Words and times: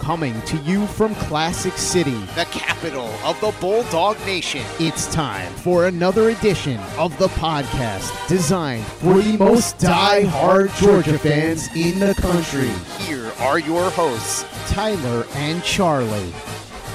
Coming 0.00 0.40
to 0.42 0.56
you 0.58 0.86
from 0.86 1.14
Classic 1.14 1.74
City, 1.74 2.18
the 2.34 2.46
capital 2.50 3.08
of 3.22 3.38
the 3.42 3.54
Bulldog 3.60 4.18
Nation. 4.24 4.62
It's 4.78 5.12
time 5.12 5.52
for 5.52 5.86
another 5.86 6.30
edition 6.30 6.80
of 6.96 7.16
the 7.18 7.28
podcast 7.28 8.26
designed 8.26 8.84
for 8.86 9.20
the 9.20 9.36
most 9.36 9.78
die-hard 9.78 10.70
Georgia 10.76 11.18
fans 11.18 11.68
in 11.76 12.00
the 12.00 12.14
country. 12.14 12.70
Here 13.04 13.30
are 13.40 13.58
your 13.58 13.90
hosts, 13.90 14.46
Tyler 14.72 15.26
and 15.34 15.62
Charlie. 15.62 16.30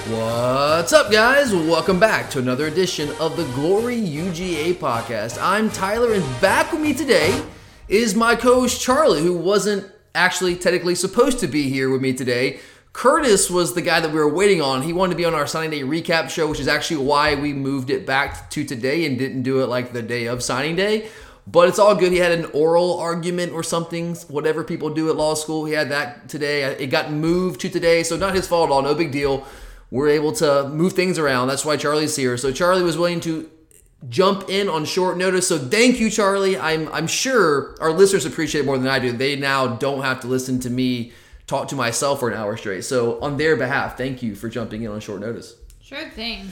What's 0.08 0.92
up, 0.92 1.12
guys? 1.12 1.53
Welcome 1.53 2.00
back 2.00 2.31
to 2.31 2.40
another 2.40 2.66
edition 2.66 3.12
of 3.19 3.38
the 3.38 3.45
Glory 3.53 3.97
UGA 3.97 4.73
podcast. 4.73 5.38
I'm 5.40 5.69
Tyler, 5.69 6.14
and 6.14 6.42
back 6.42 6.72
with 6.72 6.81
me 6.81 6.94
today 6.95 7.40
is 7.88 8.16
my 8.16 8.36
co 8.36 8.62
host 8.62 8.81
Charlie, 8.81 9.22
who 9.22 9.38
wasn't 9.38 9.92
actually 10.16 10.56
technically 10.56 10.95
supposed 10.95 11.40
to 11.40 11.47
be 11.47 11.69
here 11.69 11.90
with 11.90 12.02
me 12.02 12.12
today. 12.12 12.59
Curtis 12.96 13.50
was 13.50 13.74
the 13.74 13.82
guy 13.82 14.00
that 14.00 14.10
we 14.10 14.18
were 14.18 14.34
waiting 14.34 14.62
on. 14.62 14.82
He 14.82 14.94
wanted 14.94 15.12
to 15.12 15.18
be 15.18 15.26
on 15.26 15.34
our 15.34 15.46
signing 15.46 15.70
day 15.70 15.82
recap 15.82 16.30
show, 16.30 16.48
which 16.48 16.62
is 16.62 16.70
actually 16.70 17.06
why 17.06 17.36
we 17.36 17.52
moved 17.52 17.90
it 17.90 18.06
back 18.06 18.50
to 18.52 18.64
today 18.64 19.06
and 19.06 19.20
didn't 19.20 19.44
do 19.44 19.62
it 19.62 19.68
like 19.68 19.92
the 19.92 20.02
day 20.02 20.28
of 20.28 20.42
signing 20.42 20.78
day. 20.78 21.10
But 21.46 21.68
it's 21.68 21.78
all 21.78 21.94
good. 21.94 22.14
He 22.14 22.20
had 22.20 22.32
an 22.32 22.46
oral 22.54 22.98
argument 22.98 23.52
or 23.52 23.64
something, 23.64 24.16
whatever 24.30 24.64
people 24.64 24.92
do 24.92 25.10
at 25.10 25.18
law 25.18 25.34
school. 25.34 25.66
He 25.66 25.74
had 25.74 25.90
that 25.90 26.30
today. 26.30 26.64
It 26.64 26.88
got 26.88 27.12
moved 27.12 27.60
to 27.62 27.70
today, 27.70 28.02
so 28.02 28.16
not 28.16 28.34
his 28.34 28.48
fault 28.48 28.70
at 28.70 28.74
all. 28.74 28.82
No 28.82 28.96
big 28.96 29.12
deal. 29.12 29.46
We're 29.92 30.08
able 30.08 30.32
to 30.32 30.70
move 30.70 30.94
things 30.94 31.20
around. 31.20 31.50
That's 31.50 31.66
why 31.66 31.76
Charlie's 31.76 32.16
here. 32.16 32.38
So 32.38 32.54
Charlie 32.54 32.82
was 32.82 32.98
willing 32.98 33.20
to 33.20 33.50
jump 34.08 34.50
in 34.50 34.70
on 34.70 34.86
short 34.86 35.18
notice. 35.18 35.50
So 35.50 35.58
thank 35.58 36.00
you, 36.00 36.09
Charlie. 36.09 36.58
I'm 36.58 36.88
I'm 36.94 37.08
sure 37.08 37.76
our 37.82 37.92
listeners 37.92 38.26
appreciate 38.26 38.64
more 38.64 38.78
than 38.78 38.88
I 38.88 39.00
do. 39.00 39.12
They 39.12 39.36
now 39.36 39.68
don't 39.68 40.02
have 40.04 40.22
to 40.22 40.28
listen 40.28 40.62
to 40.62 40.70
me 40.70 41.12
talk 41.48 41.68
to 41.70 41.76
myself 41.76 42.20
for 42.20 42.30
an 42.30 42.38
hour 42.38 42.58
straight. 42.58 42.84
So 42.84 43.20
on 43.22 43.38
their 43.38 43.56
behalf, 43.56 43.98
thank 43.98 44.24
you 44.24 44.36
for 44.36 44.50
jumping 44.50 44.84
in 44.84 44.92
on 44.92 45.00
short 45.00 45.22
notice. 45.22 45.56
Sure 45.82 46.10
thing. 46.10 46.48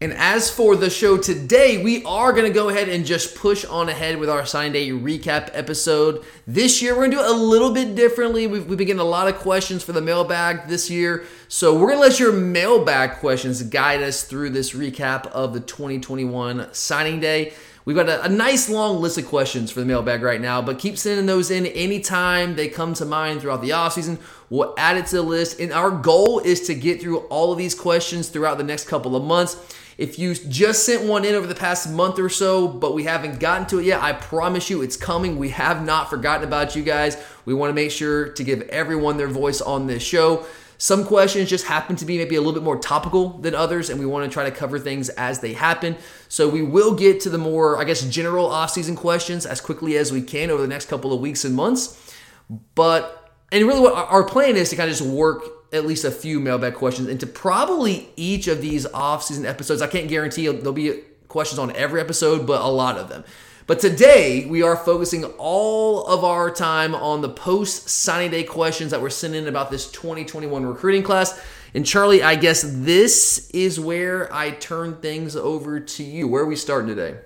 And 0.00 0.12
as 0.12 0.48
for 0.48 0.76
the 0.76 0.90
show 0.90 1.18
today, 1.18 1.82
we 1.82 2.04
are 2.04 2.32
going 2.32 2.44
to 2.44 2.54
go 2.54 2.68
ahead 2.68 2.88
and 2.88 3.04
just 3.04 3.34
push 3.34 3.64
on 3.64 3.88
ahead 3.88 4.18
with 4.18 4.30
our 4.30 4.46
sign 4.46 4.70
day 4.70 4.90
recap 4.90 5.50
episode. 5.54 6.24
This 6.46 6.80
year, 6.80 6.92
we're 6.92 7.08
going 7.08 7.10
to 7.10 7.16
do 7.16 7.22
it 7.24 7.30
a 7.30 7.32
little 7.32 7.74
bit 7.74 7.96
differently. 7.96 8.46
We've, 8.46 8.64
we've 8.64 8.78
been 8.78 8.86
getting 8.86 9.00
a 9.00 9.04
lot 9.04 9.26
of 9.26 9.38
questions 9.38 9.82
for 9.82 9.90
the 9.90 10.00
mailbag 10.00 10.68
this 10.68 10.88
year. 10.88 11.24
So 11.48 11.74
we're 11.74 11.88
going 11.88 11.96
to 11.96 12.02
let 12.02 12.20
your 12.20 12.32
mailbag 12.32 13.18
questions 13.18 13.60
guide 13.64 14.00
us 14.04 14.22
through 14.22 14.50
this 14.50 14.72
recap 14.72 15.26
of 15.26 15.52
the 15.52 15.60
2021 15.60 16.72
signing 16.72 17.18
day. 17.18 17.54
We've 17.88 17.96
got 17.96 18.10
a, 18.10 18.22
a, 18.24 18.28
nice 18.28 18.68
long 18.68 19.00
list 19.00 19.16
of 19.16 19.26
questions 19.26 19.70
for 19.70 19.80
the 19.80 19.86
mailbag 19.86 20.20
right 20.20 20.42
now, 20.42 20.60
but 20.60 20.78
keep 20.78 20.98
sending 20.98 21.24
those 21.24 21.50
in 21.50 21.64
anytime 21.64 22.54
they 22.54 22.68
come 22.68 22.92
to 22.92 23.06
mind 23.06 23.40
throughout 23.40 23.62
the 23.62 23.70
offseason. 23.70 24.18
We'll 24.50 24.74
add 24.76 24.98
it 24.98 25.06
to 25.06 25.16
the 25.16 25.22
list. 25.22 25.58
And 25.58 25.72
our 25.72 25.90
goal 25.90 26.40
is 26.40 26.66
to 26.66 26.74
get 26.74 27.00
through 27.00 27.20
all 27.28 27.50
of 27.50 27.56
these 27.56 27.74
questions 27.74 28.28
throughout 28.28 28.58
the 28.58 28.62
next 28.62 28.88
couple 28.88 29.16
of 29.16 29.24
months. 29.24 29.56
If 29.98 30.16
you 30.16 30.32
just 30.32 30.86
sent 30.86 31.02
one 31.02 31.24
in 31.24 31.34
over 31.34 31.48
the 31.48 31.56
past 31.56 31.90
month 31.90 32.20
or 32.20 32.28
so, 32.28 32.68
but 32.68 32.94
we 32.94 33.02
haven't 33.02 33.40
gotten 33.40 33.66
to 33.66 33.80
it 33.80 33.84
yet, 33.84 34.00
I 34.00 34.12
promise 34.12 34.70
you 34.70 34.80
it's 34.80 34.96
coming. 34.96 35.36
We 35.36 35.48
have 35.48 35.84
not 35.84 36.08
forgotten 36.08 36.46
about 36.46 36.76
you 36.76 36.84
guys. 36.84 37.20
We 37.44 37.52
want 37.52 37.70
to 37.70 37.74
make 37.74 37.90
sure 37.90 38.28
to 38.28 38.44
give 38.44 38.62
everyone 38.62 39.16
their 39.16 39.26
voice 39.26 39.60
on 39.60 39.88
this 39.88 40.04
show. 40.04 40.46
Some 40.80 41.04
questions 41.04 41.50
just 41.50 41.66
happen 41.66 41.96
to 41.96 42.04
be 42.04 42.16
maybe 42.16 42.36
a 42.36 42.40
little 42.40 42.52
bit 42.52 42.62
more 42.62 42.78
topical 42.78 43.30
than 43.30 43.56
others, 43.56 43.90
and 43.90 43.98
we 43.98 44.06
want 44.06 44.30
to 44.30 44.32
try 44.32 44.48
to 44.48 44.52
cover 44.54 44.78
things 44.78 45.08
as 45.08 45.40
they 45.40 45.52
happen. 45.52 45.96
So 46.28 46.48
we 46.48 46.62
will 46.62 46.94
get 46.94 47.20
to 47.22 47.30
the 47.30 47.38
more, 47.38 47.76
I 47.76 47.82
guess, 47.82 48.02
general 48.02 48.46
off-season 48.46 48.94
questions 48.94 49.44
as 49.44 49.60
quickly 49.60 49.96
as 49.96 50.12
we 50.12 50.22
can 50.22 50.50
over 50.50 50.62
the 50.62 50.68
next 50.68 50.86
couple 50.86 51.12
of 51.12 51.18
weeks 51.18 51.44
and 51.44 51.56
months. 51.56 52.14
But 52.76 53.32
and 53.50 53.66
really, 53.66 53.80
what 53.80 53.94
our 53.94 54.22
plan 54.22 54.54
is 54.54 54.70
to 54.70 54.76
kind 54.76 54.88
of 54.88 54.96
just 54.96 55.10
work 55.10 55.57
at 55.72 55.86
least 55.86 56.04
a 56.04 56.10
few 56.10 56.40
mailbag 56.40 56.74
questions 56.74 57.08
into 57.08 57.26
probably 57.26 58.10
each 58.16 58.48
of 58.48 58.62
these 58.62 58.86
off-season 58.86 59.46
episodes. 59.46 59.82
I 59.82 59.86
can't 59.86 60.08
guarantee 60.08 60.46
there'll 60.46 60.72
be 60.72 61.02
questions 61.28 61.58
on 61.58 61.74
every 61.76 62.00
episode, 62.00 62.46
but 62.46 62.60
a 62.62 62.68
lot 62.68 62.96
of 62.96 63.08
them. 63.08 63.24
But 63.66 63.80
today, 63.80 64.46
we 64.46 64.62
are 64.62 64.76
focusing 64.76 65.24
all 65.36 66.06
of 66.06 66.24
our 66.24 66.50
time 66.50 66.94
on 66.94 67.20
the 67.20 67.28
post 67.28 67.90
signing 67.90 68.30
day 68.30 68.42
questions 68.44 68.92
that 68.92 69.02
were 69.02 69.10
sent 69.10 69.34
in 69.34 69.46
about 69.46 69.70
this 69.70 69.90
2021 69.92 70.64
recruiting 70.64 71.02
class. 71.02 71.38
And 71.74 71.84
Charlie, 71.84 72.22
I 72.22 72.34
guess 72.34 72.62
this 72.64 73.50
is 73.50 73.78
where 73.78 74.32
I 74.34 74.52
turn 74.52 74.96
things 75.02 75.36
over 75.36 75.80
to 75.80 76.02
you. 76.02 76.26
Where 76.26 76.44
are 76.44 76.46
we 76.46 76.56
starting 76.56 76.88
today? 76.88 77.18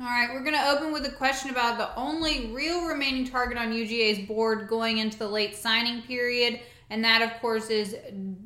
All 0.00 0.06
right, 0.06 0.28
we're 0.32 0.44
going 0.44 0.54
to 0.54 0.68
open 0.68 0.92
with 0.92 1.04
a 1.04 1.10
question 1.10 1.50
about 1.50 1.78
the 1.78 1.92
only 1.96 2.52
real 2.54 2.86
remaining 2.86 3.26
target 3.26 3.58
on 3.58 3.72
UGA's 3.72 4.28
board 4.28 4.68
going 4.68 4.98
into 4.98 5.18
the 5.18 5.26
late 5.26 5.56
signing 5.56 6.02
period. 6.02 6.60
And 6.90 7.04
that, 7.04 7.22
of 7.22 7.40
course, 7.40 7.68
is 7.70 7.96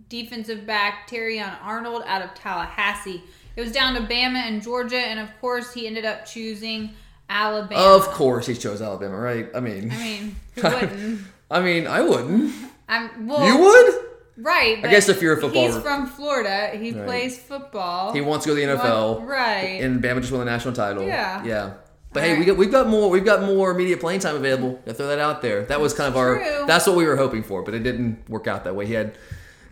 defensive 0.08 0.66
back 0.66 1.08
Terrion 1.08 1.56
Arnold 1.62 2.02
out 2.06 2.22
of 2.22 2.34
Tallahassee. 2.34 3.22
It 3.54 3.60
was 3.60 3.72
down 3.72 3.94
to 3.94 4.00
Bama 4.00 4.38
and 4.38 4.62
Georgia, 4.62 4.98
and 4.98 5.20
of 5.20 5.28
course, 5.40 5.72
he 5.72 5.86
ended 5.86 6.04
up 6.04 6.24
choosing 6.24 6.90
Alabama. 7.28 7.80
Of 7.80 8.08
course, 8.08 8.46
he 8.46 8.54
chose 8.54 8.82
Alabama, 8.82 9.16
right? 9.16 9.48
I 9.54 9.60
mean, 9.60 9.90
I 9.92 9.98
mean, 9.98 10.36
who 10.56 10.62
wouldn't? 10.62 11.20
I 11.50 11.60
mean, 11.60 11.86
I 11.86 12.00
wouldn't. 12.00 12.54
I'm, 12.88 13.26
well, 13.26 13.46
you 13.46 13.58
would? 13.58 14.04
Right. 14.38 14.84
I 14.84 14.88
guess 14.88 15.08
if 15.08 15.20
you're 15.20 15.34
a 15.34 15.40
football, 15.40 15.66
he's 15.66 15.76
from 15.78 16.06
Florida. 16.06 16.70
He 16.74 16.92
right. 16.92 17.04
plays 17.04 17.38
football. 17.38 18.12
He 18.12 18.22
wants 18.22 18.44
to 18.44 18.50
go 18.50 18.56
to 18.56 18.66
the 18.66 18.72
NFL. 18.76 19.26
Right. 19.26 19.80
And 19.82 20.02
Bama 20.02 20.20
just 20.20 20.32
won 20.32 20.40
the 20.40 20.50
national 20.50 20.74
title. 20.74 21.04
Yeah. 21.04 21.44
Yeah. 21.44 21.74
But 22.12 22.22
All 22.22 22.28
hey, 22.28 22.32
right. 22.34 22.40
we 22.40 22.44
got 22.46 22.56
we've 22.56 22.70
got 22.70 22.88
more 22.88 23.08
we've 23.08 23.24
got 23.24 23.42
more 23.42 23.72
media 23.74 23.96
playing 23.96 24.20
time 24.20 24.36
available. 24.36 24.74
Gotta 24.84 24.94
throw 24.94 25.06
that 25.08 25.18
out 25.18 25.40
there. 25.42 25.64
That 25.64 25.80
was 25.80 25.94
kind 25.94 26.08
of 26.08 26.14
True. 26.14 26.60
our 26.60 26.66
that's 26.66 26.86
what 26.86 26.96
we 26.96 27.04
were 27.06 27.16
hoping 27.16 27.42
for, 27.42 27.62
but 27.62 27.74
it 27.74 27.82
didn't 27.82 28.28
work 28.28 28.46
out 28.46 28.64
that 28.64 28.74
way. 28.74 28.86
He 28.86 28.92
had 28.92 29.16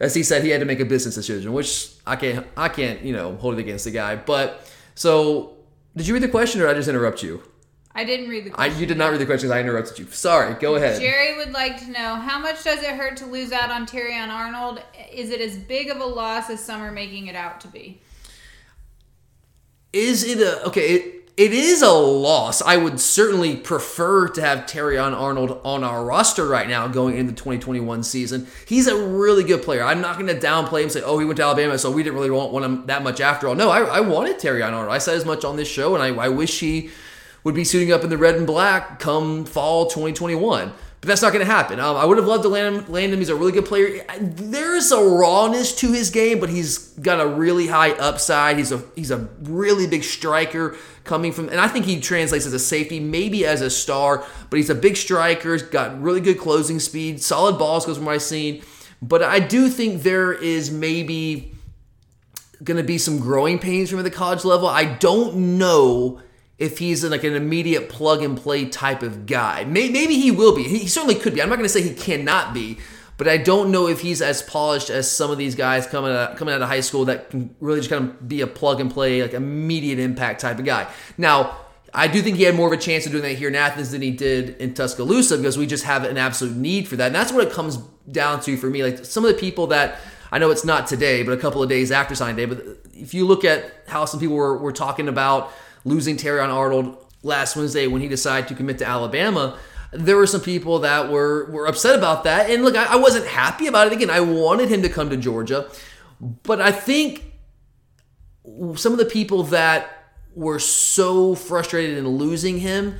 as 0.00 0.14
he 0.14 0.22
said, 0.22 0.42
he 0.42 0.48
had 0.48 0.60
to 0.60 0.66
make 0.66 0.80
a 0.80 0.86
business 0.86 1.14
decision, 1.14 1.52
which 1.52 1.90
I 2.06 2.16
can't 2.16 2.46
I 2.56 2.68
can't, 2.68 3.02
you 3.02 3.12
know, 3.12 3.36
hold 3.36 3.54
it 3.54 3.60
against 3.60 3.84
the 3.84 3.90
guy. 3.90 4.16
But 4.16 4.66
so 4.94 5.56
did 5.96 6.06
you 6.06 6.14
read 6.14 6.22
the 6.22 6.28
question 6.28 6.60
or 6.60 6.66
did 6.66 6.70
I 6.72 6.74
just 6.74 6.88
interrupt 6.88 7.22
you? 7.22 7.42
I 7.94 8.04
didn't 8.04 8.28
read 8.28 8.44
the 8.44 8.52
I, 8.52 8.54
question. 8.54 8.80
you 8.80 8.86
did 8.86 8.96
not 8.96 9.10
read 9.10 9.20
the 9.20 9.26
questions. 9.26 9.50
I 9.50 9.60
interrupted 9.60 9.98
you. 9.98 10.06
Sorry. 10.06 10.54
Go 10.54 10.76
ahead. 10.76 11.00
Jerry 11.00 11.36
would 11.36 11.52
like 11.52 11.78
to 11.80 11.90
know 11.90 12.14
how 12.14 12.38
much 12.38 12.62
does 12.62 12.82
it 12.82 12.90
hurt 12.90 13.16
to 13.18 13.26
lose 13.26 13.50
out 13.50 13.70
on 13.70 13.84
Terrion 13.84 14.28
Arnold? 14.28 14.80
Is 15.12 15.30
it 15.30 15.41
as 15.41 15.56
big 15.59 15.91
of 15.91 15.98
a 15.98 16.04
loss 16.06 16.48
as 16.50 16.65
some 16.65 16.80
are 16.80 16.92
making 16.92 17.26
it 17.26 17.34
out 17.34 17.60
to 17.62 17.68
be? 17.68 18.00
Is 19.92 20.22
it 20.22 20.38
a 20.38 20.65
okay? 20.68 20.94
It, 20.94 21.19
it 21.41 21.54
is 21.54 21.81
a 21.81 21.91
loss. 21.91 22.60
I 22.60 22.77
would 22.77 23.01
certainly 23.01 23.57
prefer 23.57 24.28
to 24.28 24.42
have 24.42 24.66
Terrion 24.66 25.19
Arnold 25.19 25.59
on 25.65 25.83
our 25.83 26.04
roster 26.04 26.47
right 26.47 26.69
now 26.69 26.87
going 26.87 27.16
into 27.16 27.33
the 27.33 27.39
2021 27.39 28.03
season. 28.03 28.47
He's 28.66 28.87
a 28.87 28.95
really 28.95 29.42
good 29.42 29.63
player. 29.63 29.83
I'm 29.83 30.03
not 30.03 30.19
going 30.19 30.27
to 30.27 30.39
downplay 30.39 30.83
him 30.83 30.91
say, 30.91 31.01
oh, 31.01 31.19
he 31.19 31.25
went 31.25 31.39
to 31.39 31.45
Alabama, 31.45 31.78
so 31.78 31.91
we 31.91 32.03
didn't 32.03 32.16
really 32.16 32.31
want, 32.31 32.53
want 32.53 32.66
him 32.66 32.87
that 32.89 33.03
much 33.03 33.22
after 33.22 33.48
all. 33.48 33.54
No, 33.54 33.71
I, 33.71 33.81
I 33.81 34.01
wanted 34.01 34.37
Terrion 34.37 34.75
Arnold. 34.75 34.92
I 34.92 34.98
said 34.98 35.16
as 35.16 35.25
much 35.25 35.42
on 35.47 35.57
this 35.57 35.66
show, 35.66 35.95
and 35.95 36.04
I, 36.04 36.25
I 36.25 36.28
wish 36.28 36.60
he 36.60 36.91
would 37.42 37.54
be 37.54 37.65
suiting 37.65 37.91
up 37.91 38.04
in 38.04 38.10
the 38.10 38.19
red 38.19 38.34
and 38.34 38.47
black 38.47 39.01
come 39.01 39.47
fall 39.47 39.87
2021. 39.87 40.71
But 41.01 41.09
that's 41.09 41.22
not 41.22 41.33
going 41.33 41.45
to 41.45 41.51
happen. 41.51 41.81
Um, 41.81 41.97
I 41.97 42.04
would 42.04 42.19
have 42.19 42.27
loved 42.27 42.42
to 42.42 42.51
land 42.51 42.77
him, 42.77 42.92
land 42.92 43.15
him. 43.15 43.19
He's 43.19 43.31
a 43.31 43.34
really 43.34 43.53
good 43.53 43.65
player. 43.65 44.04
There's 44.21 44.92
a 44.92 45.03
rawness 45.03 45.75
to 45.77 45.92
his 45.92 46.10
game, 46.10 46.41
but 46.41 46.51
he's 46.51 46.89
got 46.98 47.21
a 47.21 47.27
really 47.27 47.69
high 47.69 47.92
upside. 47.92 48.59
He's 48.59 48.71
a 48.71 48.83
he's 48.95 49.10
a 49.10 49.28
really 49.41 49.87
big 49.87 50.04
striker 50.04 50.77
coming 51.10 51.33
from, 51.33 51.48
and 51.48 51.60
I 51.60 51.66
think 51.66 51.86
he 51.86 52.01
translates 52.01 52.47
as 52.47 52.53
a 52.53 52.59
safety, 52.59 53.01
maybe 53.01 53.45
as 53.45 53.60
a 53.60 53.68
star. 53.68 54.24
But 54.48 54.57
he's 54.59 54.71
a 54.71 54.74
big 54.77 54.97
striker. 54.97 55.53
He's 55.53 55.62
got 55.62 56.01
really 56.01 56.21
good 56.21 56.39
closing 56.39 56.78
speed, 56.78 57.21
solid 57.21 57.59
balls, 57.59 57.84
goes 57.84 57.97
from 57.97 58.07
what 58.07 58.15
I've 58.15 58.22
seen. 58.22 58.62
But 59.03 59.22
I 59.22 59.41
do 59.41 59.68
think 59.68 60.04
there 60.04 60.33
is 60.33 60.71
maybe 60.71 61.53
going 62.62 62.77
to 62.77 62.84
be 62.84 62.97
some 62.97 63.18
growing 63.18 63.59
pains 63.59 63.91
from 63.91 64.03
the 64.04 64.10
college 64.10 64.45
level. 64.45 64.68
I 64.68 64.84
don't 64.84 65.59
know 65.59 66.21
if 66.59 66.78
he's 66.78 67.03
like 67.03 67.24
an 67.24 67.34
immediate 67.34 67.89
plug 67.89 68.22
and 68.22 68.36
play 68.36 68.66
type 68.66 69.03
of 69.03 69.27
guy. 69.27 69.65
Maybe 69.65 70.15
he 70.15 70.30
will 70.30 70.54
be. 70.54 70.63
He 70.63 70.86
certainly 70.86 71.16
could 71.16 71.34
be. 71.34 71.42
I'm 71.42 71.48
not 71.48 71.56
going 71.56 71.66
to 71.66 71.72
say 71.72 71.83
he 71.83 71.95
cannot 71.95 72.54
be, 72.54 72.78
but 73.20 73.28
I 73.28 73.36
don't 73.36 73.70
know 73.70 73.86
if 73.86 74.00
he's 74.00 74.22
as 74.22 74.40
polished 74.40 74.88
as 74.88 75.10
some 75.10 75.30
of 75.30 75.36
these 75.36 75.54
guys 75.54 75.86
coming 75.86 76.10
out, 76.10 76.38
coming 76.38 76.54
out 76.54 76.62
of 76.62 76.68
high 76.68 76.80
school 76.80 77.04
that 77.04 77.28
can 77.28 77.54
really 77.60 77.80
just 77.80 77.90
kind 77.90 78.08
of 78.08 78.26
be 78.26 78.40
a 78.40 78.46
plug 78.46 78.80
and 78.80 78.90
play, 78.90 79.20
like 79.20 79.34
immediate 79.34 79.98
impact 79.98 80.40
type 80.40 80.58
of 80.58 80.64
guy. 80.64 80.90
Now, 81.18 81.54
I 81.92 82.08
do 82.08 82.22
think 82.22 82.38
he 82.38 82.44
had 82.44 82.54
more 82.54 82.66
of 82.66 82.72
a 82.72 82.80
chance 82.80 83.04
of 83.04 83.12
doing 83.12 83.24
that 83.24 83.34
here 83.34 83.48
in 83.48 83.54
Athens 83.54 83.90
than 83.90 84.00
he 84.00 84.10
did 84.10 84.56
in 84.56 84.72
Tuscaloosa 84.72 85.36
because 85.36 85.58
we 85.58 85.66
just 85.66 85.84
have 85.84 86.04
an 86.04 86.16
absolute 86.16 86.56
need 86.56 86.88
for 86.88 86.96
that. 86.96 87.08
And 87.08 87.14
that's 87.14 87.30
what 87.30 87.46
it 87.46 87.52
comes 87.52 87.76
down 88.10 88.40
to 88.40 88.56
for 88.56 88.70
me. 88.70 88.82
Like 88.82 89.04
some 89.04 89.22
of 89.26 89.30
the 89.30 89.38
people 89.38 89.66
that 89.66 89.98
I 90.32 90.38
know 90.38 90.50
it's 90.50 90.64
not 90.64 90.86
today, 90.86 91.22
but 91.22 91.32
a 91.32 91.36
couple 91.36 91.62
of 91.62 91.68
days 91.68 91.92
after 91.92 92.14
signing 92.14 92.36
day. 92.36 92.46
But 92.46 92.64
if 92.94 93.12
you 93.12 93.26
look 93.26 93.44
at 93.44 93.84
how 93.86 94.06
some 94.06 94.18
people 94.18 94.36
were, 94.36 94.56
were 94.56 94.72
talking 94.72 95.08
about 95.08 95.52
losing 95.84 96.16
Terrion 96.16 96.48
Arnold 96.48 96.96
last 97.22 97.54
Wednesday 97.54 97.86
when 97.86 98.00
he 98.00 98.08
decided 98.08 98.48
to 98.48 98.54
commit 98.54 98.78
to 98.78 98.86
Alabama, 98.86 99.58
there 99.92 100.16
were 100.16 100.27
some 100.27 100.41
people 100.41 100.81
that 100.81 101.10
were 101.10 101.51
were 101.51 101.66
upset 101.66 101.98
about 101.98 102.25
that. 102.25 102.51
And 102.51 102.63
look, 102.65 102.77
I, 102.77 102.95
I 102.95 102.97
wasn't 102.97 103.27
happy 103.27 103.66
about 103.66 103.87
it. 103.87 103.92
Again, 103.92 104.10
I 104.10 104.21
wanted 104.21 104.69
him 104.69 104.83
to 104.83 104.89
come 104.89 105.10
to 105.10 105.16
Georgia, 105.16 105.69
but 106.21 106.60
I 106.60 106.72
think 106.72 107.33
some 108.77 108.92
of 108.92 108.98
the 108.98 109.04
people 109.04 109.45
that 109.45 110.01
were 110.34 110.59
so 110.59 111.34
frustrated 111.34 111.98
in 111.98 112.07
losing 112.07 112.59
him 112.59 112.97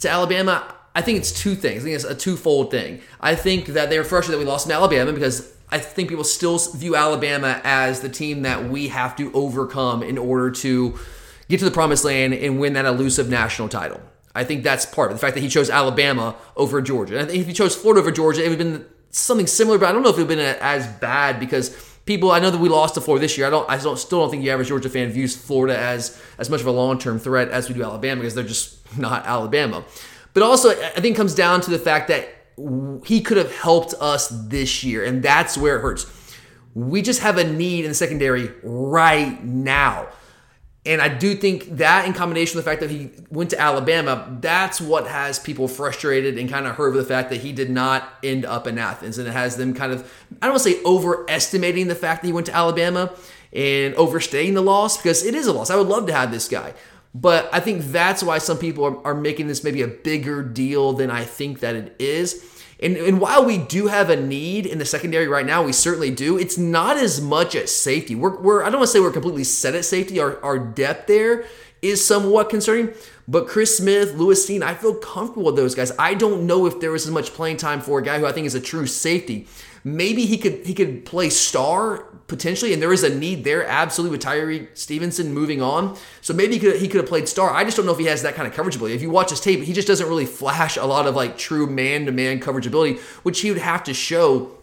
to 0.00 0.08
Alabama, 0.10 0.74
I 0.94 1.02
think 1.02 1.18
it's 1.18 1.32
two 1.32 1.54
things. 1.54 1.82
I 1.82 1.84
think 1.84 1.94
it's 1.94 2.04
a 2.04 2.14
twofold 2.14 2.70
thing. 2.70 3.00
I 3.20 3.34
think 3.34 3.66
that 3.66 3.90
they 3.90 3.98
were 3.98 4.04
frustrated 4.04 4.40
that 4.40 4.44
we 4.44 4.50
lost 4.50 4.66
to 4.66 4.74
Alabama 4.74 5.12
because 5.12 5.54
I 5.70 5.78
think 5.78 6.08
people 6.08 6.24
still 6.24 6.58
view 6.58 6.96
Alabama 6.96 7.60
as 7.64 8.00
the 8.00 8.08
team 8.08 8.42
that 8.42 8.68
we 8.68 8.88
have 8.88 9.16
to 9.16 9.32
overcome 9.32 10.02
in 10.02 10.18
order 10.18 10.50
to 10.50 10.98
get 11.48 11.58
to 11.58 11.64
the 11.64 11.70
promised 11.70 12.04
land 12.04 12.34
and 12.34 12.60
win 12.60 12.74
that 12.74 12.84
elusive 12.84 13.28
national 13.28 13.68
title. 13.68 14.00
I 14.36 14.44
think 14.44 14.62
that's 14.62 14.86
part 14.86 15.10
of 15.10 15.16
the 15.16 15.20
fact 15.20 15.34
that 15.34 15.40
he 15.40 15.48
chose 15.48 15.70
Alabama 15.70 16.36
over 16.56 16.80
Georgia. 16.80 17.18
And 17.18 17.26
I 17.26 17.30
think 17.30 17.40
if 17.40 17.46
he 17.46 17.52
chose 17.52 17.74
Florida 17.74 18.00
over 18.00 18.12
Georgia, 18.12 18.44
it 18.44 18.50
would 18.50 18.60
have 18.60 18.72
been 18.72 18.86
something 19.10 19.46
similar, 19.46 19.78
but 19.78 19.88
I 19.88 19.92
don't 19.92 20.02
know 20.02 20.10
if 20.10 20.18
it 20.18 20.26
would 20.26 20.38
have 20.38 20.56
been 20.56 20.62
as 20.62 20.86
bad 21.00 21.40
because 21.40 21.70
people. 22.06 22.30
I 22.30 22.38
know 22.38 22.50
that 22.50 22.58
we 22.58 22.68
lost 22.68 22.94
to 22.94 23.00
Florida 23.00 23.22
this 23.22 23.36
year. 23.36 23.46
I 23.46 23.50
don't. 23.50 23.68
I 23.68 23.76
don't, 23.76 23.98
still 23.98 24.20
don't 24.20 24.30
think 24.30 24.42
the 24.42 24.50
average 24.50 24.68
Georgia 24.68 24.88
fan 24.88 25.10
views 25.10 25.36
Florida 25.36 25.76
as 25.76 26.20
as 26.38 26.48
much 26.48 26.60
of 26.60 26.66
a 26.66 26.72
long 26.72 26.98
term 26.98 27.18
threat 27.18 27.48
as 27.50 27.68
we 27.68 27.74
do 27.74 27.82
Alabama 27.82 28.20
because 28.20 28.34
they're 28.34 28.44
just 28.44 28.98
not 28.98 29.26
Alabama. 29.26 29.84
But 30.32 30.42
also, 30.42 30.70
I 30.70 31.00
think 31.00 31.14
it 31.14 31.16
comes 31.16 31.34
down 31.34 31.60
to 31.62 31.70
the 31.70 31.78
fact 31.78 32.08
that 32.08 32.28
he 33.04 33.20
could 33.20 33.36
have 33.36 33.54
helped 33.54 33.94
us 34.00 34.28
this 34.28 34.84
year, 34.84 35.04
and 35.04 35.22
that's 35.22 35.58
where 35.58 35.76
it 35.78 35.80
hurts. 35.80 36.06
We 36.74 37.00
just 37.00 37.20
have 37.20 37.38
a 37.38 37.44
need 37.44 37.84
in 37.84 37.90
the 37.90 37.94
secondary 37.94 38.52
right 38.62 39.42
now. 39.42 40.08
And 40.86 41.02
I 41.02 41.08
do 41.08 41.34
think 41.34 41.78
that, 41.78 42.06
in 42.06 42.12
combination 42.12 42.56
with 42.56 42.64
the 42.64 42.70
fact 42.70 42.80
that 42.80 42.90
he 42.90 43.10
went 43.28 43.50
to 43.50 43.60
Alabama, 43.60 44.38
that's 44.40 44.80
what 44.80 45.08
has 45.08 45.40
people 45.40 45.66
frustrated 45.66 46.38
and 46.38 46.48
kind 46.48 46.64
of 46.64 46.76
hurt 46.76 46.94
with 46.94 47.02
the 47.02 47.08
fact 47.12 47.30
that 47.30 47.40
he 47.40 47.52
did 47.52 47.70
not 47.70 48.08
end 48.22 48.44
up 48.44 48.68
in 48.68 48.78
Athens. 48.78 49.18
And 49.18 49.26
it 49.26 49.32
has 49.32 49.56
them 49.56 49.74
kind 49.74 49.92
of, 49.92 50.10
I 50.40 50.46
don't 50.46 50.52
want 50.52 50.62
to 50.62 50.70
say 50.70 50.82
overestimating 50.84 51.88
the 51.88 51.96
fact 51.96 52.22
that 52.22 52.28
he 52.28 52.32
went 52.32 52.46
to 52.46 52.54
Alabama 52.54 53.12
and 53.52 53.94
overstating 53.96 54.54
the 54.54 54.62
loss 54.62 54.96
because 54.96 55.24
it 55.24 55.34
is 55.34 55.48
a 55.48 55.52
loss. 55.52 55.70
I 55.70 55.76
would 55.76 55.88
love 55.88 56.06
to 56.06 56.12
have 56.12 56.30
this 56.30 56.48
guy. 56.48 56.72
But 57.12 57.48
I 57.52 57.60
think 57.60 57.82
that's 57.86 58.22
why 58.22 58.38
some 58.38 58.58
people 58.58 58.84
are, 58.84 59.06
are 59.08 59.14
making 59.14 59.48
this 59.48 59.64
maybe 59.64 59.82
a 59.82 59.88
bigger 59.88 60.42
deal 60.42 60.92
than 60.92 61.10
I 61.10 61.24
think 61.24 61.60
that 61.60 61.74
it 61.74 61.96
is. 61.98 62.44
And, 62.80 62.96
and 62.96 63.20
while 63.20 63.44
we 63.44 63.58
do 63.58 63.86
have 63.86 64.10
a 64.10 64.16
need 64.16 64.66
in 64.66 64.78
the 64.78 64.84
secondary 64.84 65.28
right 65.28 65.46
now, 65.46 65.62
we 65.62 65.72
certainly 65.72 66.10
do. 66.10 66.38
It's 66.38 66.58
not 66.58 66.96
as 66.96 67.20
much 67.20 67.54
at 67.54 67.68
safety. 67.68 68.14
We're, 68.14 68.36
we're 68.36 68.62
I 68.62 68.66
don't 68.66 68.80
want 68.80 68.88
to 68.88 68.92
say 68.92 69.00
we're 69.00 69.10
completely 69.12 69.44
set 69.44 69.74
at 69.74 69.84
safety. 69.84 70.20
Our, 70.20 70.42
our 70.44 70.58
depth 70.58 71.06
there 71.06 71.46
is 71.80 72.04
somewhat 72.04 72.50
concerning. 72.50 72.92
But 73.28 73.48
Chris 73.48 73.76
Smith, 73.76 74.14
Lewis 74.14 74.48
Cine, 74.48 74.62
I 74.62 74.74
feel 74.74 74.94
comfortable 74.94 75.46
with 75.46 75.56
those 75.56 75.74
guys. 75.74 75.92
I 75.98 76.14
don't 76.14 76.46
know 76.46 76.66
if 76.66 76.80
there 76.80 76.92
was 76.92 77.06
as 77.06 77.12
much 77.12 77.32
playing 77.32 77.56
time 77.56 77.80
for 77.80 77.98
a 77.98 78.02
guy 78.02 78.18
who 78.18 78.26
I 78.26 78.32
think 78.32 78.46
is 78.46 78.54
a 78.54 78.60
true 78.60 78.86
safety. 78.86 79.48
Maybe 79.86 80.26
he 80.26 80.36
could 80.36 80.66
he 80.66 80.74
could 80.74 81.04
play 81.04 81.30
star 81.30 81.98
potentially, 82.26 82.72
and 82.72 82.82
there 82.82 82.92
is 82.92 83.04
a 83.04 83.14
need 83.14 83.44
there 83.44 83.64
absolutely 83.64 84.16
with 84.16 84.20
Tyree 84.20 84.66
Stevenson 84.74 85.32
moving 85.32 85.62
on. 85.62 85.96
So 86.22 86.34
maybe 86.34 86.54
he 86.54 86.58
could 86.58 86.80
he 86.80 86.88
could 86.88 86.96
have 86.96 87.08
played 87.08 87.28
star. 87.28 87.50
I 87.50 87.62
just 87.62 87.76
don't 87.76 87.86
know 87.86 87.92
if 87.92 87.98
he 88.00 88.06
has 88.06 88.22
that 88.22 88.34
kind 88.34 88.48
of 88.48 88.52
coverage 88.52 88.74
ability. 88.74 88.96
If 88.96 89.02
you 89.02 89.10
watch 89.10 89.30
his 89.30 89.38
tape, 89.38 89.62
he 89.62 89.72
just 89.72 89.86
doesn't 89.86 90.08
really 90.08 90.26
flash 90.26 90.76
a 90.76 90.84
lot 90.84 91.06
of 91.06 91.14
like 91.14 91.38
true 91.38 91.68
man 91.68 92.04
to 92.06 92.10
man 92.10 92.40
coverage 92.40 92.66
ability, 92.66 92.98
which 93.22 93.42
he 93.42 93.52
would 93.52 93.60
have 93.60 93.84
to 93.84 93.94
show 93.94 94.58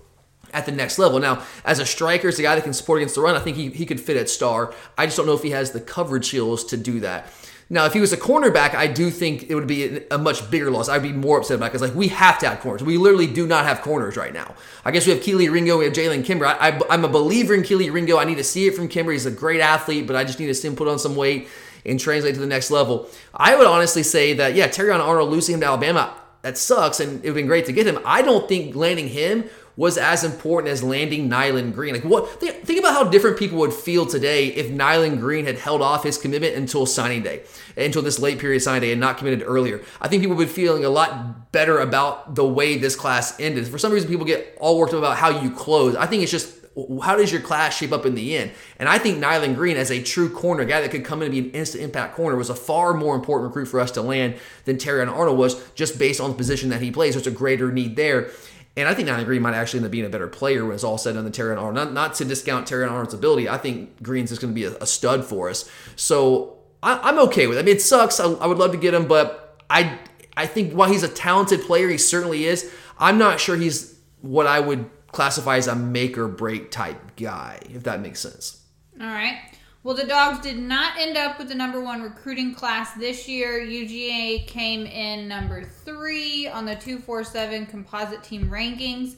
at 0.51 0.65
the 0.65 0.73
next 0.73 0.99
level. 0.99 1.19
Now, 1.19 1.41
as 1.63 1.79
a 1.79 1.85
striker, 1.85 2.27
as 2.27 2.37
a 2.37 2.41
guy 2.41 2.55
that 2.55 2.65
can 2.65 2.73
support 2.73 2.97
against 2.97 3.15
the 3.15 3.21
run, 3.21 3.37
I 3.37 3.39
think 3.39 3.55
he, 3.55 3.69
he 3.69 3.85
could 3.85 4.01
fit 4.01 4.17
at 4.17 4.29
star. 4.29 4.73
I 4.97 5.05
just 5.05 5.15
don't 5.15 5.25
know 5.25 5.35
if 5.35 5.41
he 5.41 5.51
has 5.51 5.71
the 5.71 5.79
coverage 5.79 6.27
skills 6.27 6.65
to 6.65 6.75
do 6.75 6.99
that. 6.99 7.27
Now, 7.73 7.85
if 7.85 7.93
he 7.93 7.99
was 7.99 8.13
a 8.13 8.17
cornerback, 8.17 8.75
I 8.75 8.85
do 8.85 9.09
think 9.09 9.49
it 9.49 9.55
would 9.55 9.65
be 9.65 10.01
a 10.11 10.17
much 10.19 10.51
bigger 10.51 10.69
loss. 10.69 10.89
I'd 10.89 11.01
be 11.01 11.11
more 11.11 11.39
upset 11.39 11.55
about 11.57 11.65
it 11.65 11.69
because, 11.69 11.81
like, 11.81 11.95
we 11.97 12.09
have 12.09 12.37
to 12.37 12.49
have 12.49 12.59
corners. 12.59 12.83
We 12.83 12.99
literally 12.99 13.25
do 13.25 13.47
not 13.47 13.65
have 13.65 13.81
corners 13.81 14.15
right 14.15 14.31
now. 14.31 14.53
I 14.85 14.91
guess 14.91 15.07
we 15.07 15.13
have 15.13 15.23
Kelee 15.23 15.51
Ringo, 15.51 15.79
we 15.79 15.85
have 15.85 15.93
Jalen 15.93 16.23
Kimber. 16.23 16.45
I, 16.45 16.79
am 16.91 17.03
a 17.03 17.07
believer 17.07 17.55
in 17.55 17.63
Kelee 17.63 17.91
Ringo. 17.91 18.19
I 18.19 18.25
need 18.25 18.37
to 18.37 18.43
see 18.43 18.67
it 18.67 18.75
from 18.75 18.87
Kimber. 18.87 19.11
He's 19.11 19.25
a 19.25 19.31
great 19.31 19.59
athlete, 19.59 20.05
but 20.05 20.15
I 20.15 20.23
just 20.23 20.39
need 20.39 20.45
to 20.47 20.53
see 20.53 20.67
him 20.67 20.75
put 20.75 20.87
on 20.87 20.99
some 20.99 21.15
weight 21.15 21.47
and 21.83 21.99
translate 21.99 22.35
to 22.35 22.39
the 22.39 22.45
next 22.45 22.69
level. 22.69 23.09
I 23.33 23.55
would 23.55 23.65
honestly 23.65 24.03
say 24.03 24.33
that, 24.33 24.53
yeah, 24.53 24.67
Terrion 24.67 24.99
Arnold 24.99 25.31
losing 25.31 25.55
him 25.55 25.61
to 25.61 25.65
Alabama, 25.65 26.13
that 26.43 26.59
sucks, 26.59 26.99
and 26.99 27.09
it 27.09 27.15
would 27.21 27.25
have 27.25 27.35
been 27.35 27.47
great 27.47 27.65
to 27.65 27.73
get 27.73 27.87
him. 27.87 27.97
I 28.05 28.21
don't 28.21 28.47
think 28.47 28.75
landing 28.75 29.07
him 29.07 29.45
was 29.75 29.97
as 29.97 30.23
important 30.23 30.71
as 30.71 30.83
landing 30.83 31.27
Nyland 31.27 31.73
Green. 31.73 31.93
Like 31.93 32.03
what 32.03 32.39
think 32.39 32.79
about 32.79 32.93
how 32.93 33.05
different 33.05 33.37
people 33.37 33.57
would 33.59 33.73
feel 33.73 34.05
today 34.05 34.47
if 34.47 34.69
Nyland 34.69 35.19
Green 35.19 35.45
had 35.45 35.57
held 35.57 35.81
off 35.81 36.03
his 36.03 36.17
commitment 36.17 36.55
until 36.55 36.85
signing 36.85 37.23
day, 37.23 37.43
until 37.75 38.01
this 38.01 38.19
late 38.19 38.39
period 38.39 38.61
signing 38.61 38.81
day 38.81 38.91
and 38.91 39.01
not 39.01 39.17
committed 39.17 39.43
earlier. 39.45 39.81
I 39.99 40.07
think 40.07 40.21
people 40.21 40.35
would 40.35 40.47
be 40.47 40.53
feeling 40.53 40.85
a 40.85 40.89
lot 40.89 41.51
better 41.51 41.79
about 41.79 42.35
the 42.35 42.45
way 42.45 42.77
this 42.77 42.95
class 42.95 43.39
ended. 43.39 43.67
For 43.67 43.77
some 43.77 43.91
reason 43.91 44.09
people 44.09 44.25
get 44.25 44.57
all 44.59 44.77
worked 44.77 44.93
up 44.93 44.99
about 44.99 45.17
how 45.17 45.41
you 45.41 45.49
close. 45.51 45.95
I 45.95 46.05
think 46.05 46.23
it's 46.23 46.31
just 46.31 46.59
how 47.03 47.15
does 47.15 47.31
your 47.31 47.41
class 47.41 47.77
shape 47.77 47.91
up 47.91 48.05
in 48.05 48.15
the 48.15 48.35
end? 48.35 48.51
And 48.79 48.89
I 48.89 48.97
think 48.97 49.19
Nyland 49.19 49.55
Green, 49.55 49.77
as 49.77 49.91
a 49.91 50.01
true 50.01 50.29
corner 50.29 50.63
a 50.63 50.65
guy 50.65 50.81
that 50.81 50.89
could 50.89 51.05
come 51.05 51.21
in 51.21 51.25
and 51.25 51.31
be 51.31 51.49
an 51.49 51.51
instant 51.51 51.83
impact 51.83 52.15
corner, 52.15 52.35
was 52.35 52.49
a 52.49 52.55
far 52.55 52.93
more 52.93 53.15
important 53.15 53.49
recruit 53.49 53.67
for 53.67 53.79
us 53.79 53.91
to 53.91 54.01
land 54.01 54.35
than 54.65 54.77
Terrion 54.77 55.07
Arnold 55.11 55.37
was, 55.37 55.63
just 55.75 55.99
based 55.99 56.19
on 56.19 56.31
the 56.31 56.35
position 56.35 56.69
that 56.69 56.81
he 56.81 56.89
plays. 56.89 57.13
There's 57.13 57.27
a 57.27 57.31
greater 57.31 57.71
need 57.71 57.95
there. 57.95 58.31
And 58.75 58.89
I 58.89 58.93
think 58.95 59.07
Nyland 59.07 59.27
Green 59.27 59.41
might 59.41 59.53
actually 59.53 59.79
end 59.79 59.85
up 59.85 59.91
being 59.91 60.05
a 60.05 60.09
better 60.09 60.27
player 60.27 60.65
when 60.65 60.73
it's 60.73 60.83
all 60.83 60.97
said 60.97 61.11
and 61.11 61.17
done 61.17 61.25
than 61.25 61.33
Terrion 61.33 61.61
Arnold. 61.61 61.75
Not, 61.75 61.93
not 61.93 62.13
to 62.15 62.25
discount 62.25 62.67
Terrion 62.67 62.89
Arnold's 62.89 63.13
ability. 63.13 63.47
I 63.47 63.57
think 63.57 64.01
Green's 64.01 64.29
just 64.29 64.41
going 64.41 64.51
to 64.51 64.55
be 64.55 64.65
a, 64.65 64.75
a, 64.79 64.87
stud 64.87 65.23
for 65.23 65.49
us. 65.49 65.69
So 65.95 66.57
I, 66.81 67.09
am 67.09 67.19
okay 67.19 67.45
with 67.45 67.57
it. 67.57 67.61
I 67.61 67.63
mean, 67.63 67.75
it 67.75 67.81
sucks. 67.83 68.19
I, 68.19 68.25
I 68.25 68.47
would 68.47 68.57
love 68.57 68.71
to 68.71 68.77
get 68.77 68.95
him, 68.95 69.07
but 69.07 69.61
I 69.69 69.99
I 70.35 70.47
think 70.47 70.73
while 70.73 70.89
he's 70.89 71.03
a 71.03 71.07
talented 71.07 71.61
player, 71.61 71.87
he 71.89 71.97
certainly 71.97 72.45
is. 72.45 72.71
I'm 72.97 73.17
not 73.17 73.39
sure 73.39 73.55
he's 73.55 73.99
what 74.21 74.47
I 74.47 74.59
would 74.59 74.89
classify 75.11 75.57
as 75.57 75.67
a 75.67 75.75
make 75.75 76.17
or 76.17 76.27
break 76.27 76.71
type 76.71 77.15
guy, 77.15 77.59
if 77.69 77.83
that 77.83 78.01
makes 78.01 78.19
sense. 78.19 78.63
All 78.99 79.07
right. 79.07 79.39
Well, 79.83 79.95
the 79.95 80.05
Dogs 80.05 80.39
did 80.39 80.57
not 80.57 80.97
end 80.97 81.17
up 81.17 81.37
with 81.37 81.49
the 81.49 81.55
number 81.55 81.81
one 81.81 82.01
recruiting 82.01 82.55
class 82.55 82.93
this 82.93 83.27
year. 83.27 83.59
UGA 83.59 84.47
came 84.47 84.85
in 84.85 85.27
number 85.27 85.65
three 85.65 86.47
on 86.47 86.65
the 86.65 86.75
247 86.75 87.65
composite 87.65 88.23
team 88.23 88.49
rankings. 88.49 89.15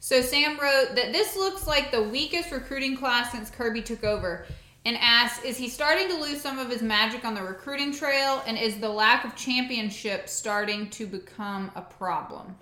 So 0.00 0.22
Sam 0.22 0.58
wrote 0.58 0.94
that 0.94 1.12
this 1.12 1.36
looks 1.36 1.66
like 1.66 1.90
the 1.90 2.02
weakest 2.02 2.50
recruiting 2.52 2.96
class 2.96 3.32
since 3.32 3.50
Kirby 3.50 3.82
took 3.82 4.02
over 4.02 4.46
and 4.86 4.96
asks 4.98 5.44
Is 5.44 5.58
he 5.58 5.68
starting 5.68 6.08
to 6.08 6.14
lose 6.14 6.40
some 6.40 6.58
of 6.58 6.70
his 6.70 6.80
magic 6.80 7.26
on 7.26 7.34
the 7.34 7.42
recruiting 7.42 7.92
trail? 7.92 8.42
And 8.46 8.56
is 8.56 8.80
the 8.80 8.88
lack 8.88 9.26
of 9.26 9.36
championship 9.36 10.26
starting 10.26 10.88
to 10.90 11.06
become 11.06 11.70
a 11.76 11.82
problem? 11.82 12.56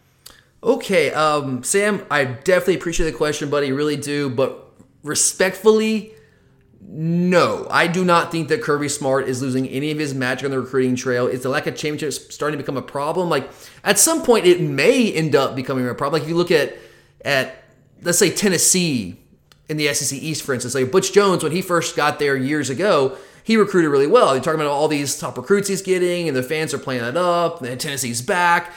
Okay, 0.64 1.12
um, 1.12 1.62
Sam, 1.62 2.04
I 2.10 2.24
definitely 2.24 2.74
appreciate 2.74 3.08
the 3.08 3.16
question, 3.16 3.50
buddy. 3.50 3.70
Really 3.70 3.96
do. 3.96 4.30
But 4.30 4.68
respectfully, 5.04 6.15
no, 6.88 7.66
I 7.68 7.88
do 7.88 8.04
not 8.04 8.30
think 8.30 8.48
that 8.48 8.62
Kirby 8.62 8.88
Smart 8.88 9.28
is 9.28 9.42
losing 9.42 9.68
any 9.68 9.90
of 9.90 9.98
his 9.98 10.14
magic 10.14 10.44
on 10.44 10.52
the 10.52 10.60
recruiting 10.60 10.94
trail. 10.94 11.26
Is 11.26 11.42
the 11.42 11.48
lack 11.48 11.66
of 11.66 11.74
championships 11.74 12.32
starting 12.32 12.56
to 12.56 12.62
become 12.62 12.76
a 12.76 12.82
problem? 12.82 13.28
Like 13.28 13.50
at 13.82 13.98
some 13.98 14.22
point, 14.22 14.46
it 14.46 14.60
may 14.60 15.12
end 15.12 15.34
up 15.34 15.56
becoming 15.56 15.86
a 15.88 15.94
problem. 15.94 16.20
Like 16.20 16.22
if 16.22 16.28
you 16.28 16.36
look 16.36 16.50
at 16.50 16.76
at 17.24 17.64
let's 18.02 18.18
say 18.18 18.30
Tennessee 18.30 19.18
in 19.68 19.78
the 19.78 19.92
SEC 19.92 20.16
East, 20.16 20.44
for 20.44 20.54
instance, 20.54 20.74
like 20.74 20.92
Butch 20.92 21.12
Jones 21.12 21.42
when 21.42 21.50
he 21.50 21.60
first 21.60 21.96
got 21.96 22.20
there 22.20 22.36
years 22.36 22.70
ago, 22.70 23.16
he 23.42 23.56
recruited 23.56 23.90
really 23.90 24.06
well. 24.06 24.32
They're 24.32 24.40
talking 24.40 24.60
about 24.60 24.70
all 24.70 24.86
these 24.86 25.18
top 25.18 25.36
recruits 25.36 25.68
he's 25.68 25.82
getting, 25.82 26.28
and 26.28 26.36
the 26.36 26.42
fans 26.42 26.72
are 26.72 26.78
playing 26.78 27.02
that 27.02 27.16
up. 27.16 27.62
And 27.62 27.80
Tennessee's 27.80 28.22
back, 28.22 28.72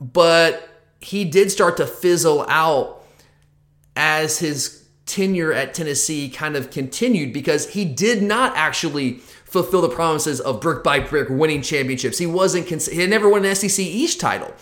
but 0.00 0.68
he 1.00 1.24
did 1.24 1.50
start 1.50 1.78
to 1.78 1.86
fizzle 1.86 2.44
out 2.48 3.02
as 3.96 4.38
his 4.38 4.77
tenure 5.08 5.52
at 5.52 5.74
Tennessee 5.74 6.28
kind 6.28 6.54
of 6.54 6.70
continued 6.70 7.32
because 7.32 7.70
he 7.70 7.84
did 7.84 8.22
not 8.22 8.56
actually 8.56 9.14
fulfill 9.44 9.80
the 9.80 9.88
promises 9.88 10.40
of 10.40 10.60
brick 10.60 10.84
by 10.84 11.00
brick 11.00 11.28
winning 11.30 11.62
championships. 11.62 12.18
He 12.18 12.26
wasn't 12.26 12.68
he 12.68 13.00
had 13.00 13.10
never 13.10 13.28
won 13.28 13.44
an 13.44 13.54
SEC 13.54 13.78
East 13.80 14.20
title. 14.20 14.52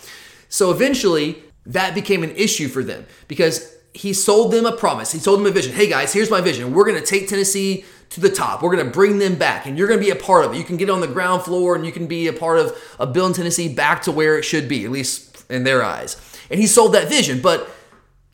So 0.49 0.71
eventually 0.71 1.43
that 1.65 1.93
became 1.93 2.23
an 2.23 2.31
issue 2.31 2.69
for 2.69 2.83
them 2.83 3.05
because 3.27 3.75
he 3.93 4.13
sold 4.13 4.51
them 4.51 4.65
a 4.65 4.71
promise. 4.71 5.11
He 5.11 5.19
sold 5.19 5.39
them 5.39 5.47
a 5.47 5.51
vision. 5.51 5.73
Hey 5.73 5.87
guys, 5.87 6.13
here's 6.13 6.31
my 6.31 6.41
vision. 6.41 6.73
We're 6.73 6.85
going 6.85 6.99
to 6.99 7.05
take 7.05 7.27
Tennessee 7.27 7.83
to 8.11 8.21
the 8.21 8.29
top. 8.29 8.61
We're 8.61 8.73
going 8.73 8.85
to 8.85 8.91
bring 8.91 9.17
them 9.17 9.35
back, 9.35 9.65
and 9.65 9.77
you're 9.77 9.87
going 9.87 9.99
to 9.99 10.05
be 10.05 10.11
a 10.11 10.15
part 10.15 10.45
of 10.45 10.53
it. 10.53 10.57
You 10.57 10.63
can 10.63 10.77
get 10.77 10.89
on 10.89 11.01
the 11.01 11.07
ground 11.07 11.41
floor, 11.41 11.75
and 11.75 11.85
you 11.85 11.91
can 11.91 12.07
be 12.07 12.27
a 12.27 12.33
part 12.33 12.59
of, 12.59 12.77
of 12.99 13.11
building 13.11 13.35
Tennessee 13.35 13.73
back 13.73 14.03
to 14.03 14.11
where 14.11 14.37
it 14.37 14.43
should 14.43 14.69
be, 14.69 14.85
at 14.85 14.91
least 14.91 15.45
in 15.49 15.63
their 15.63 15.83
eyes. 15.83 16.15
And 16.49 16.59
he 16.59 16.67
sold 16.67 16.93
that 16.93 17.09
vision, 17.09 17.41
but 17.41 17.69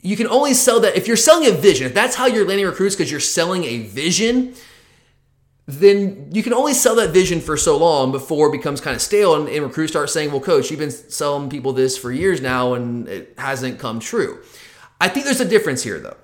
you 0.04 0.18
can 0.18 0.28
only 0.28 0.54
sell 0.54 0.82
that 0.82 0.96
if 0.96 1.08
you're 1.08 1.18
selling 1.18 1.48
a 1.48 1.56
vision. 1.56 1.88
If 1.88 1.94
that's 1.94 2.16
how 2.16 2.28
you're 2.28 2.46
landing 2.46 2.68
recruits, 2.68 2.96
because 2.96 3.10
you're 3.10 3.22
selling 3.22 3.64
a 3.64 3.80
vision, 3.80 4.54
then 5.66 6.30
you 6.34 6.44
can 6.44 6.54
only 6.54 6.74
sell 6.74 6.96
that 6.96 7.12
vision 7.12 7.40
for 7.40 7.56
so 7.56 7.78
long 7.78 8.12
before 8.12 8.50
it 8.50 8.52
becomes 8.52 8.82
kind 8.82 8.96
of 8.96 9.02
stale 9.02 9.34
and, 9.36 9.48
and 9.48 9.64
recruits 9.64 9.94
start 9.94 10.10
saying, 10.10 10.30
well, 10.30 10.42
coach, 10.42 10.70
you've 10.70 10.80
been 10.80 10.92
selling 10.92 11.50
people 11.50 11.72
this 11.72 11.98
for 11.98 12.12
years 12.12 12.42
now 12.42 12.74
and 12.74 13.08
it 13.08 13.34
hasn't 13.38 13.80
come 13.80 14.02
true. 14.02 14.40
I 15.00 15.08
think 15.08 15.26
there's 15.26 15.40
a 15.40 15.48
difference 15.48 15.84
here, 15.84 16.00
though. 16.00 16.18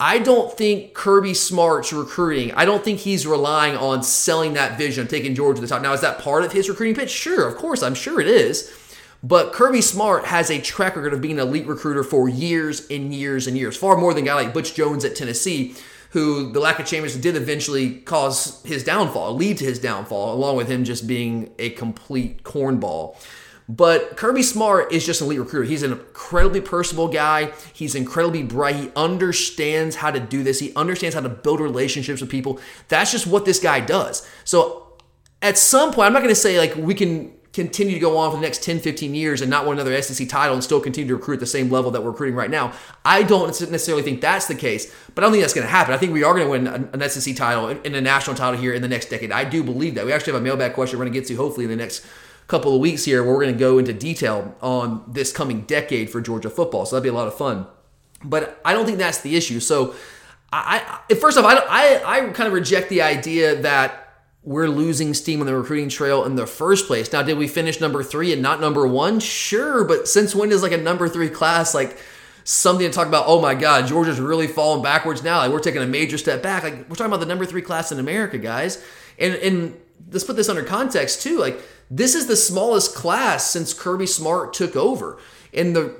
I 0.00 0.18
don't 0.18 0.56
think 0.56 0.94
Kirby 0.94 1.34
Smart's 1.34 1.92
recruiting, 1.92 2.52
I 2.54 2.64
don't 2.64 2.84
think 2.84 3.00
he's 3.00 3.26
relying 3.26 3.76
on 3.76 4.02
selling 4.02 4.54
that 4.54 4.78
vision 4.78 5.06
taking 5.06 5.34
Georgia 5.34 5.60
to 5.60 5.60
the 5.60 5.66
top. 5.68 5.82
Now, 5.82 5.92
is 5.92 6.00
that 6.00 6.18
part 6.18 6.44
of 6.44 6.52
his 6.52 6.68
recruiting 6.68 6.94
pitch? 6.96 7.10
Sure, 7.10 7.46
of 7.48 7.56
course, 7.56 7.82
I'm 7.82 7.94
sure 7.94 8.20
it 8.20 8.28
is. 8.28 8.72
But 9.22 9.52
Kirby 9.52 9.80
Smart 9.80 10.26
has 10.26 10.50
a 10.50 10.60
track 10.60 10.94
record 10.94 11.12
of 11.12 11.20
being 11.20 11.40
an 11.40 11.48
elite 11.48 11.66
recruiter 11.66 12.04
for 12.04 12.28
years 12.28 12.86
and 12.88 13.12
years 13.12 13.46
and 13.46 13.56
years, 13.56 13.76
far 13.76 13.96
more 13.96 14.14
than 14.14 14.22
a 14.22 14.26
guy 14.26 14.34
like 14.34 14.54
Butch 14.54 14.74
Jones 14.74 15.04
at 15.04 15.16
Tennessee, 15.16 15.74
who 16.10 16.52
the 16.52 16.60
lack 16.60 16.78
of 16.78 16.86
championship 16.86 17.20
did 17.20 17.36
eventually 17.36 17.96
cause 17.96 18.62
his 18.64 18.84
downfall, 18.84 19.34
lead 19.34 19.58
to 19.58 19.64
his 19.64 19.78
downfall, 19.78 20.32
along 20.32 20.56
with 20.56 20.68
him 20.68 20.84
just 20.84 21.06
being 21.06 21.50
a 21.58 21.70
complete 21.70 22.44
cornball. 22.44 23.16
But 23.68 24.16
Kirby 24.16 24.42
Smart 24.42 24.92
is 24.92 25.04
just 25.04 25.20
an 25.20 25.26
elite 25.26 25.40
recruiter. 25.40 25.68
He's 25.68 25.82
an 25.82 25.92
incredibly 25.92 26.62
personable 26.62 27.08
guy. 27.08 27.52
He's 27.74 27.94
incredibly 27.94 28.42
bright. 28.42 28.76
He 28.76 28.90
understands 28.96 29.96
how 29.96 30.10
to 30.10 30.20
do 30.20 30.42
this. 30.42 30.58
He 30.58 30.72
understands 30.74 31.14
how 31.14 31.20
to 31.20 31.28
build 31.28 31.60
relationships 31.60 32.22
with 32.22 32.30
people. 32.30 32.60
That's 32.88 33.12
just 33.12 33.26
what 33.26 33.44
this 33.44 33.60
guy 33.60 33.80
does. 33.80 34.26
So 34.44 34.94
at 35.42 35.58
some 35.58 35.92
point, 35.92 36.06
I'm 36.06 36.12
not 36.14 36.20
going 36.20 36.34
to 36.34 36.40
say 36.40 36.58
like 36.58 36.76
we 36.76 36.94
can 36.94 37.37
continue 37.58 37.94
to 37.94 37.98
go 37.98 38.16
on 38.16 38.30
for 38.30 38.36
the 38.36 38.42
next 38.42 38.62
10, 38.62 38.78
15 38.78 39.16
years 39.16 39.40
and 39.40 39.50
not 39.50 39.66
win 39.66 39.78
another 39.78 40.00
SEC 40.00 40.28
title 40.28 40.54
and 40.54 40.62
still 40.62 40.80
continue 40.80 41.08
to 41.08 41.16
recruit 41.16 41.34
at 41.34 41.40
the 41.40 41.46
same 41.46 41.68
level 41.68 41.90
that 41.90 42.04
we're 42.04 42.12
recruiting 42.12 42.36
right 42.36 42.50
now. 42.50 42.72
I 43.04 43.24
don't 43.24 43.48
necessarily 43.48 44.04
think 44.04 44.20
that's 44.20 44.46
the 44.46 44.54
case, 44.54 44.94
but 45.12 45.22
I 45.22 45.26
don't 45.26 45.32
think 45.32 45.42
that's 45.42 45.54
going 45.54 45.66
to 45.66 45.70
happen. 45.70 45.92
I 45.92 45.96
think 45.96 46.12
we 46.12 46.22
are 46.22 46.32
going 46.34 46.46
to 46.46 46.50
win 46.50 46.92
an 46.94 47.10
SEC 47.10 47.34
title 47.34 47.68
and 47.68 47.96
a 47.96 48.00
national 48.00 48.36
title 48.36 48.60
here 48.60 48.72
in 48.74 48.80
the 48.80 48.86
next 48.86 49.06
decade. 49.06 49.32
I 49.32 49.42
do 49.42 49.64
believe 49.64 49.96
that. 49.96 50.06
We 50.06 50.12
actually 50.12 50.34
have 50.34 50.42
a 50.42 50.44
mailbag 50.44 50.74
question 50.74 51.00
we're 51.00 51.06
going 51.06 51.14
to 51.14 51.20
get 51.20 51.26
to 51.28 51.34
hopefully 51.34 51.64
in 51.64 51.70
the 51.70 51.76
next 51.76 52.06
couple 52.46 52.72
of 52.72 52.80
weeks 52.80 53.04
here 53.04 53.24
where 53.24 53.34
we're 53.34 53.42
going 53.42 53.54
to 53.54 53.58
go 53.58 53.78
into 53.78 53.92
detail 53.92 54.54
on 54.62 55.02
this 55.08 55.32
coming 55.32 55.62
decade 55.62 56.10
for 56.10 56.20
Georgia 56.20 56.50
football. 56.50 56.86
So 56.86 56.94
that'd 56.94 57.02
be 57.02 57.08
a 57.08 57.12
lot 57.12 57.26
of 57.26 57.34
fun. 57.34 57.66
But 58.22 58.60
I 58.64 58.72
don't 58.72 58.86
think 58.86 58.98
that's 58.98 59.20
the 59.20 59.34
issue. 59.36 59.58
So 59.58 59.96
I, 60.52 61.00
I 61.10 61.14
first 61.14 61.36
off, 61.36 61.44
I, 61.44 61.56
I, 61.56 62.18
I 62.18 62.20
kind 62.30 62.46
of 62.46 62.52
reject 62.52 62.88
the 62.88 63.02
idea 63.02 63.56
that 63.62 64.07
we're 64.42 64.68
losing 64.68 65.14
steam 65.14 65.40
on 65.40 65.46
the 65.46 65.56
recruiting 65.56 65.88
trail 65.88 66.24
in 66.24 66.36
the 66.36 66.46
first 66.46 66.86
place. 66.86 67.12
Now, 67.12 67.22
did 67.22 67.38
we 67.38 67.48
finish 67.48 67.80
number 67.80 68.02
three 68.02 68.32
and 68.32 68.40
not 68.40 68.60
number 68.60 68.86
one? 68.86 69.20
Sure, 69.20 69.84
but 69.84 70.08
since 70.08 70.34
when 70.34 70.52
is 70.52 70.62
like 70.62 70.72
a 70.72 70.78
number 70.78 71.08
three 71.08 71.28
class 71.28 71.74
like 71.74 71.98
something 72.44 72.86
to 72.86 72.92
talk 72.92 73.08
about? 73.08 73.24
Oh 73.26 73.40
my 73.40 73.54
God, 73.54 73.86
Georgia's 73.86 74.20
really 74.20 74.46
falling 74.46 74.82
backwards 74.82 75.22
now. 75.22 75.38
Like 75.38 75.50
we're 75.50 75.58
taking 75.58 75.82
a 75.82 75.86
major 75.86 76.16
step 76.16 76.42
back. 76.42 76.62
Like 76.62 76.88
we're 76.88 76.96
talking 76.96 77.06
about 77.06 77.20
the 77.20 77.26
number 77.26 77.44
three 77.44 77.62
class 77.62 77.92
in 77.92 77.98
America, 77.98 78.38
guys. 78.38 78.82
And 79.18 79.34
and 79.34 79.80
let's 80.10 80.24
put 80.24 80.36
this 80.36 80.48
under 80.48 80.62
context 80.62 81.22
too. 81.22 81.38
Like 81.38 81.60
this 81.90 82.14
is 82.14 82.26
the 82.26 82.36
smallest 82.36 82.94
class 82.94 83.50
since 83.50 83.74
Kirby 83.74 84.06
Smart 84.06 84.54
took 84.54 84.76
over. 84.76 85.18
And 85.52 85.74
the 85.74 85.94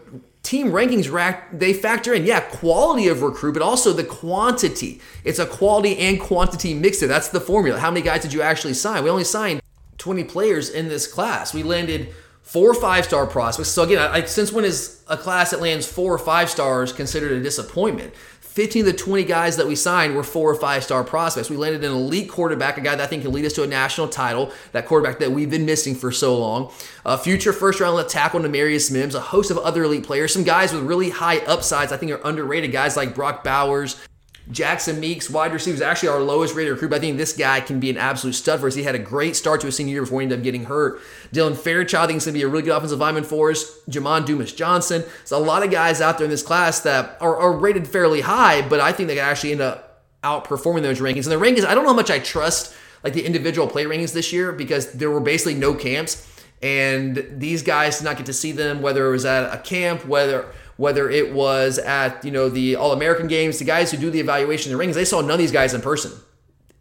team 0.49 0.69
rankings 0.69 1.45
they 1.53 1.75
factor 1.75 2.15
in 2.15 2.25
yeah 2.25 2.41
quality 2.41 3.07
of 3.09 3.21
recruit 3.21 3.53
but 3.53 3.61
also 3.61 3.93
the 3.93 4.03
quantity. 4.03 4.99
It's 5.23 5.39
a 5.39 5.45
quality 5.45 5.99
and 5.99 6.19
quantity 6.19 6.73
mixer. 6.73 7.07
That's 7.07 7.29
the 7.29 7.41
formula. 7.41 7.79
How 7.79 7.91
many 7.91 8.03
guys 8.03 8.23
did 8.23 8.33
you 8.33 8.41
actually 8.41 8.73
sign? 8.73 9.05
We 9.05 9.11
only 9.11 9.25
signed 9.25 9.61
20 9.99 10.25
players 10.25 10.71
in 10.71 10.89
this 10.89 11.07
class. 11.07 11.53
We 11.53 11.63
landed 11.63 12.15
four 12.41 12.73
five 12.73 13.05
star 13.05 13.27
prospects. 13.27 13.69
So 13.69 13.83
again 13.83 13.99
I, 13.99 14.25
since 14.25 14.51
when 14.51 14.65
is 14.65 15.05
a 15.07 15.19
class 15.19 15.51
that 15.51 15.61
lands 15.61 15.87
four 15.87 16.15
or 16.15 16.19
five 16.19 16.49
stars 16.49 16.95
considered 16.95 17.33
a 17.33 17.43
disappointment 17.43 18.15
15 18.59 18.81
of 18.81 18.87
the 18.87 18.93
20 18.93 19.23
guys 19.23 19.57
that 19.57 19.69
we 19.69 19.77
signed 19.77 20.17
were 20.17 20.25
four 20.25 20.51
or 20.51 20.55
five 20.57 20.83
star 20.83 21.05
prospects. 21.05 21.49
We 21.49 21.57
landed 21.57 21.85
an 21.85 21.93
elite 21.93 22.29
quarterback, 22.29 22.77
a 22.77 22.81
guy 22.81 22.97
that 22.97 23.05
I 23.05 23.07
think 23.07 23.23
can 23.23 23.31
lead 23.31 23.45
us 23.45 23.53
to 23.53 23.63
a 23.63 23.69
national 23.69 24.09
title, 24.09 24.51
that 24.73 24.85
quarterback 24.85 25.21
that 25.21 25.31
we've 25.31 25.49
been 25.49 25.65
missing 25.65 25.95
for 25.95 26.11
so 26.11 26.37
long. 26.37 26.73
A 27.07 27.17
future 27.17 27.53
first 27.53 27.79
round 27.79 27.95
left 27.95 28.11
tackle 28.11 28.41
Demarius 28.41 28.91
Mims, 28.91 29.15
a 29.15 29.21
host 29.21 29.53
of 29.53 29.59
other 29.59 29.85
elite 29.85 30.03
players, 30.03 30.33
some 30.33 30.43
guys 30.43 30.73
with 30.73 30.83
really 30.83 31.11
high 31.11 31.39
upsides 31.47 31.93
I 31.93 31.99
think 31.99 32.11
are 32.11 32.21
underrated, 32.25 32.73
guys 32.73 32.97
like 32.97 33.15
Brock 33.15 33.45
Bowers, 33.45 33.95
Jackson 34.51 34.99
Meeks, 34.99 35.29
wide 35.29 35.53
receiver, 35.53 35.85
actually 35.85 36.09
our 36.09 36.21
lowest 36.21 36.55
rated 36.55 36.73
recruit. 36.73 36.89
But 36.89 36.97
I 36.97 37.01
think 37.01 37.19
this 37.19 37.33
guy 37.33 37.61
can 37.61 37.81
be 37.81 37.91
an 37.91 37.99
absolute 37.99 38.35
stud 38.35 38.61
for 38.61 38.67
us. 38.67 38.75
He 38.75 38.83
had 38.83 38.95
a 38.95 38.99
great 38.99 39.37
start 39.37 39.61
to 39.61 39.67
his 39.67 39.77
senior 39.77 39.93
year 39.93 40.03
before 40.03 40.21
he 40.21 40.25
ended 40.25 40.39
up 40.39 40.45
getting 40.45 40.65
hurt. 40.65 41.01
Dylan 41.33 41.57
Fairchild, 41.57 42.05
I 42.05 42.07
think, 42.07 42.19
is 42.19 42.25
going 42.25 42.35
to 42.35 42.39
be 42.39 42.45
a 42.45 42.49
really 42.49 42.63
good 42.63 42.77
offensive 42.77 42.99
lineman 42.99 43.25
for 43.25 43.51
us. 43.51 43.81
Jamon 43.89 44.25
Dumas 44.25 44.53
Johnson. 44.53 45.03
There's 45.03 45.33
a 45.33 45.39
lot 45.39 45.63
of 45.63 45.71
guys 45.71 46.01
out 46.01 46.19
there 46.19 46.25
in 46.25 46.31
this 46.31 46.43
class 46.43 46.81
that 46.81 47.19
are, 47.21 47.37
are 47.37 47.53
rated 47.53 47.87
fairly 47.87 48.23
high, 48.23 48.67
but 48.67 48.81
I 48.81 48.93
think 48.93 49.09
they 49.09 49.17
can 49.17 49.25
actually 49.25 49.53
end 49.53 49.61
up 49.61 50.05
outperforming 50.25 50.83
those 50.83 51.01
rankings. 51.01 51.31
And 51.31 51.33
the 51.33 51.37
rankings, 51.37 51.65
I 51.65 51.75
don't 51.75 51.85
know 51.85 51.91
how 51.91 51.97
much 51.97 52.11
I 52.11 52.19
trust 52.19 52.75
like 53.05 53.13
the 53.13 53.25
individual 53.25 53.69
play 53.69 53.85
rankings 53.85 54.13
this 54.13 54.33
year 54.33 54.53
because 54.53 54.93
there 54.93 55.11
were 55.11 55.21
basically 55.21 55.55
no 55.55 55.75
camps. 55.75 56.27
And 56.61 57.25
these 57.37 57.63
guys 57.63 57.99
did 57.99 58.05
not 58.05 58.17
get 58.17 58.27
to 58.27 58.33
see 58.33 58.51
them, 58.51 58.83
whether 58.83 59.07
it 59.07 59.11
was 59.11 59.25
at 59.25 59.55
a 59.55 59.59
camp, 59.59 60.05
whether 60.07 60.53
whether 60.79 61.11
it 61.11 61.35
was 61.35 61.79
at 61.79 62.25
you 62.25 62.31
know 62.31 62.49
the 62.49 62.77
All 62.77 62.93
American 62.93 63.27
games, 63.27 63.59
the 63.59 63.65
guys 63.67 63.91
who 63.91 63.99
do 63.99 64.11
the 64.11 64.21
evaluation 64.21 64.73
in 64.73 64.79
the 64.79 64.79
rings, 64.79 64.97
they 64.97 65.05
saw 65.05 65.21
none 65.21 65.33
of 65.33 65.39
these 65.39 65.53
guys 65.53 65.75
in 65.75 65.83
person. 65.83 66.13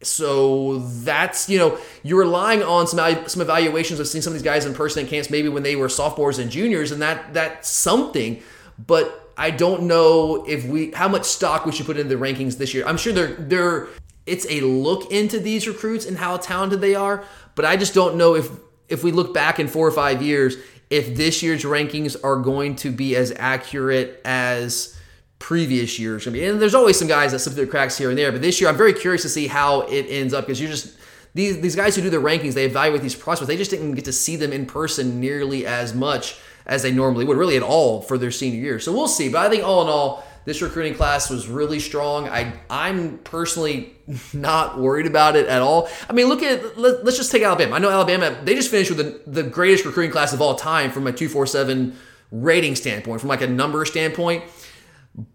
So 0.03 0.77
that's 0.79 1.49
you 1.49 1.57
know 1.57 1.77
you're 2.03 2.19
relying 2.19 2.63
on 2.63 2.87
some 2.87 3.27
some 3.27 3.41
evaluations 3.41 3.99
of 3.99 4.07
seeing 4.07 4.21
some 4.21 4.31
of 4.31 4.35
these 4.35 4.43
guys 4.43 4.65
in 4.65 4.73
person 4.73 5.03
in 5.03 5.09
camps, 5.09 5.29
maybe 5.29 5.49
when 5.49 5.63
they 5.63 5.75
were 5.75 5.89
sophomores 5.89 6.37
and 6.37 6.49
juniors, 6.49 6.91
and 6.91 7.01
that 7.01 7.33
that's 7.33 7.67
something. 7.67 8.41
But 8.85 9.33
I 9.35 9.49
don't 9.49 9.83
know 9.83 10.45
if 10.47 10.65
we 10.65 10.91
how 10.91 11.07
much 11.07 11.25
stock 11.25 11.65
we 11.65 11.71
should 11.71 11.87
put 11.87 11.97
into 11.97 12.15
the 12.15 12.23
rankings 12.23 12.57
this 12.57 12.75
year. 12.75 12.85
I'm 12.85 12.97
sure 12.97 13.11
they're 13.11 13.35
they're 13.35 13.87
it's 14.27 14.45
a 14.49 14.61
look 14.61 15.11
into 15.11 15.39
these 15.39 15.67
recruits 15.67 16.05
and 16.05 16.17
how 16.17 16.37
talented 16.37 16.81
they 16.81 16.93
are, 16.93 17.23
but 17.55 17.65
I 17.65 17.77
just 17.77 17.95
don't 17.95 18.15
know 18.15 18.35
if 18.35 18.49
if 18.89 19.03
we 19.03 19.11
look 19.11 19.33
back 19.33 19.59
in 19.59 19.67
four 19.67 19.87
or 19.87 19.91
five 19.91 20.21
years 20.21 20.55
if 20.89 21.15
this 21.15 21.43
year's 21.43 21.63
rankings 21.63 22.15
are 22.23 22.37
going 22.37 22.75
to 22.77 22.91
be 22.91 23.15
as 23.15 23.33
accurate 23.37 24.21
as 24.23 24.97
previous 25.39 25.99
years. 25.99 26.25
going 26.25 26.33
to 26.33 26.39
be. 26.39 26.45
And 26.45 26.61
there's 26.61 26.75
always 26.75 26.97
some 26.97 27.07
guys 27.07 27.31
that 27.31 27.39
slip 27.39 27.55
through 27.55 27.65
the 27.65 27.71
cracks 27.71 27.97
here 27.97 28.09
and 28.09 28.17
there, 28.17 28.31
but 28.31 28.41
this 28.41 28.59
year 28.59 28.69
I'm 28.69 28.77
very 28.77 28.93
curious 28.93 29.21
to 29.23 29.29
see 29.29 29.47
how 29.47 29.81
it 29.81 30.03
ends 30.09 30.33
up 30.33 30.45
because 30.45 30.59
you're 30.59 30.69
just 30.69 30.97
these 31.33 31.59
these 31.61 31.75
guys 31.75 31.95
who 31.95 32.01
do 32.01 32.09
the 32.09 32.17
rankings, 32.17 32.53
they 32.53 32.65
evaluate 32.65 33.01
these 33.01 33.15
prospects. 33.15 33.47
They 33.47 33.57
just 33.57 33.71
didn't 33.71 33.93
get 33.93 34.05
to 34.05 34.13
see 34.13 34.35
them 34.35 34.51
in 34.51 34.65
person 34.65 35.19
nearly 35.19 35.65
as 35.65 35.93
much 35.93 36.39
as 36.65 36.81
they 36.83 36.91
normally 36.91 37.25
would, 37.25 37.37
really 37.37 37.55
at 37.55 37.63
all 37.63 38.01
for 38.01 38.17
their 38.17 38.31
senior 38.31 38.59
year. 38.59 38.79
So 38.79 38.91
we'll 38.91 39.07
see. 39.07 39.29
But 39.29 39.45
I 39.45 39.49
think 39.49 39.63
all 39.63 39.83
in 39.83 39.87
all, 39.87 40.25
this 40.47 40.61
recruiting 40.61 40.93
class 40.93 41.29
was 41.29 41.49
really 41.49 41.77
strong. 41.77 42.29
I 42.29 42.53
I'm 42.69 43.17
personally 43.17 43.93
not 44.33 44.79
worried 44.79 45.05
about 45.05 45.35
it 45.35 45.45
at 45.47 45.61
all. 45.61 45.89
I 46.09 46.13
mean, 46.13 46.27
look 46.27 46.41
at 46.41 46.79
let, 46.79 47.05
us 47.05 47.17
just 47.17 47.33
take 47.33 47.43
Alabama. 47.43 47.75
I 47.75 47.79
know 47.79 47.89
Alabama 47.89 48.39
they 48.45 48.55
just 48.55 48.71
finished 48.71 48.89
with 48.89 49.25
the, 49.25 49.29
the 49.29 49.43
greatest 49.43 49.83
recruiting 49.83 50.09
class 50.09 50.31
of 50.31 50.41
all 50.41 50.55
time 50.55 50.91
from 50.91 51.05
a 51.05 51.11
247 51.11 51.97
rating 52.31 52.75
standpoint, 52.77 53.19
from 53.19 53.27
like 53.27 53.41
a 53.41 53.47
number 53.47 53.83
standpoint. 53.83 54.45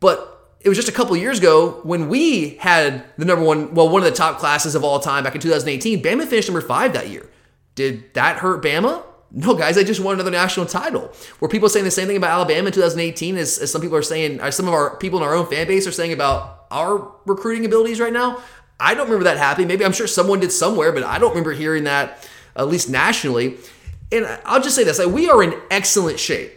But 0.00 0.56
it 0.60 0.70
was 0.70 0.78
just 0.78 0.88
a 0.88 0.92
couple 0.92 1.14
years 1.14 1.38
ago 1.38 1.80
when 1.82 2.08
we 2.08 2.56
had 2.56 3.04
the 3.18 3.26
number 3.26 3.44
one, 3.44 3.74
well, 3.74 3.90
one 3.90 4.02
of 4.02 4.08
the 4.08 4.16
top 4.16 4.38
classes 4.38 4.74
of 4.74 4.82
all 4.82 4.98
time 4.98 5.24
back 5.24 5.34
in 5.34 5.42
2018. 5.42 6.02
Bama 6.02 6.26
finished 6.26 6.48
number 6.48 6.66
five 6.66 6.94
that 6.94 7.10
year. 7.10 7.28
Did 7.74 8.14
that 8.14 8.38
hurt 8.38 8.64
Bama? 8.64 9.02
No, 9.34 9.54
guys, 9.54 9.78
I 9.78 9.82
just 9.82 10.00
won 10.00 10.14
another 10.14 10.30
national 10.30 10.66
title. 10.66 11.10
Were 11.40 11.48
people 11.48 11.70
saying 11.70 11.86
the 11.86 11.90
same 11.90 12.06
thing 12.06 12.18
about 12.18 12.30
Alabama 12.30 12.66
in 12.66 12.72
2018 12.72 13.36
as, 13.38 13.58
as 13.58 13.72
some 13.72 13.80
people 13.80 13.96
are 13.96 14.02
saying, 14.02 14.40
some 14.50 14.68
of 14.68 14.74
our 14.74 14.96
people 14.98 15.18
in 15.18 15.24
our 15.24 15.34
own 15.34 15.46
fan 15.46 15.66
base 15.66 15.86
are 15.86 15.92
saying 15.92 16.12
about 16.12 16.66
our 16.70 17.10
recruiting 17.24 17.64
abilities 17.64 17.98
right 17.98 18.12
now? 18.12 18.42
I 18.78 18.94
don't 18.94 19.06
remember 19.06 19.24
that 19.24 19.38
happening. 19.38 19.68
Maybe 19.68 19.84
I'm 19.84 19.92
sure 19.92 20.06
someone 20.06 20.40
did 20.40 20.52
somewhere, 20.52 20.92
but 20.92 21.02
I 21.02 21.18
don't 21.18 21.30
remember 21.30 21.52
hearing 21.52 21.84
that, 21.84 22.28
at 22.56 22.68
least 22.68 22.90
nationally. 22.90 23.56
And 24.10 24.26
I'll 24.44 24.60
just 24.60 24.76
say 24.76 24.84
this 24.84 24.98
like, 24.98 25.08
we 25.08 25.30
are 25.30 25.42
in 25.42 25.54
excellent 25.70 26.20
shape 26.20 26.52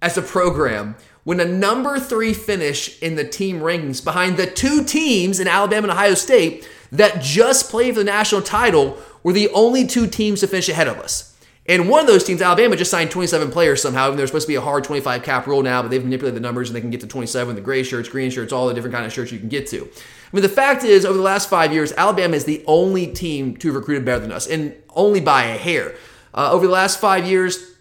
as 0.00 0.16
a 0.16 0.22
program 0.22 0.96
when 1.24 1.40
a 1.40 1.44
number 1.44 1.98
three 1.98 2.32
finish 2.32 3.02
in 3.02 3.16
the 3.16 3.28
team 3.28 3.60
rankings 3.60 4.02
behind 4.02 4.38
the 4.38 4.46
two 4.46 4.82
teams 4.82 5.40
in 5.40 5.46
Alabama 5.46 5.88
and 5.88 5.92
Ohio 5.92 6.14
State 6.14 6.66
that 6.90 7.20
just 7.20 7.70
played 7.70 7.94
for 7.94 8.00
the 8.00 8.04
national 8.04 8.40
title 8.40 8.96
were 9.22 9.34
the 9.34 9.50
only 9.50 9.86
two 9.86 10.06
teams 10.06 10.40
to 10.40 10.46
finish 10.46 10.70
ahead 10.70 10.88
of 10.88 10.98
us. 10.98 11.36
And 11.68 11.86
one 11.86 12.00
of 12.00 12.06
those 12.06 12.24
teams, 12.24 12.40
Alabama, 12.40 12.76
just 12.76 12.90
signed 12.90 13.10
27 13.10 13.50
players 13.50 13.82
somehow. 13.82 14.08
And 14.08 14.18
there's 14.18 14.30
supposed 14.30 14.46
to 14.46 14.50
be 14.50 14.54
a 14.54 14.60
hard 14.60 14.84
25 14.84 15.22
cap 15.22 15.46
rule 15.46 15.62
now, 15.62 15.82
but 15.82 15.90
they've 15.90 16.02
manipulated 16.02 16.34
the 16.34 16.40
numbers 16.40 16.70
and 16.70 16.76
they 16.76 16.80
can 16.80 16.88
get 16.88 17.00
to 17.00 17.06
27, 17.06 17.54
the 17.54 17.60
gray 17.60 17.82
shirts, 17.82 18.08
green 18.08 18.30
shirts, 18.30 18.52
all 18.54 18.68
the 18.68 18.74
different 18.74 18.94
kind 18.94 19.04
of 19.04 19.12
shirts 19.12 19.30
you 19.30 19.38
can 19.38 19.50
get 19.50 19.66
to. 19.68 19.82
I 19.82 20.36
mean, 20.36 20.42
the 20.42 20.48
fact 20.48 20.82
is, 20.82 21.04
over 21.04 21.16
the 21.16 21.22
last 21.22 21.50
five 21.50 21.72
years, 21.72 21.92
Alabama 21.92 22.36
is 22.36 22.46
the 22.46 22.64
only 22.66 23.06
team 23.06 23.56
to 23.58 23.68
have 23.68 23.76
recruited 23.76 24.06
better 24.06 24.20
than 24.20 24.32
us, 24.32 24.46
and 24.46 24.74
only 24.90 25.20
by 25.20 25.44
a 25.44 25.58
hair. 25.58 25.94
Uh, 26.34 26.50
over 26.52 26.66
the 26.66 26.72
last 26.72 27.00
five 27.00 27.26
years, 27.26 27.74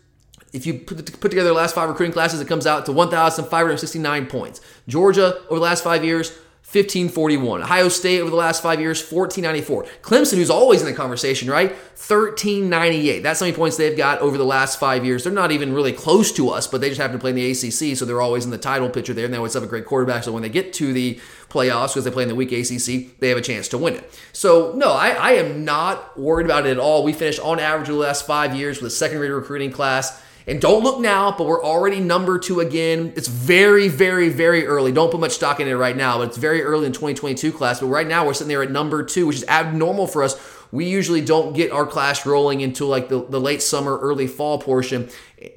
if 0.53 0.65
you 0.65 0.75
put, 0.79 1.20
put 1.20 1.29
together 1.29 1.50
the 1.50 1.56
last 1.56 1.75
five 1.75 1.89
recruiting 1.89 2.13
classes, 2.13 2.41
it 2.41 2.48
comes 2.48 2.65
out 2.65 2.86
to 2.86 2.91
1,569 2.91 4.27
points. 4.27 4.62
Georgia, 4.88 5.41
over 5.46 5.56
the 5.56 5.62
last 5.62 5.84
five 5.84 6.03
years, 6.03 6.38
1541. 6.82 7.62
Ohio 7.64 7.90
State 7.90 8.20
over 8.20 8.30
the 8.30 8.36
last 8.36 8.62
five 8.62 8.80
years, 8.80 9.00
1494. 9.00 9.84
Clemson, 10.02 10.36
who's 10.36 10.50
always 10.50 10.82
in 10.82 10.88
the 10.88 10.94
conversation, 10.94 11.50
right? 11.50 11.72
1398. 11.72 13.24
That's 13.24 13.40
how 13.40 13.46
many 13.46 13.56
points 13.56 13.78
they've 13.78 13.98
got 13.98 14.20
over 14.20 14.38
the 14.38 14.46
last 14.46 14.80
five 14.80 15.06
years. 15.06 15.24
They're 15.24 15.34
not 15.34 15.52
even 15.52 15.74
really 15.74 15.94
close 15.94 16.32
to 16.34 16.50
us, 16.50 16.68
but 16.68 16.82
they 16.82 16.90
just 16.90 17.02
happen 17.02 17.18
to 17.18 17.20
play 17.20 17.32
in 17.32 17.36
the 17.36 17.52
ACC, 17.52 17.98
so 17.98 18.06
they're 18.06 18.22
always 18.22 18.46
in 18.46 18.52
the 18.52 18.58
title 18.58 18.90
picture 18.90 19.14
there, 19.14 19.26
and 19.26 19.34
they 19.34 19.38
always 19.38 19.54
have 19.54 19.64
a 19.64 19.68
great 19.68 19.86
quarterback. 19.86 20.24
So 20.24 20.32
when 20.32 20.44
they 20.44 20.50
get 20.50 20.74
to 20.74 20.94
the 20.94 21.20
playoffs, 21.50 21.90
because 21.90 22.04
they 22.04 22.12
play 22.12 22.24
in 22.24 22.30
the 22.30 22.36
weak 22.36 22.52
ACC, 22.52 23.20
they 23.20 23.30
have 23.30 23.38
a 23.38 23.42
chance 23.42 23.68
to 23.70 23.78
win 23.78 23.96
it. 23.96 24.20
So 24.34 24.74
no, 24.76 24.92
I, 24.92 25.10
I 25.10 25.32
am 25.34 25.66
not 25.66 26.20
worried 26.20 26.46
about 26.46 26.66
it 26.66 26.72
at 26.72 26.80
all. 26.80 27.04
We 27.04 27.14
finished 27.14 27.40
on 27.40 27.60
average 27.60 27.88
the 27.88 27.96
last 27.96 28.26
five 28.28 28.56
years 28.56 28.82
with 28.82 28.92
a 28.92 28.96
second 28.96 29.20
rate 29.20 29.30
recruiting 29.30 29.72
class. 29.72 30.22
And 30.48 30.62
don't 30.62 30.82
look 30.82 31.01
now, 31.01 31.36
but 31.38 31.46
we're 31.46 31.63
already 31.63 32.00
number 32.00 32.39
two 32.39 32.62
again. 32.62 33.12
It's 33.18 33.27
very, 33.27 33.89
very, 33.89 34.30
very 34.30 34.66
early. 34.66 34.94
Don't 34.94 35.12
put 35.12 35.20
much 35.20 35.34
stock 35.34 35.60
in 35.60 35.68
it 35.68 35.74
right 35.74 35.96
now, 35.96 36.20
but 36.20 36.30
it's 36.30 36.38
very 36.38 36.63
early 36.63 36.86
in 36.86 36.94
2022 36.94 37.51
class. 37.51 37.82
But 37.82 37.88
right 37.88 38.08
now 38.08 38.25
we're 38.25 38.34
sitting 38.34 38.48
there 38.48 38.63
at 38.63 38.72
number 38.72 39.04
two, 39.04 39.27
which 39.27 39.36
is 39.36 39.46
abnormal 39.50 40.08
for 40.08 40.24
us. 40.24 40.39
We 40.72 40.86
usually 40.86 41.20
don't 41.20 41.54
get 41.54 41.74
our 41.74 41.86
class 41.86 42.25
rolling 42.25 42.63
until 42.63 42.88
like 42.88 43.10
the, 43.10 43.25
the 43.25 43.42
late 43.42 43.62
summer, 43.62 43.98
early 43.98 44.25
fall 44.25 44.58
portion. 44.58 45.10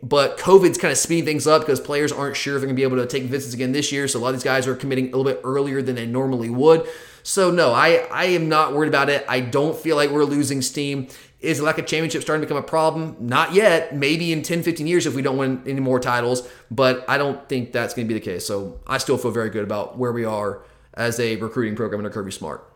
But 0.03 0.39
COVID's 0.39 0.79
kind 0.79 0.91
of 0.91 0.99
speeding 0.99 1.25
things 1.25 1.47
up 1.47 1.63
because 1.63 1.79
players 1.79 2.11
aren't 2.11 2.37
sure 2.37 2.57
if 2.57 2.61
they're 2.61 2.67
going 2.67 2.77
to 2.77 2.81
be 2.81 2.83
able 2.83 2.97
to 2.97 3.07
take 3.07 3.25
visits 3.25 3.55
again 3.55 3.71
this 3.71 3.93
year. 3.93 4.09
So 4.09 4.19
a 4.19 4.21
lot 4.21 4.31
of 4.31 4.35
these 4.35 4.45
guys 4.45 4.67
are 4.67 4.75
committing 4.75 5.13
a 5.13 5.17
little 5.17 5.25
bit 5.25 5.41
earlier 5.45 5.83
than 5.83 5.95
they 5.95 6.07
normally 6.07 6.51
would. 6.51 6.89
So 7.23 7.51
no, 7.51 7.73
I, 7.73 8.07
I 8.11 8.25
am 8.27 8.49
not 8.49 8.73
worried 8.73 8.89
about 8.89 9.09
it. 9.09 9.25
I 9.29 9.41
don't 9.41 9.77
feel 9.77 9.95
like 9.95 10.11
we're 10.11 10.25
losing 10.25 10.63
steam. 10.63 11.09
Is 11.41 11.61
lack 11.61 11.79
of 11.79 11.87
championship 11.87 12.21
starting 12.21 12.43
to 12.43 12.47
become 12.47 12.63
a 12.63 12.67
problem? 12.67 13.17
Not 13.19 13.55
yet. 13.55 13.97
Maybe 13.97 14.31
in 14.31 14.43
10, 14.43 14.63
15 14.63 14.87
years 14.87 15.07
if 15.07 15.15
we 15.15 15.23
don't 15.23 15.39
win 15.39 15.63
any 15.67 15.81
more 15.81 15.99
titles, 15.99 16.47
but 16.71 17.03
I 17.09 17.17
don't 17.17 17.49
think 17.49 17.73
that's 17.73 17.95
going 17.95 18.07
to 18.07 18.13
be 18.13 18.19
the 18.19 18.25
case. 18.25 18.45
So 18.45 18.79
I 18.87 18.99
still 18.99 19.17
feel 19.17 19.31
very 19.31 19.49
good 19.49 19.65
about 19.65 19.97
where 19.97 20.13
we 20.13 20.25
are 20.25 20.63
as 20.93 21.19
a 21.19 21.37
recruiting 21.37 21.77
program 21.77 22.01
under 22.01 22.11
Kirby 22.11 22.33
Smart. 22.33 22.67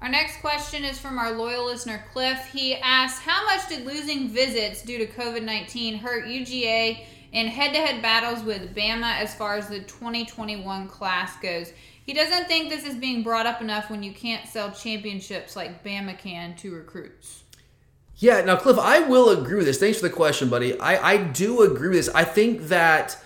Our 0.00 0.08
next 0.08 0.40
question 0.40 0.84
is 0.84 0.98
from 0.98 1.18
our 1.18 1.32
loyal 1.32 1.64
listener 1.64 2.04
Cliff. 2.12 2.38
He 2.52 2.74
asks, 2.74 3.20
"How 3.20 3.44
much 3.46 3.68
did 3.68 3.86
losing 3.86 4.28
visits 4.28 4.82
due 4.82 4.98
to 4.98 5.06
COVID 5.06 5.42
nineteen 5.42 5.98
hurt 5.98 6.26
UGA 6.26 7.04
in 7.32 7.46
head-to-head 7.46 8.02
battles 8.02 8.42
with 8.42 8.74
Bama 8.74 9.18
as 9.18 9.34
far 9.34 9.56
as 9.56 9.68
the 9.68 9.80
2021 9.80 10.88
class 10.88 11.38
goes?" 11.40 11.72
He 12.04 12.14
doesn't 12.14 12.48
think 12.48 12.68
this 12.70 12.84
is 12.84 12.96
being 12.96 13.22
brought 13.22 13.46
up 13.46 13.60
enough 13.60 13.90
when 13.90 14.02
you 14.02 14.12
can't 14.12 14.48
sell 14.48 14.70
championships 14.70 15.54
like 15.54 15.84
Bama 15.84 16.18
can 16.18 16.54
to 16.56 16.74
recruits. 16.74 17.39
Yeah, 18.20 18.42
now 18.42 18.56
Cliff, 18.56 18.78
I 18.78 19.00
will 19.00 19.30
agree 19.30 19.56
with 19.56 19.64
this. 19.64 19.78
Thanks 19.78 19.98
for 19.98 20.06
the 20.06 20.14
question, 20.14 20.50
buddy. 20.50 20.78
I, 20.78 21.12
I 21.12 21.16
do 21.16 21.62
agree 21.62 21.88
with 21.88 21.96
this. 21.96 22.10
I 22.14 22.22
think 22.22 22.64
that 22.68 23.16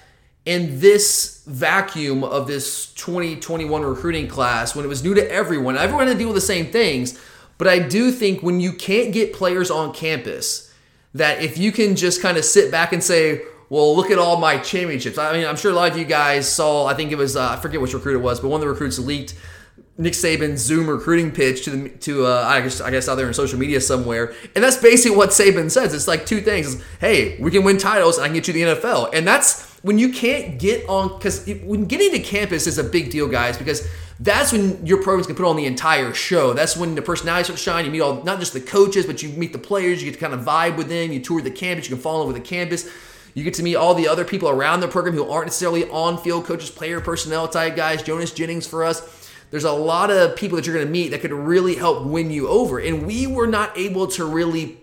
in 0.44 0.78
this 0.78 1.42
vacuum 1.46 2.22
of 2.22 2.46
this 2.46 2.92
2021 2.94 3.82
recruiting 3.82 4.28
class, 4.28 4.76
when 4.76 4.84
it 4.84 4.88
was 4.88 5.02
new 5.02 5.12
to 5.14 5.30
everyone, 5.32 5.76
everyone 5.76 6.06
had 6.06 6.12
to 6.12 6.18
deal 6.18 6.28
with 6.28 6.36
the 6.36 6.40
same 6.40 6.66
things. 6.66 7.20
But 7.58 7.66
I 7.66 7.80
do 7.80 8.12
think 8.12 8.44
when 8.44 8.60
you 8.60 8.72
can't 8.72 9.12
get 9.12 9.32
players 9.32 9.68
on 9.68 9.92
campus, 9.92 10.72
that 11.12 11.42
if 11.42 11.58
you 11.58 11.72
can 11.72 11.96
just 11.96 12.22
kind 12.22 12.36
of 12.36 12.44
sit 12.44 12.70
back 12.70 12.92
and 12.92 13.02
say, 13.02 13.42
well, 13.70 13.96
look 13.96 14.12
at 14.12 14.18
all 14.18 14.38
my 14.38 14.58
championships. 14.58 15.18
I 15.18 15.32
mean, 15.32 15.44
I'm 15.44 15.56
sure 15.56 15.72
a 15.72 15.74
lot 15.74 15.90
of 15.90 15.98
you 15.98 16.04
guys 16.04 16.48
saw, 16.48 16.86
I 16.86 16.94
think 16.94 17.10
it 17.10 17.18
was, 17.18 17.34
uh, 17.34 17.50
I 17.50 17.56
forget 17.56 17.80
which 17.80 17.94
recruit 17.94 18.14
it 18.14 18.22
was, 18.22 18.38
but 18.38 18.48
one 18.48 18.60
of 18.60 18.60
the 18.60 18.72
recruits 18.72 19.00
leaked 19.00 19.34
Nick 19.96 20.14
Saban's 20.14 20.60
Zoom 20.60 20.88
recruiting 20.88 21.30
pitch 21.30 21.64
to 21.64 21.70
the 21.70 21.88
to 21.88 22.26
uh, 22.26 22.44
I 22.44 22.60
guess 22.62 22.80
I 22.80 22.90
guess 22.90 23.08
out 23.08 23.14
there 23.14 23.28
in 23.28 23.34
social 23.34 23.58
media 23.58 23.80
somewhere, 23.80 24.34
and 24.54 24.64
that's 24.64 24.76
basically 24.76 25.16
what 25.16 25.30
Saban 25.30 25.70
says. 25.70 25.94
It's 25.94 26.08
like 26.08 26.26
two 26.26 26.40
things: 26.40 26.74
it's, 26.74 26.84
hey, 27.00 27.38
we 27.40 27.52
can 27.52 27.62
win 27.62 27.78
titles, 27.78 28.16
and 28.16 28.24
I 28.24 28.28
can 28.28 28.34
get 28.34 28.48
you 28.48 28.54
the 28.54 28.62
NFL, 28.74 29.14
and 29.14 29.26
that's 29.26 29.70
when 29.82 29.98
you 29.98 30.12
can't 30.12 30.58
get 30.58 30.88
on 30.88 31.16
because 31.16 31.46
when 31.62 31.84
getting 31.84 32.10
to 32.10 32.18
campus 32.18 32.66
is 32.66 32.78
a 32.78 32.84
big 32.84 33.10
deal, 33.10 33.28
guys, 33.28 33.56
because 33.56 33.86
that's 34.18 34.52
when 34.52 34.84
your 34.84 35.00
programs 35.00 35.28
can 35.28 35.36
put 35.36 35.46
on 35.46 35.56
the 35.56 35.66
entire 35.66 36.12
show. 36.12 36.54
That's 36.54 36.76
when 36.76 36.96
the 36.96 37.02
personality 37.02 37.44
starts 37.44 37.62
to 37.62 37.70
shine. 37.70 37.84
You 37.84 37.92
meet 37.92 38.00
all 38.00 38.22
not 38.24 38.40
just 38.40 38.52
the 38.52 38.60
coaches, 38.60 39.06
but 39.06 39.22
you 39.22 39.28
meet 39.30 39.52
the 39.52 39.58
players. 39.60 40.02
You 40.02 40.10
get 40.10 40.18
to 40.18 40.20
kind 40.20 40.34
of 40.34 40.44
vibe 40.44 40.76
with 40.76 40.88
them. 40.88 41.12
You 41.12 41.20
tour 41.20 41.40
the 41.40 41.52
campus. 41.52 41.88
You 41.88 41.94
can 41.94 42.02
fall 42.02 42.22
in 42.22 42.26
with 42.26 42.36
the 42.36 42.42
campus. 42.42 42.90
You 43.34 43.44
get 43.44 43.54
to 43.54 43.62
meet 43.62 43.76
all 43.76 43.94
the 43.94 44.08
other 44.08 44.24
people 44.24 44.48
around 44.48 44.80
the 44.80 44.88
program 44.88 45.14
who 45.14 45.28
aren't 45.28 45.46
necessarily 45.46 45.88
on 45.90 46.18
field 46.18 46.46
coaches, 46.46 46.70
player 46.70 47.00
personnel 47.00 47.46
type 47.46 47.76
guys. 47.76 48.02
Jonas 48.02 48.32
Jennings 48.32 48.66
for 48.66 48.84
us 48.84 49.23
there's 49.54 49.62
a 49.62 49.70
lot 49.70 50.10
of 50.10 50.34
people 50.34 50.56
that 50.56 50.66
you're 50.66 50.74
going 50.74 50.84
to 50.84 50.90
meet 50.90 51.10
that 51.10 51.20
could 51.20 51.32
really 51.32 51.76
help 51.76 52.04
win 52.04 52.28
you 52.28 52.48
over. 52.48 52.80
And 52.80 53.06
we 53.06 53.28
were 53.28 53.46
not 53.46 53.78
able 53.78 54.08
to 54.08 54.24
really 54.24 54.76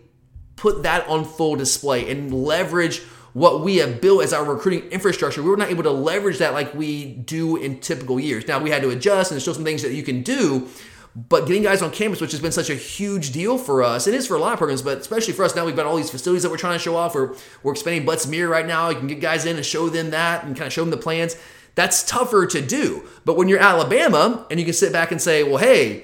put 0.56 0.84
that 0.84 1.06
on 1.10 1.26
full 1.26 1.58
display 1.58 2.10
and 2.10 2.34
leverage 2.34 3.00
what 3.34 3.60
we 3.66 3.76
have 3.80 4.00
built 4.00 4.24
as 4.24 4.32
our 4.32 4.46
recruiting 4.46 4.90
infrastructure. 4.90 5.44
We 5.44 5.50
were 5.50 5.58
not 5.58 5.72
able 5.72 5.84
to 5.84 5.92
leverage 5.92 6.38
that 6.38 6.54
like 6.54 6.74
we 6.74 7.04
do 7.16 7.58
in 7.58 7.82
typical 7.82 8.18
years. 8.18 8.48
Now 8.48 8.60
we 8.60 8.70
had 8.70 8.82
to 8.84 8.92
adjust 8.92 9.30
and 9.30 9.36
there's 9.36 9.44
still 9.44 9.56
some 9.56 9.66
things 9.66 9.82
that 9.82 9.92
you 9.92 10.04
can 10.04 10.24
do. 10.24 10.70
But 11.18 11.48
getting 11.48 11.64
guys 11.64 11.82
on 11.82 11.92
campus, 11.92 12.22
which 12.22 12.32
has 12.32 12.40
been 12.40 12.54
such 12.54 12.70
a 12.70 12.76
huge 12.76 13.34
deal 13.34 13.58
for 13.58 13.84
us, 13.84 14.08
it 14.08 14.14
is 14.14 14.26
for 14.26 14.38
a 14.38 14.40
lot 14.40 14.54
of 14.54 14.58
programs, 14.58 14.82
but 14.82 15.00
especially 15.00 15.34
for 15.34 15.44
us 15.44 15.54
now, 15.54 15.66
we've 15.66 15.76
got 15.76 15.86
all 15.86 15.98
these 15.98 16.10
facilities 16.10 16.44
that 16.44 16.50
we're 16.50 16.56
trying 16.56 16.78
to 16.78 16.80
show 16.80 16.96
off. 16.96 17.14
We're, 17.14 17.36
we're 17.62 17.74
expanding 17.74 18.06
Butts-Mehre 18.06 18.50
right 18.50 18.66
now. 18.66 18.88
You 18.88 18.96
can 18.96 19.08
get 19.08 19.20
guys 19.20 19.46
in 19.46 19.58
and 19.58 19.66
show 19.66 19.90
them 19.90 20.12
that 20.12 20.46
and 20.46 20.56
kind 20.56 20.68
of 20.68 20.72
show 20.72 20.80
them 20.80 20.92
the 20.92 20.96
plans. 20.96 21.36
That's 21.76 22.04
tougher 22.04 22.46
to 22.48 22.62
do. 22.62 23.08
But 23.26 23.38
when 23.38 23.48
you're 23.48 23.60
Alabama 23.60 24.46
and 24.50 24.60
you 24.60 24.66
can 24.66 24.74
sit 24.74 24.92
back 24.92 25.12
and 25.12 25.22
say, 25.22 25.44
well, 25.44 25.58
hey, 25.58 26.04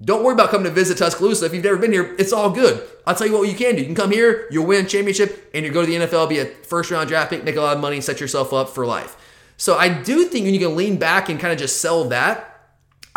don't 0.00 0.22
worry 0.22 0.34
about 0.34 0.50
coming 0.50 0.64
to 0.64 0.70
visit 0.70 0.98
Tuscaloosa. 0.98 1.46
If 1.46 1.54
you've 1.54 1.64
never 1.64 1.76
been 1.76 1.92
here, 1.92 2.14
it's 2.18 2.32
all 2.32 2.50
good. 2.50 2.86
I'll 3.04 3.16
tell 3.16 3.26
you 3.26 3.32
what 3.32 3.48
you 3.48 3.56
can 3.56 3.74
do. 3.74 3.80
You 3.80 3.86
can 3.86 3.96
come 3.96 4.12
here, 4.12 4.46
you'll 4.50 4.66
win 4.66 4.86
championship, 4.86 5.50
and 5.52 5.64
you 5.64 5.72
go 5.72 5.80
to 5.84 5.86
the 5.86 6.06
NFL, 6.06 6.28
be 6.28 6.38
a 6.38 6.46
first 6.46 6.90
round 6.90 7.08
draft 7.08 7.30
pick, 7.30 7.42
make 7.42 7.56
a 7.56 7.60
lot 7.60 7.76
of 7.76 7.82
money, 7.82 8.00
set 8.00 8.20
yourself 8.20 8.52
up 8.52 8.68
for 8.68 8.86
life. 8.86 9.16
So 9.56 9.76
I 9.76 9.88
do 9.88 10.24
think 10.26 10.44
when 10.44 10.54
you 10.54 10.60
can 10.60 10.76
lean 10.76 10.98
back 10.98 11.28
and 11.28 11.40
kind 11.40 11.52
of 11.52 11.58
just 11.58 11.80
sell 11.80 12.04
that, 12.10 12.58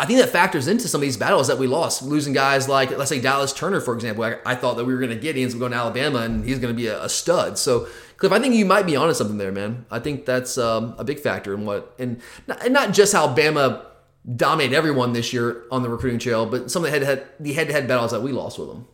I 0.02 0.06
think 0.06 0.18
that 0.18 0.30
factors 0.30 0.66
into 0.66 0.88
some 0.88 0.98
of 0.98 1.02
these 1.02 1.16
battles 1.16 1.46
that 1.46 1.58
we 1.58 1.68
lost, 1.68 2.02
losing 2.02 2.32
guys 2.32 2.68
like, 2.68 2.90
let's 2.98 3.10
say 3.10 3.20
Dallas 3.20 3.52
Turner, 3.52 3.80
for 3.80 3.94
example. 3.94 4.24
I, 4.24 4.38
I 4.44 4.56
thought 4.56 4.76
that 4.76 4.84
we 4.84 4.92
were 4.92 4.98
going 4.98 5.16
to 5.16 5.16
get. 5.16 5.36
Up 5.36 5.58
going 5.60 5.70
to 5.70 5.78
Alabama, 5.78 6.20
and 6.20 6.44
he's 6.44 6.58
going 6.58 6.74
to 6.74 6.76
be 6.76 6.88
a, 6.88 7.04
a 7.04 7.08
stud. 7.08 7.58
So 7.58 7.86
Cliff, 8.22 8.30
I 8.30 8.38
think 8.38 8.54
you 8.54 8.64
might 8.64 8.86
be 8.86 8.94
onto 8.94 9.14
something 9.14 9.36
there, 9.36 9.50
man. 9.50 9.84
I 9.90 9.98
think 9.98 10.26
that's 10.26 10.56
um, 10.56 10.94
a 10.96 11.02
big 11.02 11.18
factor 11.18 11.54
in 11.54 11.66
what, 11.66 11.92
and 11.98 12.20
not, 12.46 12.62
and 12.62 12.72
not 12.72 12.92
just 12.92 13.12
how 13.12 13.34
Bama 13.34 13.84
dominated 14.36 14.76
everyone 14.76 15.12
this 15.12 15.32
year 15.32 15.64
on 15.72 15.82
the 15.82 15.88
recruiting 15.88 16.20
trail, 16.20 16.46
but 16.46 16.70
some 16.70 16.84
of 16.84 16.84
the 16.84 16.90
head-to-head, 16.92 17.26
the 17.40 17.52
head-to-head 17.52 17.88
battles 17.88 18.12
that 18.12 18.22
we 18.22 18.30
lost 18.30 18.60
with 18.60 18.68
them. 18.68 18.86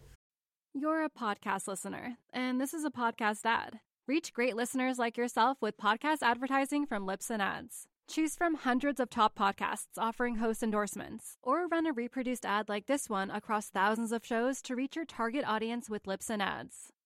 You're 0.72 1.04
a 1.04 1.10
podcast 1.10 1.68
listener, 1.68 2.16
and 2.32 2.58
this 2.58 2.72
is 2.72 2.86
a 2.86 2.90
podcast 2.90 3.40
ad. 3.44 3.80
Reach 4.06 4.32
great 4.32 4.56
listeners 4.56 4.98
like 4.98 5.18
yourself 5.18 5.58
with 5.60 5.76
podcast 5.76 6.22
advertising 6.22 6.86
from 6.86 7.06
Libsyn 7.06 7.40
Ads. 7.40 7.86
Choose 8.08 8.34
from 8.34 8.54
hundreds 8.54 8.98
of 8.98 9.10
top 9.10 9.38
podcasts 9.38 9.98
offering 9.98 10.36
host 10.36 10.62
endorsements, 10.62 11.36
or 11.42 11.66
run 11.66 11.84
a 11.84 11.92
reproduced 11.92 12.46
ad 12.46 12.70
like 12.70 12.86
this 12.86 13.10
one 13.10 13.30
across 13.30 13.68
thousands 13.68 14.10
of 14.10 14.24
shows 14.24 14.62
to 14.62 14.74
reach 14.74 14.96
your 14.96 15.04
target 15.04 15.44
audience 15.46 15.90
with 15.90 16.04
Libsyn 16.04 16.40
Ads. 16.40 16.94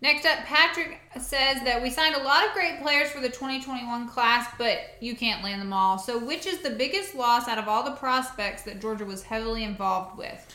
Next 0.00 0.24
up, 0.24 0.38
Patrick 0.44 1.00
says 1.20 1.60
that 1.64 1.82
we 1.82 1.90
signed 1.90 2.14
a 2.14 2.22
lot 2.22 2.46
of 2.46 2.52
great 2.52 2.80
players 2.80 3.10
for 3.10 3.20
the 3.20 3.28
2021 3.28 4.08
class, 4.08 4.46
but 4.56 4.78
you 5.00 5.16
can't 5.16 5.42
land 5.42 5.60
them 5.60 5.72
all. 5.72 5.98
So, 5.98 6.24
which 6.24 6.46
is 6.46 6.58
the 6.58 6.70
biggest 6.70 7.16
loss 7.16 7.48
out 7.48 7.58
of 7.58 7.66
all 7.66 7.82
the 7.82 7.96
prospects 7.96 8.62
that 8.62 8.80
Georgia 8.80 9.04
was 9.04 9.24
heavily 9.24 9.64
involved 9.64 10.16
with? 10.16 10.46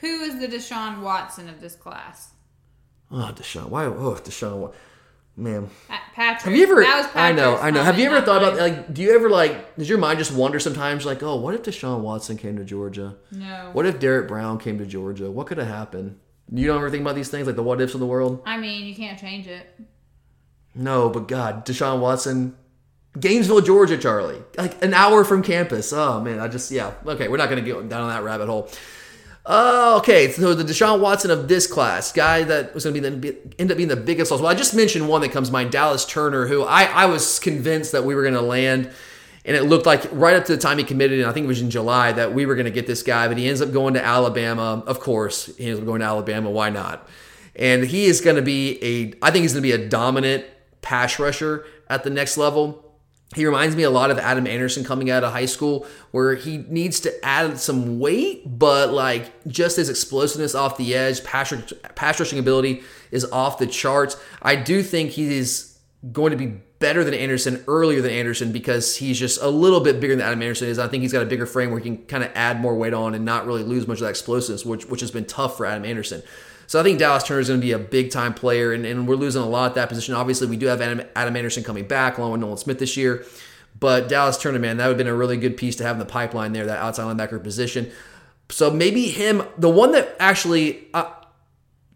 Who 0.00 0.22
is 0.22 0.40
the 0.40 0.48
Deshaun 0.48 1.00
Watson 1.02 1.48
of 1.48 1.60
this 1.60 1.76
class? 1.76 2.30
Oh, 3.10 3.32
Deshaun. 3.34 3.68
Why? 3.68 3.84
Oh, 3.84 4.14
Deshaun. 4.14 4.72
Man, 5.36 5.70
Patrick. 6.14 6.42
have 6.42 6.56
you 6.56 6.64
ever? 6.64 6.82
That 6.82 6.96
was 6.96 7.06
I 7.14 7.30
know, 7.30 7.56
I 7.58 7.70
know. 7.70 7.84
Have 7.84 7.96
you 7.96 8.06
ever 8.06 8.20
thought 8.20 8.42
about 8.42 8.56
like? 8.56 8.92
Do 8.92 9.02
you 9.02 9.14
ever 9.14 9.30
like? 9.30 9.76
Does 9.76 9.88
your 9.88 9.98
mind 9.98 10.18
just 10.18 10.32
wander 10.32 10.58
sometimes? 10.58 11.06
Like, 11.06 11.22
oh, 11.22 11.36
what 11.36 11.54
if 11.54 11.62
Deshaun 11.62 12.00
Watson 12.00 12.36
came 12.36 12.56
to 12.56 12.64
Georgia? 12.64 13.14
No. 13.30 13.70
What 13.72 13.86
if 13.86 14.00
Derrick 14.00 14.26
Brown 14.26 14.58
came 14.58 14.78
to 14.78 14.86
Georgia? 14.86 15.30
What 15.30 15.46
could 15.46 15.58
have 15.58 15.68
happened? 15.68 16.18
You 16.52 16.66
don't 16.66 16.78
ever 16.78 16.90
think 16.90 17.02
about 17.02 17.14
these 17.14 17.28
things, 17.28 17.46
like 17.46 17.56
the 17.56 17.62
what 17.62 17.80
ifs 17.80 17.94
of 17.94 18.00
the 18.00 18.06
world. 18.06 18.42
I 18.46 18.56
mean, 18.56 18.86
you 18.86 18.94
can't 18.94 19.18
change 19.18 19.46
it. 19.46 19.66
No, 20.74 21.08
but 21.10 21.28
God, 21.28 21.66
Deshaun 21.66 22.00
Watson, 22.00 22.56
Gainesville, 23.18 23.60
Georgia, 23.62 23.98
Charlie, 23.98 24.42
like 24.56 24.82
an 24.82 24.94
hour 24.94 25.24
from 25.24 25.42
campus. 25.42 25.92
Oh 25.92 26.20
man, 26.20 26.38
I 26.38 26.48
just 26.48 26.70
yeah. 26.70 26.92
Okay, 27.04 27.28
we're 27.28 27.36
not 27.36 27.48
gonna 27.48 27.62
go 27.62 27.82
down 27.82 28.02
on 28.02 28.08
that 28.08 28.22
rabbit 28.22 28.46
hole. 28.46 28.70
Uh, 29.48 29.94
okay, 29.96 30.30
so 30.30 30.52
the 30.52 30.62
Deshaun 30.62 31.00
Watson 31.00 31.30
of 31.30 31.48
this 31.48 31.66
class, 31.66 32.12
guy 32.12 32.42
that 32.42 32.74
was 32.74 32.84
going 32.84 33.02
to 33.02 33.10
be 33.10 33.30
the 33.30 33.38
end 33.58 33.70
up 33.70 33.78
being 33.78 33.88
the 33.88 33.96
biggest 33.96 34.30
loss. 34.30 34.42
Well, 34.42 34.50
I 34.50 34.54
just 34.54 34.74
mentioned 34.74 35.08
one 35.08 35.22
that 35.22 35.32
comes 35.32 35.48
to 35.48 35.52
mind, 35.54 35.72
Dallas 35.72 36.04
Turner, 36.04 36.46
who 36.46 36.64
I 36.64 36.84
I 36.84 37.06
was 37.06 37.38
convinced 37.38 37.92
that 37.92 38.04
we 38.04 38.14
were 38.14 38.20
going 38.20 38.34
to 38.34 38.42
land, 38.42 38.90
and 39.48 39.56
it 39.56 39.62
looked 39.62 39.86
like 39.86 40.06
right 40.12 40.36
up 40.36 40.44
to 40.44 40.54
the 40.54 40.60
time 40.60 40.76
he 40.76 40.84
committed, 40.84 41.20
and 41.20 41.26
I 41.26 41.32
think 41.32 41.44
it 41.44 41.48
was 41.48 41.62
in 41.62 41.70
July 41.70 42.12
that 42.12 42.34
we 42.34 42.44
were 42.44 42.54
going 42.54 42.66
to 42.66 42.70
get 42.70 42.86
this 42.86 43.02
guy, 43.02 43.28
but 43.28 43.38
he 43.38 43.48
ends 43.48 43.62
up 43.62 43.72
going 43.72 43.94
to 43.94 44.04
Alabama. 44.04 44.84
Of 44.86 45.00
course, 45.00 45.46
he 45.56 45.68
ends 45.68 45.80
up 45.80 45.86
going 45.86 46.00
to 46.00 46.06
Alabama. 46.06 46.50
Why 46.50 46.68
not? 46.68 47.08
And 47.56 47.82
he 47.82 48.04
is 48.04 48.20
going 48.20 48.36
to 48.36 48.42
be 48.42 48.78
a, 48.84 49.14
I 49.26 49.30
think 49.30 49.44
he's 49.44 49.54
going 49.54 49.62
to 49.62 49.66
be 49.66 49.72
a 49.72 49.88
dominant 49.88 50.44
pass 50.82 51.18
rusher 51.18 51.64
at 51.88 52.04
the 52.04 52.10
next 52.10 52.36
level. 52.36 52.84
He 53.34 53.46
reminds 53.46 53.74
me 53.74 53.84
a 53.84 53.90
lot 53.90 54.10
of 54.10 54.18
Adam 54.18 54.46
Anderson 54.46 54.84
coming 54.84 55.10
out 55.10 55.24
of 55.24 55.32
high 55.32 55.46
school, 55.46 55.86
where 56.10 56.34
he 56.34 56.58
needs 56.58 57.00
to 57.00 57.24
add 57.24 57.58
some 57.58 57.98
weight, 57.98 58.58
but 58.58 58.92
like 58.92 59.32
just 59.46 59.78
his 59.78 59.88
explosiveness 59.88 60.54
off 60.54 60.76
the 60.76 60.94
edge, 60.94 61.24
pass, 61.24 61.54
pass 61.94 62.20
rushing 62.20 62.38
ability 62.38 62.82
is 63.10 63.24
off 63.32 63.56
the 63.56 63.66
charts. 63.66 64.18
I 64.42 64.56
do 64.56 64.82
think 64.82 65.12
he 65.12 65.38
is 65.38 65.78
going 66.12 66.32
to 66.32 66.36
be 66.36 66.60
better 66.78 67.02
than 67.02 67.14
Anderson 67.14 67.64
earlier 67.66 68.00
than 68.00 68.12
Anderson 68.12 68.52
because 68.52 68.96
he's 68.96 69.18
just 69.18 69.42
a 69.42 69.48
little 69.48 69.80
bit 69.80 70.00
bigger 70.00 70.14
than 70.14 70.24
Adam 70.24 70.40
Anderson 70.42 70.68
is. 70.68 70.78
I 70.78 70.88
think 70.88 71.02
he's 71.02 71.12
got 71.12 71.22
a 71.22 71.26
bigger 71.26 71.46
frame 71.46 71.70
where 71.70 71.80
he 71.80 71.84
can 71.84 72.04
kind 72.06 72.22
of 72.22 72.30
add 72.34 72.60
more 72.60 72.76
weight 72.76 72.94
on 72.94 73.14
and 73.14 73.24
not 73.24 73.46
really 73.46 73.62
lose 73.62 73.86
much 73.86 73.98
of 73.98 74.02
that 74.02 74.10
explosiveness, 74.10 74.64
which 74.64 74.86
which 74.86 75.00
has 75.00 75.10
been 75.10 75.24
tough 75.24 75.56
for 75.56 75.66
Adam 75.66 75.84
Anderson. 75.84 76.22
So 76.68 76.78
I 76.78 76.82
think 76.82 76.98
Dallas 76.98 77.24
Turner 77.24 77.40
is 77.40 77.48
going 77.48 77.60
to 77.60 77.66
be 77.66 77.72
a 77.72 77.78
big 77.78 78.10
time 78.10 78.34
player, 78.34 78.72
and, 78.72 78.84
and 78.84 79.08
we're 79.08 79.16
losing 79.16 79.40
a 79.40 79.48
lot 79.48 79.70
at 79.70 79.74
that 79.76 79.88
position. 79.88 80.14
Obviously, 80.14 80.46
we 80.46 80.58
do 80.58 80.66
have 80.66 80.82
Adam, 80.82 81.00
Adam 81.16 81.34
Anderson 81.34 81.64
coming 81.64 81.88
back 81.88 82.18
along 82.18 82.32
with 82.32 82.40
Nolan 82.42 82.58
Smith 82.58 82.78
this 82.78 82.94
year. 82.96 83.24
But 83.80 84.08
Dallas 84.08 84.36
Turner, 84.36 84.58
man, 84.58 84.76
that 84.76 84.86
would 84.86 84.92
have 84.92 84.98
been 84.98 85.06
a 85.06 85.14
really 85.14 85.36
good 85.36 85.56
piece 85.56 85.76
to 85.76 85.84
have 85.84 85.96
in 85.96 86.00
the 86.00 86.04
pipeline 86.04 86.52
there, 86.52 86.66
that 86.66 86.78
outside 86.78 87.04
linebacker 87.04 87.42
position. 87.42 87.90
So 88.50 88.70
maybe 88.70 89.08
him, 89.08 89.42
the 89.56 89.68
one 89.70 89.92
that 89.92 90.14
actually, 90.18 90.88
uh, 90.92 91.10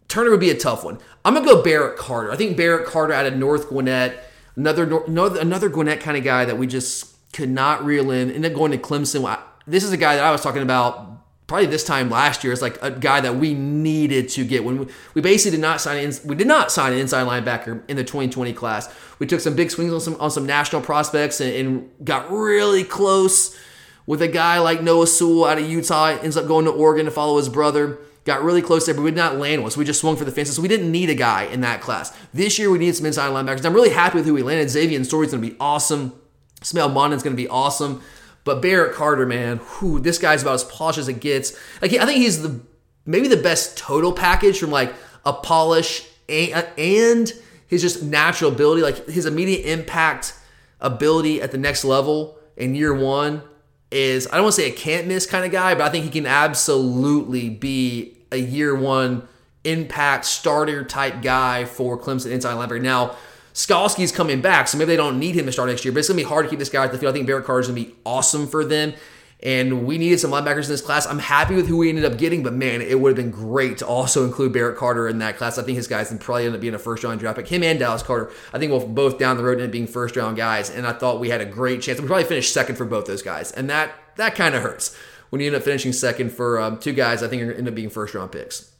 Turner 0.07 0.31
would 0.31 0.39
be 0.39 0.49
a 0.49 0.57
tough 0.57 0.83
one. 0.83 0.97
I'm 1.25 1.33
gonna 1.33 1.45
go 1.45 1.61
Barrett 1.61 1.97
Carter. 1.97 2.31
I 2.31 2.35
think 2.35 2.57
Barrett 2.57 2.87
Carter 2.87 3.13
out 3.13 3.25
of 3.25 3.35
North 3.35 3.69
Gwinnett, 3.69 4.23
another 4.55 5.03
another 5.05 5.69
Gwinnett 5.69 5.99
kind 5.99 6.17
of 6.17 6.23
guy 6.23 6.45
that 6.45 6.57
we 6.57 6.67
just 6.67 7.31
could 7.33 7.49
not 7.49 7.83
reel 7.83 8.11
in. 8.11 8.31
Ended 8.31 8.51
up 8.51 8.57
going 8.57 8.71
to 8.71 8.77
Clemson. 8.77 9.39
This 9.65 9.83
is 9.83 9.91
a 9.91 9.97
guy 9.97 10.15
that 10.15 10.23
I 10.23 10.31
was 10.31 10.41
talking 10.41 10.61
about 10.61 11.13
probably 11.47 11.65
this 11.67 11.83
time 11.83 12.09
last 12.09 12.43
year. 12.43 12.53
It's 12.53 12.61
like 12.61 12.81
a 12.81 12.91
guy 12.91 13.21
that 13.21 13.35
we 13.35 13.53
needed 13.53 14.29
to 14.29 14.45
get 14.45 14.63
when 14.63 14.79
we, 14.79 14.87
we 15.13 15.21
basically 15.21 15.51
did 15.51 15.61
not 15.61 15.81
sign 15.81 16.03
in, 16.03 16.13
we 16.25 16.35
did 16.35 16.47
not 16.47 16.71
sign 16.71 16.93
an 16.93 16.99
inside 16.99 17.27
linebacker 17.27 17.81
in 17.87 17.97
the 17.97 18.03
2020 18.03 18.53
class. 18.53 18.93
We 19.19 19.27
took 19.27 19.39
some 19.39 19.55
big 19.55 19.71
swings 19.71 19.93
on 19.93 20.01
some 20.01 20.15
on 20.19 20.31
some 20.31 20.45
national 20.45 20.81
prospects 20.81 21.41
and, 21.41 21.53
and 21.53 21.89
got 22.03 22.31
really 22.31 22.83
close 22.83 23.57
with 24.05 24.21
a 24.21 24.27
guy 24.27 24.59
like 24.59 24.81
Noah 24.81 25.07
Sewell 25.07 25.45
out 25.45 25.57
of 25.57 25.69
Utah. 25.69 26.17
Ends 26.21 26.37
up 26.37 26.47
going 26.47 26.65
to 26.65 26.71
Oregon 26.71 27.05
to 27.05 27.11
follow 27.11 27.37
his 27.37 27.49
brother. 27.49 27.99
Got 28.25 28.43
really 28.43 28.61
close 28.61 28.85
there, 28.85 28.95
but 28.95 29.01
we 29.01 29.11
did 29.11 29.17
not 29.17 29.37
land 29.37 29.61
one. 29.61 29.71
So 29.71 29.79
we 29.79 29.85
just 29.85 29.99
swung 29.99 30.15
for 30.15 30.23
the 30.23 30.31
fences. 30.31 30.55
So 30.55 30.61
we 30.61 30.69
didn't 30.69 30.91
need 30.91 31.09
a 31.09 31.15
guy 31.15 31.43
in 31.43 31.61
that 31.61 31.81
class. 31.81 32.15
This 32.33 32.57
year 32.57 32.69
we 32.69 32.77
needed 32.77 32.95
some 32.95 33.05
inside 33.05 33.31
linebackers. 33.31 33.65
I'm 33.65 33.73
really 33.73 33.89
happy 33.89 34.17
with 34.17 34.25
who 34.25 34.33
we 34.33 34.43
landed. 34.43 34.69
Xavian 34.69 35.03
Sorey's 35.03 35.31
going 35.31 35.43
to 35.43 35.49
be 35.49 35.57
awesome. 35.59 36.13
Smael 36.61 36.91
Mondon's 36.91 37.21
going 37.21 37.35
to 37.35 37.41
be 37.41 37.49
awesome. 37.49 38.01
But 38.45 38.61
Barrett 38.61 38.95
Carter, 38.95 39.25
man, 39.25 39.57
whew, 39.57 39.99
this 39.99 40.17
guy's 40.17 40.41
about 40.41 40.55
as 40.55 40.63
polished 40.63 40.99
as 40.99 41.07
it 41.09 41.19
gets. 41.19 41.57
Like 41.81 41.93
I 41.93 42.05
think 42.05 42.19
he's 42.19 42.41
the 42.41 42.61
maybe 43.05 43.27
the 43.27 43.37
best 43.37 43.77
total 43.77 44.13
package 44.13 44.59
from 44.59 44.71
like 44.71 44.93
a 45.25 45.33
polish 45.33 46.07
and, 46.29 46.65
and 46.77 47.33
his 47.67 47.81
just 47.81 48.03
natural 48.03 48.51
ability, 48.51 48.81
like 48.81 49.07
his 49.07 49.25
immediate 49.25 49.65
impact 49.65 50.33
ability 50.79 51.41
at 51.41 51.51
the 51.51 51.57
next 51.57 51.83
level 51.83 52.37
in 52.55 52.75
year 52.75 52.93
one 52.93 53.41
is 53.93 54.27
I 54.27 54.35
don't 54.35 54.43
want 54.43 54.55
to 54.55 54.61
say 54.61 54.69
a 54.69 54.73
can't 54.73 55.07
miss 55.07 55.25
kind 55.25 55.45
of 55.45 55.51
guy, 55.51 55.75
but 55.75 55.83
I 55.83 55.89
think 55.89 56.05
he 56.05 56.11
can 56.11 56.25
absolutely 56.25 57.49
be 57.49 58.17
a 58.31 58.37
year 58.37 58.75
one 58.75 59.27
impact 59.63 60.25
starter 60.25 60.83
type 60.83 61.21
guy 61.21 61.65
for 61.65 61.97
Clemson 61.97 62.31
inside 62.31 62.55
linebacker. 62.55 62.81
Now, 62.81 63.15
Skalski's 63.53 64.11
coming 64.11 64.41
back, 64.41 64.67
so 64.67 64.77
maybe 64.77 64.87
they 64.87 64.97
don't 64.97 65.19
need 65.19 65.35
him 65.35 65.45
to 65.45 65.51
start 65.51 65.69
next 65.69 65.85
year, 65.85 65.91
but 65.91 65.99
it's 65.99 66.07
going 66.07 66.17
to 66.17 66.23
be 66.23 66.27
hard 66.27 66.45
to 66.45 66.49
keep 66.49 66.59
this 66.59 66.69
guy 66.69 66.83
at 66.83 66.91
the 66.91 66.97
field. 66.97 67.11
I 67.11 67.13
think 67.13 67.27
Barrett 67.27 67.43
is 67.43 67.67
going 67.67 67.83
to 67.83 67.89
be 67.89 67.95
awesome 68.03 68.47
for 68.47 68.65
them. 68.65 68.93
And 69.43 69.85
we 69.85 69.97
needed 69.97 70.21
some 70.21 70.31
linebackers 70.31 70.63
in 70.63 70.69
this 70.69 70.81
class. 70.81 71.05
I'm 71.05 71.19
happy 71.19 71.53
with 71.53 71.67
who 71.67 71.75
we 71.75 71.89
ended 71.89 72.05
up 72.05 72.17
getting, 72.17 72.43
but 72.43 72.53
man, 72.53 72.81
it 72.81 72.97
would 72.97 73.09
have 73.09 73.17
been 73.17 73.29
great 73.29 73.77
to 73.79 73.85
also 73.85 74.23
include 74.23 74.53
Barrett 74.53 74.77
Carter 74.77 75.05
in 75.09 75.19
that 75.19 75.35
class. 75.35 75.57
I 75.57 75.63
think 75.63 75.75
his 75.75 75.87
guys 75.87 76.09
would 76.11 76.21
probably 76.21 76.45
end 76.45 76.55
up 76.55 76.61
being 76.61 76.73
a 76.73 76.79
first 76.79 77.03
round 77.03 77.19
draft 77.19 77.37
pick. 77.37 77.49
Him 77.49 77.61
and 77.61 77.77
Dallas 77.77 78.01
Carter, 78.01 78.31
I 78.53 78.57
think 78.57 78.71
we'll 78.71 78.87
both 78.87 79.19
down 79.19 79.35
the 79.35 79.43
road 79.43 79.57
end 79.57 79.67
up 79.67 79.71
being 79.71 79.85
first 79.85 80.15
round 80.15 80.37
guys. 80.37 80.69
And 80.69 80.87
I 80.87 80.93
thought 80.93 81.19
we 81.19 81.29
had 81.29 81.41
a 81.41 81.45
great 81.45 81.81
chance. 81.81 81.99
We 81.99 82.07
probably 82.07 82.23
finished 82.23 82.53
second 82.53 82.77
for 82.77 82.85
both 82.85 83.05
those 83.05 83.21
guys, 83.21 83.51
and 83.51 83.69
that 83.69 83.93
that 84.15 84.35
kind 84.35 84.55
of 84.55 84.63
hurts 84.63 84.97
when 85.29 85.41
you 85.41 85.47
end 85.47 85.55
up 85.57 85.63
finishing 85.63 85.91
second 85.91 86.31
for 86.31 86.61
um, 86.61 86.79
two 86.79 86.93
guys. 86.93 87.21
I 87.21 87.27
think 87.27 87.43
are 87.43 87.51
end 87.51 87.67
up 87.67 87.75
being 87.75 87.89
first 87.89 88.15
round 88.15 88.31
picks. 88.31 88.71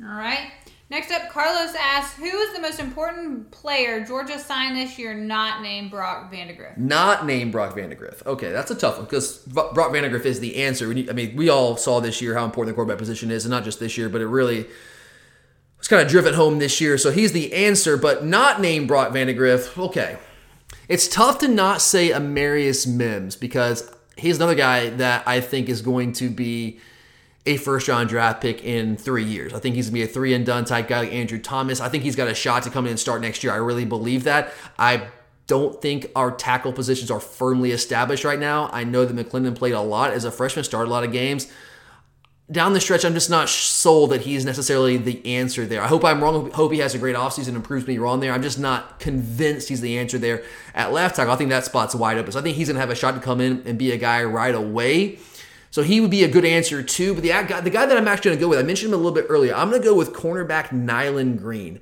All 0.00 0.14
right. 0.14 0.52
Next 0.90 1.10
up, 1.10 1.28
Carlos 1.30 1.74
asks, 1.78 2.16
"Who 2.16 2.24
is 2.24 2.54
the 2.54 2.60
most 2.60 2.80
important 2.80 3.50
player 3.50 4.02
Georgia 4.06 4.38
signed 4.38 4.74
this 4.74 4.98
year, 4.98 5.12
not 5.12 5.60
named 5.60 5.90
Brock 5.90 6.32
Vandagriff?" 6.32 6.78
Not 6.78 7.26
named 7.26 7.52
Brock 7.52 7.76
Vandagriff. 7.76 8.24
Okay, 8.24 8.50
that's 8.52 8.70
a 8.70 8.74
tough 8.74 8.96
one 8.96 9.04
because 9.04 9.36
Brock 9.46 9.74
Vandagriff 9.74 10.24
is 10.24 10.40
the 10.40 10.56
answer. 10.56 10.90
I 10.90 11.12
mean, 11.12 11.36
we 11.36 11.50
all 11.50 11.76
saw 11.76 12.00
this 12.00 12.22
year 12.22 12.34
how 12.34 12.46
important 12.46 12.74
the 12.74 12.74
quarterback 12.74 12.98
position 12.98 13.30
is, 13.30 13.44
and 13.44 13.50
not 13.50 13.64
just 13.64 13.80
this 13.80 13.98
year, 13.98 14.08
but 14.08 14.22
it 14.22 14.28
really 14.28 14.66
was 15.78 15.88
kind 15.88 16.00
of 16.00 16.08
driven 16.08 16.32
home 16.32 16.58
this 16.58 16.80
year. 16.80 16.96
So 16.96 17.10
he's 17.10 17.32
the 17.32 17.52
answer, 17.52 17.98
but 17.98 18.24
not 18.24 18.58
named 18.58 18.88
Brock 18.88 19.12
Vandagriff. 19.12 19.76
Okay, 19.78 20.16
it's 20.88 21.06
tough 21.06 21.38
to 21.40 21.48
not 21.48 21.82
say 21.82 22.10
Amarius 22.12 22.86
Mims 22.86 23.36
because 23.36 23.90
he's 24.16 24.36
another 24.36 24.54
guy 24.54 24.88
that 24.88 25.22
I 25.26 25.40
think 25.40 25.68
is 25.68 25.82
going 25.82 26.14
to 26.14 26.30
be 26.30 26.80
a 27.48 27.56
first 27.56 27.88
round 27.88 28.10
draft 28.10 28.42
pick 28.42 28.62
in 28.62 28.96
three 28.96 29.24
years. 29.24 29.54
I 29.54 29.58
think 29.58 29.74
he's 29.74 29.86
gonna 29.86 29.94
be 29.94 30.02
a 30.02 30.06
three 30.06 30.34
and 30.34 30.44
done 30.44 30.64
type 30.64 30.86
guy 30.86 31.00
like 31.00 31.12
Andrew 31.12 31.38
Thomas. 31.38 31.80
I 31.80 31.88
think 31.88 32.04
he's 32.04 32.14
got 32.14 32.28
a 32.28 32.34
shot 32.34 32.62
to 32.64 32.70
come 32.70 32.84
in 32.84 32.90
and 32.90 33.00
start 33.00 33.22
next 33.22 33.42
year. 33.42 33.52
I 33.52 33.56
really 33.56 33.86
believe 33.86 34.24
that. 34.24 34.52
I 34.78 35.08
don't 35.46 35.80
think 35.80 36.10
our 36.14 36.30
tackle 36.30 36.74
positions 36.74 37.10
are 37.10 37.20
firmly 37.20 37.72
established 37.72 38.22
right 38.22 38.38
now. 38.38 38.68
I 38.70 38.84
know 38.84 39.06
that 39.06 39.16
McClendon 39.16 39.56
played 39.56 39.72
a 39.72 39.80
lot 39.80 40.12
as 40.12 40.24
a 40.24 40.30
freshman, 40.30 40.62
started 40.64 40.90
a 40.90 40.92
lot 40.92 41.04
of 41.04 41.10
games. 41.10 41.50
Down 42.50 42.74
the 42.74 42.80
stretch, 42.80 43.04
I'm 43.04 43.14
just 43.14 43.30
not 43.30 43.48
sold 43.48 44.10
that 44.10 44.22
he's 44.22 44.44
necessarily 44.44 44.98
the 44.98 45.24
answer 45.26 45.66
there. 45.66 45.82
I 45.82 45.86
hope 45.86 46.04
I'm 46.04 46.22
wrong. 46.22 46.50
Hope 46.50 46.72
he 46.72 46.78
has 46.78 46.94
a 46.94 46.98
great 46.98 47.16
offseason 47.16 47.48
and 47.48 47.64
proves 47.64 47.86
me 47.86 47.98
wrong 47.98 48.20
there. 48.20 48.32
I'm 48.32 48.42
just 48.42 48.58
not 48.58 49.00
convinced 49.00 49.68
he's 49.68 49.82
the 49.82 49.98
answer 49.98 50.18
there 50.18 50.42
at 50.74 50.92
left 50.92 51.16
tackle. 51.16 51.32
I 51.32 51.36
think 51.36 51.50
that 51.50 51.64
spot's 51.64 51.94
wide 51.94 52.18
open. 52.18 52.32
So 52.32 52.38
I 52.38 52.42
think 52.42 52.56
he's 52.56 52.68
going 52.68 52.76
to 52.76 52.80
have 52.80 52.90
a 52.90 52.94
shot 52.94 53.14
to 53.14 53.20
come 53.20 53.40
in 53.40 53.62
and 53.66 53.78
be 53.78 53.92
a 53.92 53.98
guy 53.98 54.24
right 54.24 54.54
away. 54.54 55.18
So 55.70 55.82
he 55.82 56.00
would 56.00 56.10
be 56.10 56.24
a 56.24 56.28
good 56.28 56.44
answer 56.44 56.82
too. 56.82 57.14
But 57.14 57.22
the 57.22 57.28
guy, 57.28 57.60
the 57.60 57.70
guy 57.70 57.86
that 57.86 57.96
I'm 57.96 58.08
actually 58.08 58.30
going 58.30 58.38
to 58.38 58.44
go 58.44 58.48
with, 58.48 58.58
I 58.58 58.62
mentioned 58.62 58.92
him 58.92 58.94
a 58.94 59.02
little 59.02 59.12
bit 59.12 59.26
earlier. 59.28 59.54
I'm 59.54 59.70
going 59.70 59.82
to 59.82 59.88
go 59.88 59.94
with 59.94 60.12
cornerback 60.12 60.72
Nyland 60.72 61.38
Green. 61.38 61.80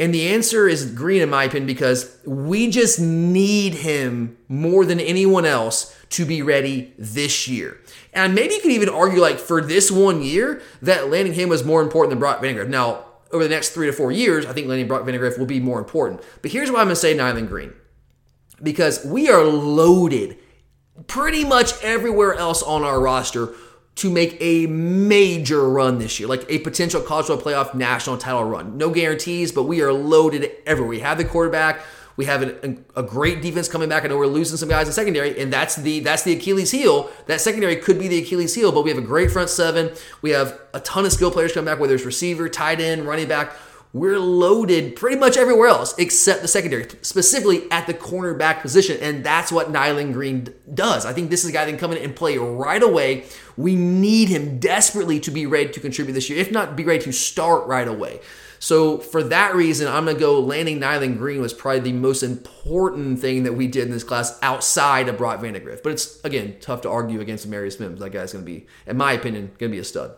And 0.00 0.14
the 0.14 0.28
answer 0.28 0.68
is 0.68 0.92
Green, 0.92 1.22
in 1.22 1.30
my 1.30 1.44
opinion, 1.44 1.66
because 1.66 2.16
we 2.24 2.70
just 2.70 3.00
need 3.00 3.74
him 3.74 4.36
more 4.48 4.84
than 4.84 5.00
anyone 5.00 5.44
else 5.44 5.96
to 6.10 6.24
be 6.24 6.40
ready 6.40 6.92
this 6.96 7.48
year. 7.48 7.80
And 8.12 8.32
maybe 8.32 8.54
you 8.54 8.60
could 8.60 8.70
even 8.70 8.88
argue, 8.88 9.20
like, 9.20 9.40
for 9.40 9.60
this 9.60 9.90
one 9.90 10.22
year, 10.22 10.62
that 10.82 11.10
landing 11.10 11.34
him 11.34 11.48
was 11.48 11.64
more 11.64 11.82
important 11.82 12.10
than 12.10 12.20
Brock 12.20 12.40
Vandagriff. 12.40 12.68
Now, 12.68 13.06
over 13.32 13.42
the 13.42 13.50
next 13.50 13.70
three 13.70 13.86
to 13.86 13.92
four 13.92 14.12
years, 14.12 14.46
I 14.46 14.52
think 14.52 14.68
landing 14.68 14.86
Brock 14.86 15.02
Vandagriff 15.02 15.36
will 15.36 15.46
be 15.46 15.58
more 15.58 15.80
important. 15.80 16.22
But 16.42 16.52
here's 16.52 16.70
why 16.70 16.78
I'm 16.78 16.86
going 16.86 16.94
to 16.94 17.00
say 17.00 17.12
Nyland 17.14 17.48
Green. 17.48 17.72
Because 18.62 19.04
we 19.04 19.28
are 19.28 19.42
loaded 19.42 20.38
pretty 21.06 21.44
much 21.44 21.72
everywhere 21.82 22.34
else 22.34 22.62
on 22.62 22.82
our 22.82 23.00
roster 23.00 23.54
to 23.96 24.10
make 24.10 24.36
a 24.40 24.66
major 24.66 25.68
run 25.68 25.98
this 25.98 26.20
year, 26.20 26.28
like 26.28 26.44
a 26.48 26.60
potential 26.60 27.00
college 27.00 27.26
football 27.26 27.52
playoff 27.52 27.74
national 27.74 28.16
title 28.16 28.44
run. 28.44 28.78
No 28.78 28.90
guarantees, 28.90 29.50
but 29.50 29.64
we 29.64 29.80
are 29.80 29.92
loaded 29.92 30.52
everywhere. 30.66 30.88
We 30.88 31.00
have 31.00 31.18
the 31.18 31.24
quarterback. 31.24 31.80
We 32.16 32.24
have 32.24 32.42
a, 32.42 32.76
a, 32.96 33.02
great 33.02 33.42
defense 33.42 33.68
coming 33.68 33.88
back. 33.88 34.04
I 34.04 34.08
know 34.08 34.18
we're 34.18 34.26
losing 34.26 34.56
some 34.56 34.68
guys 34.68 34.88
in 34.88 34.92
secondary, 34.92 35.40
and 35.40 35.52
that's 35.52 35.76
the 35.76 36.00
that's 36.00 36.24
the 36.24 36.32
Achilles 36.32 36.72
heel. 36.72 37.10
That 37.26 37.40
secondary 37.40 37.76
could 37.76 37.96
be 37.96 38.08
the 38.08 38.18
Achilles 38.18 38.56
heel, 38.56 38.72
but 38.72 38.82
we 38.82 38.90
have 38.90 38.98
a 38.98 39.06
great 39.06 39.30
front 39.30 39.50
seven. 39.50 39.92
We 40.20 40.30
have 40.30 40.60
a 40.74 40.80
ton 40.80 41.04
of 41.04 41.12
skill 41.12 41.30
players 41.30 41.52
coming 41.52 41.66
back, 41.66 41.78
whether 41.78 41.94
it's 41.94 42.04
receiver, 42.04 42.48
tight 42.48 42.80
end, 42.80 43.06
running 43.06 43.28
back. 43.28 43.52
We're 43.92 44.18
loaded 44.18 44.96
pretty 44.96 45.16
much 45.16 45.36
everywhere 45.36 45.68
else 45.68 45.94
except 45.96 46.42
the 46.42 46.48
secondary, 46.48 46.86
specifically 47.00 47.70
at 47.70 47.86
the 47.86 47.94
cornerback 47.94 48.60
position. 48.60 48.98
And 49.00 49.24
that's 49.24 49.50
what 49.50 49.70
Nyland 49.70 50.12
Green 50.12 50.54
does. 50.72 51.06
I 51.06 51.14
think 51.14 51.30
this 51.30 51.42
is 51.42 51.50
a 51.50 51.52
guy 51.52 51.64
that 51.64 51.70
can 51.70 51.80
come 51.80 51.92
in 51.92 51.98
and 51.98 52.14
play 52.14 52.36
right 52.36 52.82
away. 52.82 53.24
We 53.56 53.76
need 53.76 54.28
him 54.28 54.58
desperately 54.58 55.20
to 55.20 55.30
be 55.30 55.46
ready 55.46 55.70
to 55.70 55.80
contribute 55.80 56.12
this 56.12 56.28
year, 56.28 56.38
if 56.38 56.52
not 56.52 56.76
be 56.76 56.84
ready 56.84 57.02
to 57.04 57.12
start 57.12 57.66
right 57.66 57.88
away. 57.88 58.20
So 58.60 58.98
for 58.98 59.22
that 59.22 59.54
reason, 59.54 59.88
I'm 59.88 60.04
gonna 60.04 60.18
go 60.18 60.40
landing 60.40 60.80
Nyland 60.80 61.18
Green 61.18 61.40
was 61.40 61.54
probably 61.54 61.80
the 61.80 61.92
most 61.92 62.22
important 62.22 63.20
thing 63.20 63.44
that 63.44 63.54
we 63.54 63.68
did 63.68 63.84
in 63.84 63.90
this 63.90 64.04
class 64.04 64.38
outside 64.42 65.08
of 65.08 65.16
Brock 65.16 65.40
Vandagriff. 65.40 65.82
But 65.82 65.92
it's 65.92 66.20
again 66.24 66.56
tough 66.60 66.82
to 66.82 66.90
argue 66.90 67.20
against 67.20 67.46
Marius 67.46 67.78
Mims. 67.78 68.00
That 68.00 68.10
guy's 68.10 68.32
gonna 68.32 68.44
be, 68.44 68.66
in 68.86 68.96
my 68.96 69.12
opinion, 69.12 69.52
gonna 69.58 69.70
be 69.70 69.78
a 69.78 69.84
stud. 69.84 70.12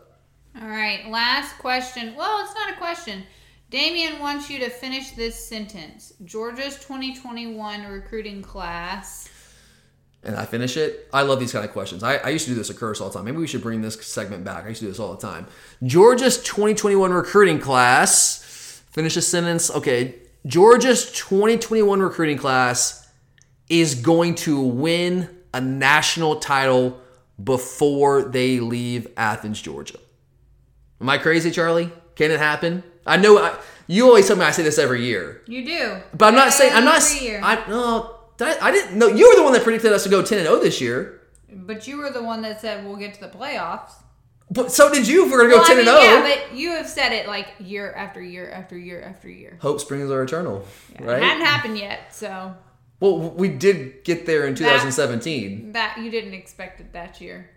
All 0.61 0.69
right, 0.69 1.07
last 1.09 1.59
question. 1.59 2.15
Well, 2.17 2.43
it's 2.43 2.55
not 2.55 2.73
a 2.73 2.77
question. 2.77 3.25
Damien 3.71 4.19
wants 4.19 4.51
you 4.51 4.59
to 4.59 4.69
finish 4.69 5.13
this 5.13 5.37
sentence. 5.49 6.13
Georgia's 6.25 6.75
2021 6.81 7.85
recruiting 7.85 8.43
class. 8.43 9.29
and 10.25 10.35
I 10.35 10.45
finish 10.45 10.77
it. 10.77 11.09
I 11.13 11.23
love 11.23 11.39
these 11.39 11.53
kind 11.53 11.65
of 11.65 11.71
questions. 11.71 12.03
I, 12.03 12.17
I 12.17 12.29
used 12.31 12.47
to 12.47 12.51
do 12.51 12.57
this 12.57 12.69
at 12.69 12.77
Curse 12.77 13.01
all 13.01 13.09
the 13.09 13.15
time. 13.15 13.25
Maybe 13.27 13.39
we 13.39 13.47
should 13.47 13.63
bring 13.63 13.81
this 13.81 13.95
segment 14.05 14.45
back. 14.45 14.65
I 14.65 14.69
used 14.71 14.81
to 14.81 14.87
do 14.87 14.91
this 14.91 14.99
all 14.99 15.15
the 15.15 15.25
time. 15.25 15.47
Georgia's 15.85 16.43
2021 16.43 17.13
recruiting 17.13 17.61
class. 17.61 18.83
Finish 18.91 19.17
a 19.17 19.23
sentence. 19.23 19.71
Okay. 19.71 20.17
Georgia's 20.47 21.13
2021 21.13 22.01
recruiting 22.01 22.39
class 22.39 23.09
is 23.69 23.95
going 23.95 24.35
to 24.35 24.61
win 24.61 25.29
a 25.55 25.61
national 25.61 26.37
title 26.41 27.01
before 27.43 28.23
they 28.25 28.59
leave 28.59 29.07
Athens, 29.17 29.63
Georgia. 29.63 29.99
Am 31.01 31.09
I 31.09 31.19
crazy, 31.19 31.53
Charlie? 31.53 31.91
Can 32.17 32.31
it 32.33 32.41
happen? 32.41 32.83
I 33.11 33.16
know 33.16 33.38
I, 33.38 33.57
you 33.87 34.07
always 34.07 34.27
tell 34.29 34.37
me 34.37 34.44
I 34.44 34.51
say 34.53 34.62
this 34.62 34.79
every 34.79 35.05
year. 35.05 35.42
You 35.46 35.64
do. 35.64 35.96
But 36.16 36.27
I'm 36.29 36.35
not 36.35 36.53
saying 36.53 36.73
I'm 36.75 36.85
not. 36.85 37.03
Every 37.03 37.27
year. 37.27 37.40
I 37.42 37.66
no. 37.68 38.16
That, 38.38 38.62
I 38.62 38.70
didn't 38.70 38.99
know 38.99 39.09
you 39.09 39.29
were 39.29 39.37
the 39.37 39.42
one 39.42 39.53
that 39.53 39.62
predicted 39.64 39.92
us 39.92 40.05
to 40.05 40.09
go 40.09 40.23
10 40.23 40.38
and 40.38 40.46
0 40.46 40.61
this 40.61 40.81
year. 40.81 41.20
But 41.53 41.87
you 41.87 41.99
were 41.99 42.11
the 42.11 42.23
one 42.23 42.40
that 42.42 42.61
said 42.61 42.87
we'll 42.87 42.96
get 42.96 43.12
to 43.14 43.20
the 43.20 43.29
playoffs. 43.29 43.92
But 44.53 44.73
so 44.73 44.92
did 44.92 45.07
you. 45.07 45.27
If 45.27 45.31
we're 45.33 45.38
gonna 45.38 45.51
go 45.51 45.57
Well, 45.57 45.64
I 45.64 45.68
10 45.68 45.77
mean, 45.77 45.88
and 45.88 45.96
oh. 45.96 46.01
0. 46.01 46.12
yeah, 46.14 46.23
but 46.49 46.57
you 46.57 46.70
have 46.70 46.88
said 46.88 47.12
it 47.12 47.27
like 47.27 47.49
year 47.59 47.92
after 47.92 48.20
year 48.23 48.51
after 48.51 48.79
year 48.79 49.03
after 49.03 49.29
year. 49.29 49.59
Hope 49.61 49.81
springs 49.81 50.11
are 50.11 50.23
eternal, 50.23 50.64
It 50.94 51.05
right? 51.05 51.23
hadn't 51.23 51.44
happened 51.44 51.77
yet, 51.79 52.14
so 52.14 52.55
Well, 53.01 53.18
we 53.31 53.49
did 53.49 54.03
get 54.05 54.25
there 54.27 54.46
in 54.46 54.55
2017. 54.55 55.73
that 55.73 55.99
you 55.99 56.11
didn't 56.11 56.35
expect 56.35 56.81
it 56.81 56.92
that 56.94 57.20
year. 57.20 57.51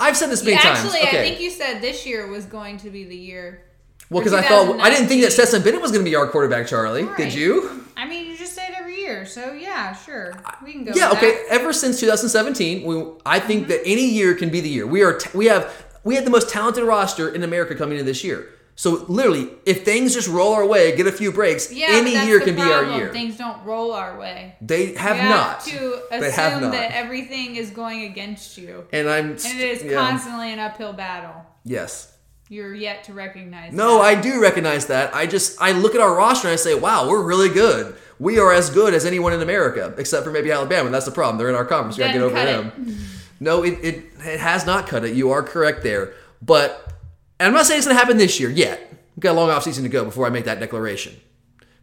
I've 0.00 0.16
said 0.16 0.30
this 0.30 0.42
many 0.44 0.56
times. 0.56 0.80
Actually, 0.80 1.00
Okay. 1.08 1.20
I 1.20 1.22
think 1.28 1.40
you 1.40 1.50
said 1.50 1.80
this 1.80 2.06
year 2.06 2.26
was 2.26 2.44
going 2.46 2.78
to 2.78 2.90
be 2.90 3.04
the 3.04 3.16
year. 3.16 3.62
Well, 4.10 4.22
because 4.22 4.32
I 4.32 4.42
thought 4.42 4.80
I 4.80 4.90
didn't 4.90 5.08
think 5.08 5.22
that 5.22 5.30
2019. 5.30 5.30
Stetson 5.30 5.62
Bennett 5.62 5.80
was 5.80 5.90
going 5.90 6.04
to 6.04 6.10
be 6.10 6.16
our 6.16 6.26
quarterback, 6.26 6.66
Charlie. 6.66 7.04
Right. 7.04 7.16
Did 7.16 7.34
you? 7.34 7.84
I 7.96 8.06
mean, 8.06 8.26
you 8.26 8.36
just 8.36 8.54
say 8.54 8.66
it 8.66 8.74
every 8.76 8.96
year, 8.96 9.24
so 9.24 9.52
yeah, 9.52 9.94
sure, 9.94 10.34
we 10.62 10.72
can 10.72 10.84
go. 10.84 10.92
Yeah. 10.94 11.10
Okay. 11.12 11.32
that. 11.32 11.46
Ever 11.50 11.72
since 11.72 12.00
2017, 12.00 12.86
we, 12.86 13.12
I 13.24 13.40
think 13.40 13.62
mm-hmm. 13.62 13.70
that 13.70 13.80
any 13.84 14.06
year 14.06 14.34
can 14.34 14.50
be 14.50 14.60
the 14.60 14.68
year. 14.68 14.86
We 14.86 15.02
are. 15.02 15.18
T- 15.18 15.30
we 15.36 15.46
have. 15.46 15.86
We 16.04 16.16
had 16.16 16.26
the 16.26 16.30
most 16.30 16.50
talented 16.50 16.84
roster 16.84 17.30
in 17.30 17.42
America 17.42 17.74
coming 17.74 17.98
into 17.98 18.04
this 18.04 18.22
year. 18.22 18.48
So 18.76 19.04
literally, 19.08 19.50
if 19.64 19.84
things 19.84 20.14
just 20.14 20.28
roll 20.28 20.52
our 20.52 20.66
way, 20.66 20.96
get 20.96 21.06
a 21.06 21.12
few 21.12 21.30
breaks, 21.30 21.72
Yeah, 21.72 21.86
any 21.90 22.12
year 22.26 22.40
can 22.40 22.56
be 22.56 22.62
our 22.62 22.84
year. 22.84 23.12
Things 23.12 23.38
don't 23.38 23.64
roll 23.64 23.92
our 23.92 24.18
way. 24.18 24.56
They 24.60 24.94
have 24.94 25.16
you 25.16 25.22
not. 25.22 25.46
have 25.46 25.64
to 25.64 26.02
assume 26.10 26.20
they 26.20 26.30
have 26.32 26.60
not. 26.60 26.72
that 26.72 26.92
everything 26.92 27.56
is 27.56 27.70
going 27.70 28.02
against 28.04 28.58
you, 28.58 28.86
and 28.92 29.08
I'm. 29.08 29.30
and 29.30 29.44
it 29.44 29.60
is 29.60 29.84
yeah. 29.84 29.94
constantly 29.94 30.52
an 30.52 30.58
uphill 30.58 30.92
battle. 30.92 31.46
Yes. 31.64 32.13
You're 32.48 32.74
yet 32.74 33.04
to 33.04 33.14
recognize. 33.14 33.72
No, 33.72 33.98
that. 33.98 34.04
I 34.04 34.20
do 34.20 34.40
recognize 34.40 34.86
that. 34.86 35.14
I 35.14 35.26
just 35.26 35.60
I 35.60 35.72
look 35.72 35.94
at 35.94 36.00
our 36.00 36.14
roster 36.14 36.48
and 36.48 36.52
I 36.52 36.56
say, 36.56 36.74
wow, 36.74 37.08
we're 37.08 37.22
really 37.22 37.48
good. 37.48 37.96
We 38.18 38.38
are 38.38 38.52
as 38.52 38.70
good 38.70 38.94
as 38.94 39.06
anyone 39.06 39.32
in 39.32 39.40
America, 39.40 39.94
except 39.96 40.24
for 40.24 40.30
maybe 40.30 40.52
Alabama. 40.52 40.90
That's 40.90 41.06
the 41.06 41.10
problem. 41.10 41.38
They're 41.38 41.48
in 41.48 41.54
our 41.54 41.64
conference. 41.64 41.96
We 41.96 42.04
gotta 42.04 42.12
get 42.12 42.22
over 42.22 42.34
them. 42.34 42.98
No, 43.40 43.64
it, 43.64 43.78
it 43.82 44.04
it 44.20 44.40
has 44.40 44.66
not 44.66 44.86
cut 44.86 45.04
it. 45.04 45.14
You 45.14 45.30
are 45.30 45.42
correct 45.42 45.82
there. 45.82 46.14
But 46.42 46.92
and 47.40 47.48
I'm 47.48 47.54
not 47.54 47.66
saying 47.66 47.78
it's 47.78 47.86
gonna 47.86 47.98
happen 47.98 48.18
this 48.18 48.38
year 48.38 48.50
yet. 48.50 48.92
We've 49.16 49.22
got 49.22 49.32
a 49.32 49.38
long 49.38 49.50
off 49.50 49.62
season 49.62 49.84
to 49.84 49.90
go 49.90 50.04
before 50.04 50.26
I 50.26 50.30
make 50.30 50.44
that 50.44 50.60
declaration. 50.60 51.14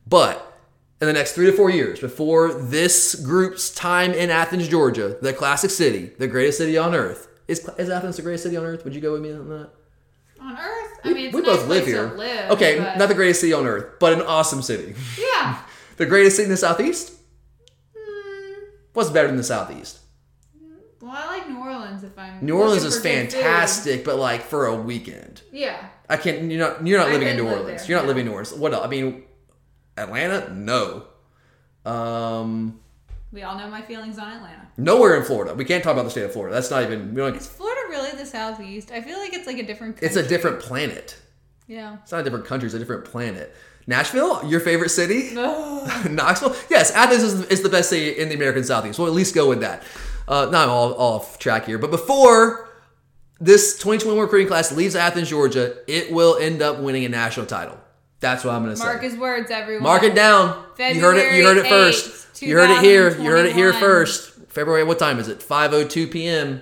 But 0.06 0.47
in 1.02 1.08
the 1.08 1.13
next 1.13 1.34
three 1.34 1.47
to 1.47 1.54
four 1.54 1.69
years, 1.69 2.00
before 2.00 2.54
this 2.54 3.15
group's 3.15 3.74
time 3.74 4.13
in 4.13 4.30
Athens, 4.30 4.67
Georgia, 4.67 5.17
the 5.21 5.34
classic 5.34 5.71
city, 5.71 6.12
the 6.19 6.28
greatest 6.28 6.60
city 6.60 6.78
on 6.78 6.93
earth, 6.93 7.28
is, 7.47 7.67
is 7.78 7.89
Athens 7.89 8.17
the 8.17 8.21
greatest 8.21 8.43
city 8.43 8.58
on 8.58 8.65
earth? 8.65 8.84
Would 8.84 8.93
you 8.93 9.02
go 9.02 9.13
with 9.13 9.21
me 9.21 9.32
on 9.32 9.50
that? 9.50 9.69
On 10.41 10.58
Earth. 10.58 10.99
I 11.04 11.13
mean, 11.13 11.25
it's 11.27 11.36
we 11.36 11.41
a 11.41 11.43
nice 11.45 11.58
both 11.58 11.67
live 11.67 11.86
here. 11.86 12.10
To 12.10 12.15
live, 12.15 12.51
okay, 12.51 12.80
but- 12.80 12.97
not 12.97 13.08
the 13.10 13.15
greatest 13.15 13.41
city 13.41 13.54
on 13.54 13.65
earth, 13.65 13.99
but 13.99 14.13
an 14.13 14.21
awesome 14.21 14.62
city. 14.62 14.95
Yeah. 15.17 15.62
The 15.97 16.06
greatest 16.06 16.36
city 16.38 16.45
in 16.45 16.51
the 16.51 16.58
southeast? 16.58 17.13
Hmm. 17.97 18.54
What's 18.93 19.10
better 19.10 19.27
than 19.27 19.38
the 19.38 19.43
southeast? 19.43 19.99
Well, 21.01 21.12
I 21.13 21.25
like 21.38 21.49
New 21.49 21.58
Orleans. 21.60 22.04
If 22.04 22.17
I'm 22.17 22.43
New 22.45 22.58
Orleans 22.58 22.84
is 22.84 22.99
fantastic, 22.99 24.04
but 24.06 24.17
like 24.17 24.41
for 24.41 24.65
a 24.67 24.75
weekend. 24.75 25.41
Yeah. 25.51 25.84
I 26.10 26.17
can't. 26.17 26.51
You're 26.51 26.60
not. 26.60 26.86
You're 26.86 26.99
not 26.99 27.10
I 27.10 27.13
living 27.13 27.27
in 27.27 27.38
New 27.38 27.45
live 27.45 27.60
Orleans. 27.60 27.82
there, 27.82 27.89
You're 27.89 27.99
not 27.99 28.08
living 28.08 28.21
in 28.21 28.25
New 28.27 28.34
Orleans. 28.34 28.54
What 28.54 28.73
else? 28.73 28.86
I 28.86 28.88
mean, 28.89 29.23
Atlanta? 29.97 30.54
No. 30.54 31.06
Um, 31.86 32.80
We 33.32 33.43
all 33.43 33.58
know 33.58 33.69
my 33.69 33.82
feelings 33.82 34.19
on 34.19 34.27
Atlanta. 34.32 34.67
nowhere 34.77 35.15
in 35.17 35.23
Florida. 35.23 35.54
We 35.56 35.65
can't 35.65 35.84
talk 35.84 35.93
about 35.93 36.04
the 36.06 36.12
state 36.12 36.23
of 36.25 36.34
Florida. 36.34 36.54
That's 36.54 36.69
not 36.69 36.84
even. 36.84 37.13
We 37.13 37.21
don't, 37.21 37.36
Is 37.36 37.47
Florida 37.47 37.71
the 38.22 38.26
southeast? 38.30 38.92
I 38.92 39.02
feel 39.02 39.20
like 39.20 39.34
it's 39.34 39.48
like 39.48 39.58
a 39.58 39.64
different. 39.64 39.96
Country. 39.96 40.08
it's 40.08 40.16
a 40.16 40.28
different 40.28 40.60
planet. 40.60 41.18
Yeah. 41.68 41.98
It's 42.02 42.12
not 42.12 42.22
a 42.22 42.24
different 42.24 42.46
country. 42.46 42.68
It's 42.68 42.76
a 42.76 42.80
different 42.80 43.06
planet. 43.06 43.54
Nashville, 43.88 44.46
your 44.46 44.60
favorite 44.60 44.90
city? 44.90 45.32
Oh. 45.38 46.06
Knoxville? 46.10 46.56
Yes, 46.70 46.92
Athens 46.92 47.24
is, 47.24 47.42
is 47.48 47.64
the 47.64 47.70
best 47.70 47.90
city 47.90 48.12
in 48.12 48.30
the 48.30 48.36
American 48.36 48.64
Southeast. 48.64 49.00
We'll 49.00 49.08
at 49.08 49.14
least 49.14 49.34
go 49.34 49.50
with 49.50 49.62
that. 49.62 49.84
Uh, 50.28 50.48
I'm 50.48 50.70
all, 50.70 50.94
off 50.94 51.40
track 51.40 51.66
here. 51.66 51.80
But 51.80 51.90
before 51.90 52.70
this 53.40 53.74
2021 53.78 54.22
recruiting 54.22 54.48
class 54.48 54.72
leaves 54.72 54.96
Athens, 54.96 55.30
Georgia, 55.30 55.78
it 55.88 56.12
will 56.12 56.38
end 56.38 56.62
up 56.62 56.80
winning 56.80 57.06
a 57.06 57.10
national 57.10 57.48
title. 57.48 57.78
That's 58.20 58.44
what 58.44 58.54
I'm 58.54 58.64
going 58.64 58.76
to 58.76 58.80
say. 58.80 58.86
Mark 58.86 59.02
his 59.02 59.18
words, 59.18 59.50
everyone. 59.50 59.84
Mark 59.84 60.04
it 60.04 60.14
down. 60.14 60.64
you 60.78 61.02
heard 61.02 61.18
it. 61.18 61.36
You 61.36 61.46
heard 61.46 61.58
it 61.58 61.64
February 61.64 61.92
first. 61.92 62.42
You 62.42 62.56
heard 62.56 62.70
it 62.70 62.84
here. 62.84 63.10
You 63.20 63.32
heard 63.32 63.48
it 63.48 63.56
here 63.56 63.74
first. 63.74 64.36
February. 64.50 64.84
What 64.84 65.00
time 65.00 65.18
is 65.18 65.28
it? 65.28 65.40
5:02 65.40 66.12
p.m. 66.12 66.62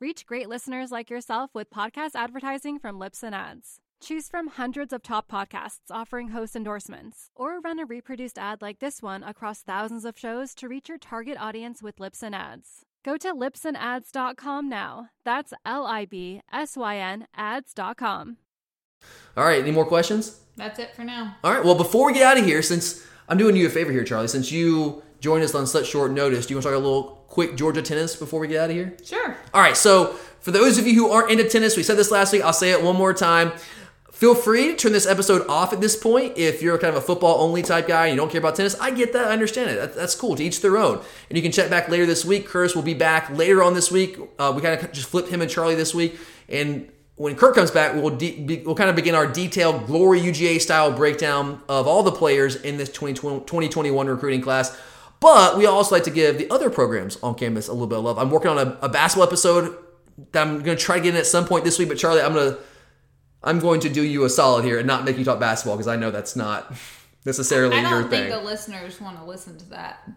Reach 0.00 0.24
great 0.24 0.48
listeners 0.48 0.90
like 0.90 1.10
yourself 1.10 1.50
with 1.52 1.68
podcast 1.68 2.12
advertising 2.14 2.78
from 2.78 2.98
Libsyn 2.98 3.34
Ads. 3.34 3.80
Choose 4.00 4.30
from 4.30 4.48
hundreds 4.48 4.94
of 4.94 5.02
top 5.02 5.30
podcasts 5.30 5.90
offering 5.90 6.28
host 6.28 6.56
endorsements, 6.56 7.30
or 7.36 7.60
run 7.60 7.78
a 7.78 7.84
reproduced 7.84 8.38
ad 8.38 8.62
like 8.62 8.78
this 8.78 9.02
one 9.02 9.22
across 9.22 9.60
thousands 9.60 10.06
of 10.06 10.18
shows 10.18 10.54
to 10.54 10.68
reach 10.68 10.88
your 10.88 10.96
target 10.96 11.36
audience 11.38 11.82
with 11.82 11.96
Libsyn 11.98 12.34
Ads. 12.34 12.86
Go 13.04 13.18
to 13.18 13.34
libsynads.com 13.34 14.70
now. 14.70 15.10
That's 15.22 15.52
L 15.66 15.84
I 15.84 16.06
B 16.06 16.40
S 16.50 16.78
Y 16.78 16.96
N 16.96 17.26
ads.com. 17.36 18.38
All 19.36 19.44
right. 19.44 19.60
Any 19.60 19.70
more 19.70 19.84
questions? 19.84 20.40
That's 20.56 20.78
it 20.78 20.96
for 20.96 21.04
now. 21.04 21.36
All 21.44 21.52
right. 21.52 21.62
Well, 21.62 21.74
before 21.74 22.06
we 22.06 22.14
get 22.14 22.22
out 22.22 22.38
of 22.38 22.46
here, 22.46 22.62
since 22.62 23.06
I'm 23.28 23.36
doing 23.36 23.54
you 23.54 23.66
a 23.66 23.70
favor 23.70 23.92
here, 23.92 24.04
Charlie, 24.04 24.28
since 24.28 24.50
you 24.50 25.02
joined 25.20 25.44
us 25.44 25.54
on 25.54 25.66
such 25.66 25.88
short 25.88 26.10
notice, 26.10 26.46
do 26.46 26.54
you 26.54 26.56
want 26.56 26.62
to 26.64 26.70
talk 26.70 26.78
a 26.78 26.82
little 26.82 27.19
quick 27.30 27.56
Georgia 27.56 27.80
tennis 27.80 28.16
before 28.16 28.38
we 28.40 28.48
get 28.48 28.60
out 28.60 28.70
of 28.70 28.76
here? 28.76 28.94
Sure. 29.02 29.34
All 29.54 29.62
right. 29.62 29.76
So, 29.76 30.08
for 30.40 30.50
those 30.50 30.78
of 30.78 30.86
you 30.86 30.94
who 30.94 31.10
aren't 31.10 31.30
into 31.30 31.48
tennis, 31.48 31.76
we 31.76 31.82
said 31.82 31.96
this 31.96 32.10
last 32.10 32.32
week. 32.32 32.42
I'll 32.42 32.52
say 32.52 32.72
it 32.72 32.82
one 32.82 32.96
more 32.96 33.14
time. 33.14 33.52
Feel 34.10 34.34
free 34.34 34.68
to 34.68 34.76
turn 34.76 34.92
this 34.92 35.06
episode 35.06 35.46
off 35.48 35.72
at 35.72 35.80
this 35.80 35.96
point 35.96 36.36
if 36.36 36.60
you're 36.60 36.76
kind 36.76 36.94
of 36.94 37.02
a 37.02 37.06
football 37.06 37.40
only 37.40 37.62
type 37.62 37.88
guy 37.88 38.06
and 38.06 38.14
you 38.14 38.20
don't 38.20 38.30
care 38.30 38.40
about 38.40 38.54
tennis. 38.54 38.78
I 38.78 38.90
get 38.90 39.14
that. 39.14 39.28
I 39.28 39.32
understand 39.32 39.70
it. 39.70 39.76
That, 39.76 39.94
that's 39.94 40.14
cool. 40.14 40.36
To 40.36 40.44
each 40.44 40.60
their 40.60 40.76
own. 40.76 41.00
And 41.30 41.38
you 41.38 41.42
can 41.42 41.52
check 41.52 41.70
back 41.70 41.88
later 41.88 42.04
this 42.04 42.22
week. 42.22 42.46
Curtis 42.46 42.74
will 42.74 42.82
be 42.82 42.92
back 42.92 43.30
later 43.30 43.62
on 43.62 43.72
this 43.72 43.90
week. 43.90 44.18
Uh, 44.38 44.52
we 44.54 44.60
kind 44.60 44.78
of 44.78 44.92
just 44.92 45.08
flipped 45.08 45.28
him 45.28 45.40
and 45.40 45.50
Charlie 45.50 45.74
this 45.74 45.94
week. 45.94 46.18
And 46.50 46.90
when 47.16 47.34
Kirk 47.34 47.54
comes 47.54 47.70
back, 47.70 47.94
we'll 47.94 48.16
de- 48.16 48.40
be, 48.40 48.58
we'll 48.58 48.74
kind 48.74 48.90
of 48.90 48.96
begin 48.96 49.14
our 49.14 49.26
detailed 49.26 49.86
Glory 49.86 50.20
UGA 50.20 50.60
style 50.60 50.90
breakdown 50.90 51.62
of 51.68 51.86
all 51.86 52.02
the 52.02 52.12
players 52.12 52.56
in 52.56 52.76
this 52.76 52.88
2020, 52.90 53.40
2021 53.40 54.06
recruiting 54.06 54.42
class. 54.42 54.78
But 55.20 55.58
we 55.58 55.66
also 55.66 55.94
like 55.94 56.04
to 56.04 56.10
give 56.10 56.38
the 56.38 56.50
other 56.50 56.70
programs 56.70 57.18
on 57.22 57.34
campus 57.34 57.68
a 57.68 57.72
little 57.72 57.86
bit 57.86 57.98
of 57.98 58.04
love. 58.04 58.18
I'm 58.18 58.30
working 58.30 58.50
on 58.50 58.58
a, 58.58 58.78
a 58.82 58.88
basketball 58.88 59.26
episode 59.26 59.76
that 60.32 60.46
I'm 60.46 60.62
going 60.62 60.76
to 60.76 60.82
try 60.82 60.96
to 60.96 61.02
get 61.02 61.14
in 61.14 61.20
at 61.20 61.26
some 61.26 61.44
point 61.44 61.64
this 61.64 61.78
week. 61.78 61.88
But 61.88 61.98
Charlie, 61.98 62.22
I'm 62.22 62.32
going 62.32 62.54
to 62.54 62.58
I'm 63.42 63.58
going 63.58 63.80
to 63.80 63.88
do 63.88 64.02
you 64.02 64.24
a 64.24 64.30
solid 64.30 64.64
here 64.64 64.78
and 64.78 64.86
not 64.86 65.04
make 65.04 65.16
you 65.18 65.24
talk 65.24 65.40
basketball 65.40 65.76
because 65.76 65.88
I 65.88 65.96
know 65.96 66.10
that's 66.10 66.36
not 66.36 66.72
necessarily 67.24 67.76
I 67.76 67.82
your 67.82 68.02
don't 68.02 68.10
think 68.10 68.28
thing. 68.28 68.30
the 68.30 68.44
listeners 68.44 69.00
want 69.00 69.18
to 69.18 69.24
listen 69.24 69.56
to 69.58 69.70
that. 69.70 70.08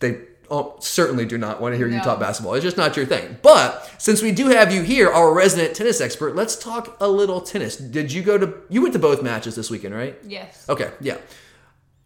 they 0.00 0.18
oh, 0.50 0.76
certainly 0.80 1.24
do 1.24 1.38
not 1.38 1.60
want 1.60 1.72
to 1.72 1.76
hear 1.76 1.88
you 1.88 2.00
talk 2.00 2.20
basketball. 2.20 2.54
It's 2.54 2.64
just 2.64 2.76
not 2.76 2.96
your 2.96 3.06
thing. 3.06 3.38
But 3.42 3.90
since 3.98 4.22
we 4.22 4.32
do 4.32 4.48
have 4.48 4.72
you 4.72 4.82
here, 4.82 5.10
our 5.10 5.32
resident 5.32 5.76
tennis 5.76 6.00
expert, 6.00 6.36
let's 6.36 6.56
talk 6.56 6.96
a 7.00 7.08
little 7.08 7.40
tennis. 7.40 7.76
Did 7.76 8.12
you 8.12 8.22
go 8.22 8.38
to? 8.38 8.54
You 8.68 8.82
went 8.82 8.92
to 8.94 8.98
both 8.98 9.22
matches 9.22 9.56
this 9.56 9.70
weekend, 9.70 9.94
right? 9.94 10.18
Yes. 10.26 10.66
Okay, 10.68 10.90
yeah. 11.00 11.16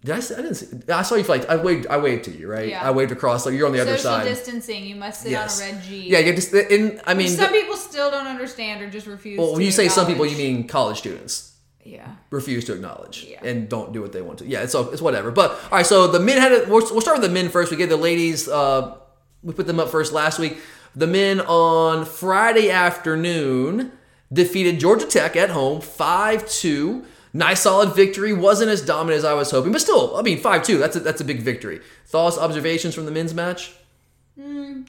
Did 0.05 0.15
I? 0.15 0.17
I 0.19 0.21
didn't. 0.21 0.55
See, 0.55 0.67
I 0.93 1.03
saw 1.03 1.15
you 1.15 1.23
like 1.25 1.49
I 1.49 1.57
waved. 1.57 1.87
I 1.87 1.97
waved 1.99 2.25
to 2.25 2.33
you, 2.33 2.49
right? 2.49 2.69
Yeah. 2.71 2.83
I 2.83 2.91
waved 2.91 3.13
across. 3.13 3.47
Like 3.47 3.55
you're 3.55 3.67
on 3.67 3.73
the 3.73 3.81
other 3.81 3.97
side. 3.97 4.23
Social 4.25 4.35
distancing. 4.35 4.85
You 4.85 4.97
must 4.97 5.23
sit 5.23 5.31
yes. 5.31 5.61
on 5.63 5.69
a 5.69 5.73
red 5.73 5.83
G. 5.85 6.09
Yeah, 6.09 6.19
you 6.19 6.35
just. 6.35 6.53
In, 6.53 7.01
I 7.07 7.15
mean, 7.15 7.29
Some 7.29 7.53
the- 7.53 7.59
people 7.59 7.77
still 7.77 8.11
don't 8.11 8.27
understand 8.27 8.83
or 8.83 8.91
just 8.91 9.07
refuse. 9.07 9.39
well, 9.39 9.49
to 9.49 9.53
when 9.55 9.63
you 9.63 9.71
say 9.71 9.89
some 9.89 10.07
people, 10.07 10.27
you 10.27 10.37
mean 10.37 10.67
college 10.67 10.99
students 10.99 11.55
Yeah. 11.85 12.09
refuse 12.31 12.65
to 12.65 12.73
acknowledge 12.75 13.25
Yeah. 13.29 13.45
and 13.45 13.69
don't 13.69 13.93
do 13.93 14.03
what 14.03 14.13
they 14.13 14.23
want 14.23 14.39
to. 14.41 14.47
Yeah, 14.47 14.63
it's 14.63 14.75
it's 14.75 15.01
whatever. 15.03 15.31
But 15.31 15.53
all 15.53 15.79
right, 15.79 15.87
so 15.87 16.09
the 16.09 16.19
men 16.21 16.39
had. 16.39 16.69
We'll, 16.69 16.81
we'll 16.91 17.01
start 17.01 17.21
with 17.21 17.29
the 17.29 17.33
men 17.35 17.49
first. 17.49 17.71
We 17.71 17.77
gave 17.77 17.89
the 17.89 17.97
ladies. 17.97 18.49
Uh, 18.49 18.97
we 19.45 19.53
put 19.55 19.69
them 19.69 19.79
up 19.79 19.89
first 19.89 20.13
last 20.13 20.41
week. 20.41 20.59
The 20.97 21.07
men 21.07 21.41
on 21.41 22.05
Friday 22.07 22.71
afternoon 22.71 23.93
defeated 24.33 24.81
Georgia 24.81 25.07
Tech 25.07 25.37
at 25.37 25.51
home 25.51 25.81
five 25.81 26.49
two. 26.49 27.05
Nice 27.35 27.61
solid 27.61 27.95
victory. 27.95 28.33
Wasn't 28.33 28.71
as 28.71 28.83
dominant 28.85 29.19
as 29.19 29.25
I 29.25 29.33
was 29.35 29.51
hoping, 29.51 29.73
but 29.73 29.81
still, 29.81 30.17
I 30.17 30.23
mean 30.23 30.39
five 30.39 30.63
two. 30.63 30.79
That's 30.79 30.97
a, 30.97 31.01
that's 31.01 31.21
a 31.21 31.25
big 31.25 31.41
victory. 31.41 31.81
Thoughts, 32.07 32.37
observations 32.39 32.95
from 32.95 33.07
the 33.07 33.11
men's 33.11 33.33
match? 33.35 33.73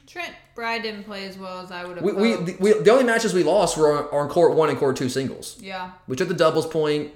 Trent 0.08 0.34
Bryde 0.56 0.84
didn't 0.84 1.04
play 1.04 1.26
as 1.28 1.38
well 1.38 1.60
as 1.60 1.72
I 1.72 1.84
would 1.86 1.98
have. 1.98 2.06
We, 2.06 2.14
we, 2.14 2.36
the, 2.36 2.58
we 2.60 2.74
the 2.74 2.92
only 2.92 3.04
matches 3.04 3.34
we 3.34 3.44
lost 3.44 3.78
were 3.78 3.98
on, 3.98 4.06
on 4.26 4.30
court 4.30 4.56
one 4.56 4.70
and 4.70 4.78
court 4.78 4.96
two 4.96 5.10
singles. 5.10 5.58
yeah. 5.62 5.92
We 6.08 6.16
took 6.16 6.28
the 6.28 6.34
doubles 6.34 6.66
point. 6.68 7.12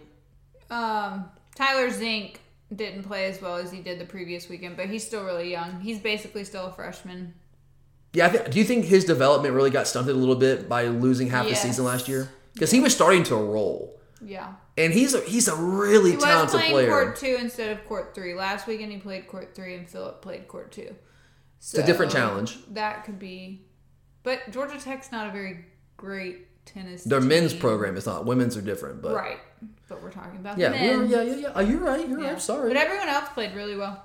Um, 0.69 1.25
Tyler 1.55 1.89
Zink 1.89 2.41
didn't 2.75 3.03
play 3.03 3.25
as 3.27 3.41
well 3.41 3.55
as 3.55 3.71
he 3.71 3.79
did 3.81 3.99
the 3.99 4.05
previous 4.05 4.49
weekend, 4.49 4.75
but 4.75 4.87
he's 4.89 5.05
still 5.05 5.23
really 5.23 5.49
young. 5.51 5.79
He's 5.79 5.99
basically 5.99 6.43
still 6.43 6.65
a 6.67 6.71
freshman. 6.73 7.33
Yeah, 8.13 8.27
I 8.27 8.29
thi- 8.29 8.49
do 8.51 8.59
you 8.59 8.65
think 8.65 8.85
his 8.85 9.05
development 9.05 9.53
really 9.53 9.69
got 9.69 9.87
stunted 9.87 10.13
a 10.15 10.19
little 10.19 10.35
bit 10.35 10.67
by 10.67 10.85
losing 10.85 11.29
half 11.29 11.47
the 11.47 11.55
season 11.55 11.85
last 11.85 12.07
year? 12.07 12.29
Because 12.53 12.71
he 12.71 12.79
was 12.81 12.93
starting 12.93 13.23
to 13.23 13.35
roll, 13.35 13.99
Yeah. 14.21 14.53
And 14.77 14.93
he's 14.93 15.13
a, 15.13 15.21
he's 15.21 15.47
a 15.47 15.55
really 15.55 16.11
He 16.11 16.15
was 16.17 16.25
talented 16.25 16.59
playing 16.59 16.71
player. 16.73 16.89
court 16.89 17.15
two 17.15 17.37
instead 17.39 17.71
of 17.71 17.85
court 17.87 18.13
three. 18.15 18.33
Last 18.33 18.67
weekend 18.67 18.91
he 18.91 18.97
played 18.97 19.27
court 19.27 19.53
three 19.55 19.75
and 19.75 19.89
Philip 19.89 20.21
played 20.21 20.47
court 20.47 20.71
two. 20.71 20.95
So 21.59 21.79
it's 21.79 21.83
a 21.87 21.91
different 21.91 22.11
challenge. 22.11 22.57
That 22.71 23.03
could 23.03 23.17
be, 23.19 23.65
but 24.23 24.51
Georgia 24.51 24.79
Tech's 24.79 25.11
not 25.11 25.27
a 25.27 25.31
very 25.31 25.65
great 25.97 26.65
tennis. 26.65 27.03
Their 27.03 27.21
men's 27.21 27.53
program 27.53 27.97
is 27.97 28.05
not. 28.05 28.25
Women's 28.25 28.55
are 28.55 28.61
different, 28.61 29.01
but 29.01 29.15
right? 29.15 29.39
But 29.89 30.03
we're 30.03 30.11
talking 30.11 30.37
about 30.39 30.57
yeah, 30.59 30.69
the 30.69 30.75
men. 30.75 31.09
yeah, 31.09 31.21
yeah, 31.23 31.35
yeah. 31.35 31.51
Oh, 31.55 31.61
you're 31.61 31.79
right. 31.79 32.07
You're 32.07 32.19
Yeah. 32.19 32.31
right. 32.33 32.41
Sorry. 32.41 32.67
But 32.69 32.77
everyone 32.77 33.07
else 33.07 33.29
played 33.29 33.55
really 33.55 33.75
well. 33.75 34.03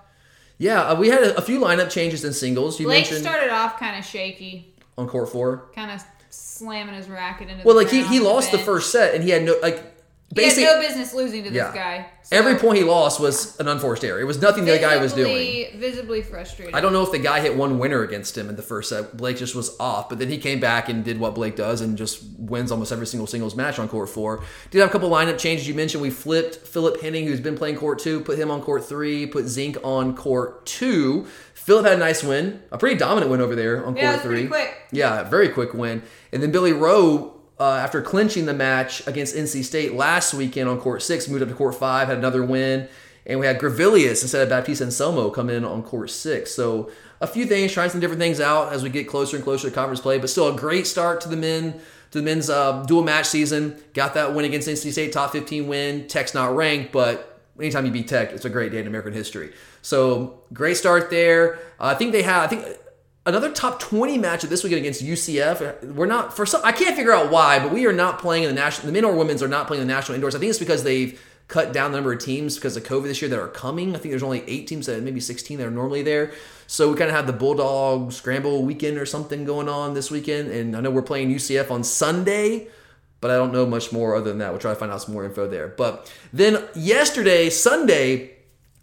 yeah, 0.59 0.83
uh, 0.83 0.95
we 0.95 1.09
had 1.09 1.23
a, 1.23 1.37
a 1.37 1.43
few 1.43 1.61
lineup 1.61 1.91
changes 1.91 2.25
in 2.25 2.33
singles. 2.33 2.79
You 2.81 2.87
Blake 2.87 3.03
mentioned 3.05 3.21
started 3.23 3.51
off 3.51 3.79
kind 3.79 3.99
of 3.99 4.05
shaky, 4.05 4.75
on 4.97 5.09
court 5.09 5.29
four. 5.31 5.71
kind 5.75 5.91
of 5.91 6.03
slamming 6.31 6.95
his 6.95 7.09
racket 7.09 7.49
into. 7.51 7.63
The. 7.63 7.67
Well, 7.67 7.77
like 7.77 7.91
he, 7.91 8.03
he 8.05 8.21
lost 8.21 8.53
the 8.53 8.59
first 8.59 8.91
set, 8.93 9.15
and 9.15 9.23
he 9.25 9.31
had 9.31 9.43
no 9.43 9.57
like 9.61 9.92
basically 10.33 10.65
no 10.65 10.81
business 10.81 11.13
losing 11.15 11.45
to 11.45 11.51
this 11.51 11.57
Yeah. 11.57 11.75
guy. 11.75 12.07
every 12.31 12.55
point 12.55 12.79
he 12.79 12.85
lost 12.85 13.21
was 13.21 13.59
an 13.61 13.69
unforced 13.69 14.03
error. 14.05 14.19
It 14.21 14.25
was 14.25 14.41
nothing 14.41 14.65
the 14.65 14.79
guy 14.79 14.97
was 14.97 15.13
doing. 15.13 15.35
visibly- 15.37 15.69
Visibly 15.77 16.23
frustrated. 16.23 16.75
I 16.75 16.81
don't 16.81 16.93
know 16.95 17.03
if 17.03 17.11
the 17.13 17.19
guy 17.19 17.41
hit 17.41 17.57
one 17.57 17.79
winner 17.79 18.03
against 18.03 18.39
him 18.39 18.49
in 18.49 18.57
the 18.57 18.63
first 18.63 18.89
set. 18.89 19.17
Blake 19.17 19.37
just 19.37 19.55
was 19.55 19.77
off, 19.79 20.09
but 20.09 20.19
then 20.19 20.29
he 20.29 20.39
came 20.39 20.59
back 20.61 20.89
and 20.89 21.05
did 21.05 21.19
what 21.21 21.35
Blake 21.35 21.57
does 21.57 21.81
and 21.81 21.99
just 21.99 22.21
wins 22.39 22.71
almost 22.73 22.91
every 22.93 23.07
single 23.07 23.27
singles 23.27 23.55
match 23.55 23.79
on 23.79 23.89
court 23.89 24.09
four. 24.09 24.43
Did 24.71 24.79
have 24.81 24.89
a 24.89 24.93
couple 24.93 25.11
lineup 25.11 25.37
changes. 25.39 25.69
You 25.69 25.75
mentioned 25.75 26.03
we 26.03 26.11
flipped 26.11 26.67
Philip 26.67 27.01
Henning, 27.03 27.27
who's 27.27 27.41
been 27.41 27.57
playing 27.57 27.77
court 27.77 27.99
two, 27.99 28.21
put 28.21 28.39
him 28.39 28.51
on 28.51 28.63
court 28.63 28.89
three, 28.89 29.27
put 29.27 29.47
Zink 29.49 29.77
on 29.85 30.17
court 30.17 30.65
two. 30.65 31.27
Philip 31.55 31.85
had 31.85 31.95
a 31.97 31.99
nice 31.99 32.23
win, 32.25 32.61
a 32.73 32.79
pretty 32.79 32.97
dominant 32.97 33.31
win 33.31 33.41
over 33.41 33.55
there 33.55 33.85
on 33.85 33.97
Yeah, 33.97 34.13
court 34.13 34.23
three. 34.23 34.49
Yeah, 34.91 35.23
very 35.25 35.49
quick 35.49 35.75
win. 35.75 36.03
And 36.33 36.43
then 36.43 36.51
Billy 36.51 36.73
Rowe, 36.73 37.35
uh, 37.63 37.77
after 37.77 38.03
clinching 38.03 38.47
the 38.47 38.53
match 38.53 39.07
against 39.07 39.37
NC 39.37 39.63
State 39.63 39.95
last 39.95 40.35
weekend 40.35 40.69
on 40.69 40.81
court 40.81 41.01
six, 41.01 41.29
moved 41.29 41.45
up 41.45 41.49
to 41.49 41.55
court 41.55 41.77
five, 41.77 42.09
had 42.09 42.19
another 42.19 42.45
win. 42.45 42.89
And 43.25 43.39
we 43.39 43.47
had 43.47 43.61
Gravilius 43.61 44.23
instead 44.23 44.43
of 44.43 44.49
Baptiste 44.49 44.83
Anselmo 44.83 45.31
come 45.31 45.49
in 45.49 45.65
on 45.65 45.85
court 45.85 46.11
six. 46.11 46.53
So 46.53 46.91
a 47.21 47.27
few 47.29 47.47
things, 47.47 47.71
trying 47.71 47.91
some 47.91 48.01
different 48.01 48.21
things 48.21 48.41
out 48.41 48.73
as 48.73 48.83
we 48.83 48.91
get 48.91 49.07
closer 49.07 49.37
and 49.37 49.45
closer 49.45 49.69
to 49.69 49.75
conference 49.75 50.01
play, 50.01 50.19
but 50.19 50.29
still 50.29 50.53
a 50.53 50.59
great 50.59 50.89
start 50.89 51.21
to 51.21 51.29
the 51.29 51.37
men 51.37 51.81
to 52.11 52.19
the 52.19 52.25
men's 52.25 52.51
uh, 52.51 52.83
dual 52.83 53.05
match 53.05 53.27
season. 53.27 53.77
Got 53.95 54.15
that 54.15 54.35
win 54.35 54.45
against 54.45 54.67
NC 54.69 54.91
State, 54.91 55.13
top 55.13 55.31
15 55.31 55.69
win. 55.69 56.09
Tech's 56.09 56.35
not 56.35 56.57
ranked, 56.57 56.91
but 56.91 57.41
anytime 57.61 57.87
you 57.87 57.93
beat 57.93 58.09
Tech, 58.09 58.33
it's 58.33 58.45
a 58.45 58.51
great 58.51 58.73
day 58.73 58.81
in 58.81 58.89
American 58.89 59.13
history. 59.13 59.53
So 59.83 60.41
great 60.53 60.77
start 60.77 61.11
there. 61.11 61.61
Uh, 61.79 61.87
I 61.87 61.95
think 61.95 62.11
they 62.11 62.23
have. 62.23 62.43
I 62.43 62.49
think 62.49 62.77
another 63.27 63.51
top 63.53 63.79
20 63.81 64.19
matchup 64.19 64.49
this 64.49 64.65
weekend 64.65 64.81
against 64.81 65.05
UCF. 65.05 65.95
We're 65.95 66.07
not 66.07 66.35
for 66.35 66.47
some. 66.47 66.61
I 66.65 66.73
can't 66.73 66.97
figure 66.97 67.13
out 67.13 67.31
why, 67.31 67.59
but 67.59 67.73
we 67.73 67.87
are 67.87 67.93
not 67.93 68.19
playing 68.19 68.45
in 68.45 68.49
the 68.49 68.55
national. 68.55 68.87
The 68.87 68.93
men 68.93 69.05
or 69.05 69.15
women's 69.15 69.43
are 69.43 69.49
not 69.49 69.67
playing 69.67 69.83
in 69.83 69.89
the 69.89 69.95
national 69.95 70.15
indoors. 70.15 70.35
I 70.35 70.39
think 70.39 70.51
it's 70.51 70.59
because 70.59 70.85
they've 70.85 71.21
cut 71.49 71.73
down 71.73 71.93
the 71.93 71.99
number 71.99 72.13
of 72.13 72.21
teams 72.21 72.55
because 72.57 72.77
of 72.77 72.85
COVID 72.85 73.05
this 73.05 73.21
year 73.21 73.29
that 73.29 73.39
are 73.39 73.49
coming. 73.49 73.95
I 73.95 73.99
think 73.99 74.13
there's 74.13 74.23
only 74.23 74.43
eight 74.47 74.67
teams 74.67 74.87
that 74.87 75.03
maybe 75.03 75.21
16 75.21 75.59
that 75.59 75.67
are 75.67 75.71
normally 75.71 76.03
there. 76.03 76.33
So 76.67 76.91
we 76.91 76.97
kind 76.97 77.11
of 77.11 77.17
have 77.17 77.27
the 77.27 77.33
Bulldog 77.33 78.13
Scramble 78.13 78.63
weekend 78.63 78.97
or 78.97 79.05
something 79.05 79.45
going 79.45 79.69
on 79.69 79.93
this 79.93 80.11
weekend. 80.11 80.51
And 80.51 80.75
I 80.77 80.81
know 80.81 80.91
we're 80.91 81.03
playing 81.03 81.31
UCF 81.31 81.71
on 81.71 81.85
Sunday 81.85 82.69
but 83.23 83.31
I 83.31 83.37
don't 83.37 83.53
know 83.53 83.65
much 83.65 83.93
more 83.93 84.17
other 84.17 84.31
than 84.31 84.39
that. 84.39 84.51
We'll 84.51 84.59
try 84.59 84.73
to 84.73 84.79
find 84.79 84.91
out 84.91 85.01
some 85.01 85.15
more 85.15 85.25
info 85.25 85.49
there. 85.49 85.69
But 85.69 86.13
then 86.33 86.65
yesterday, 86.75 87.51
Sunday, 87.51 88.33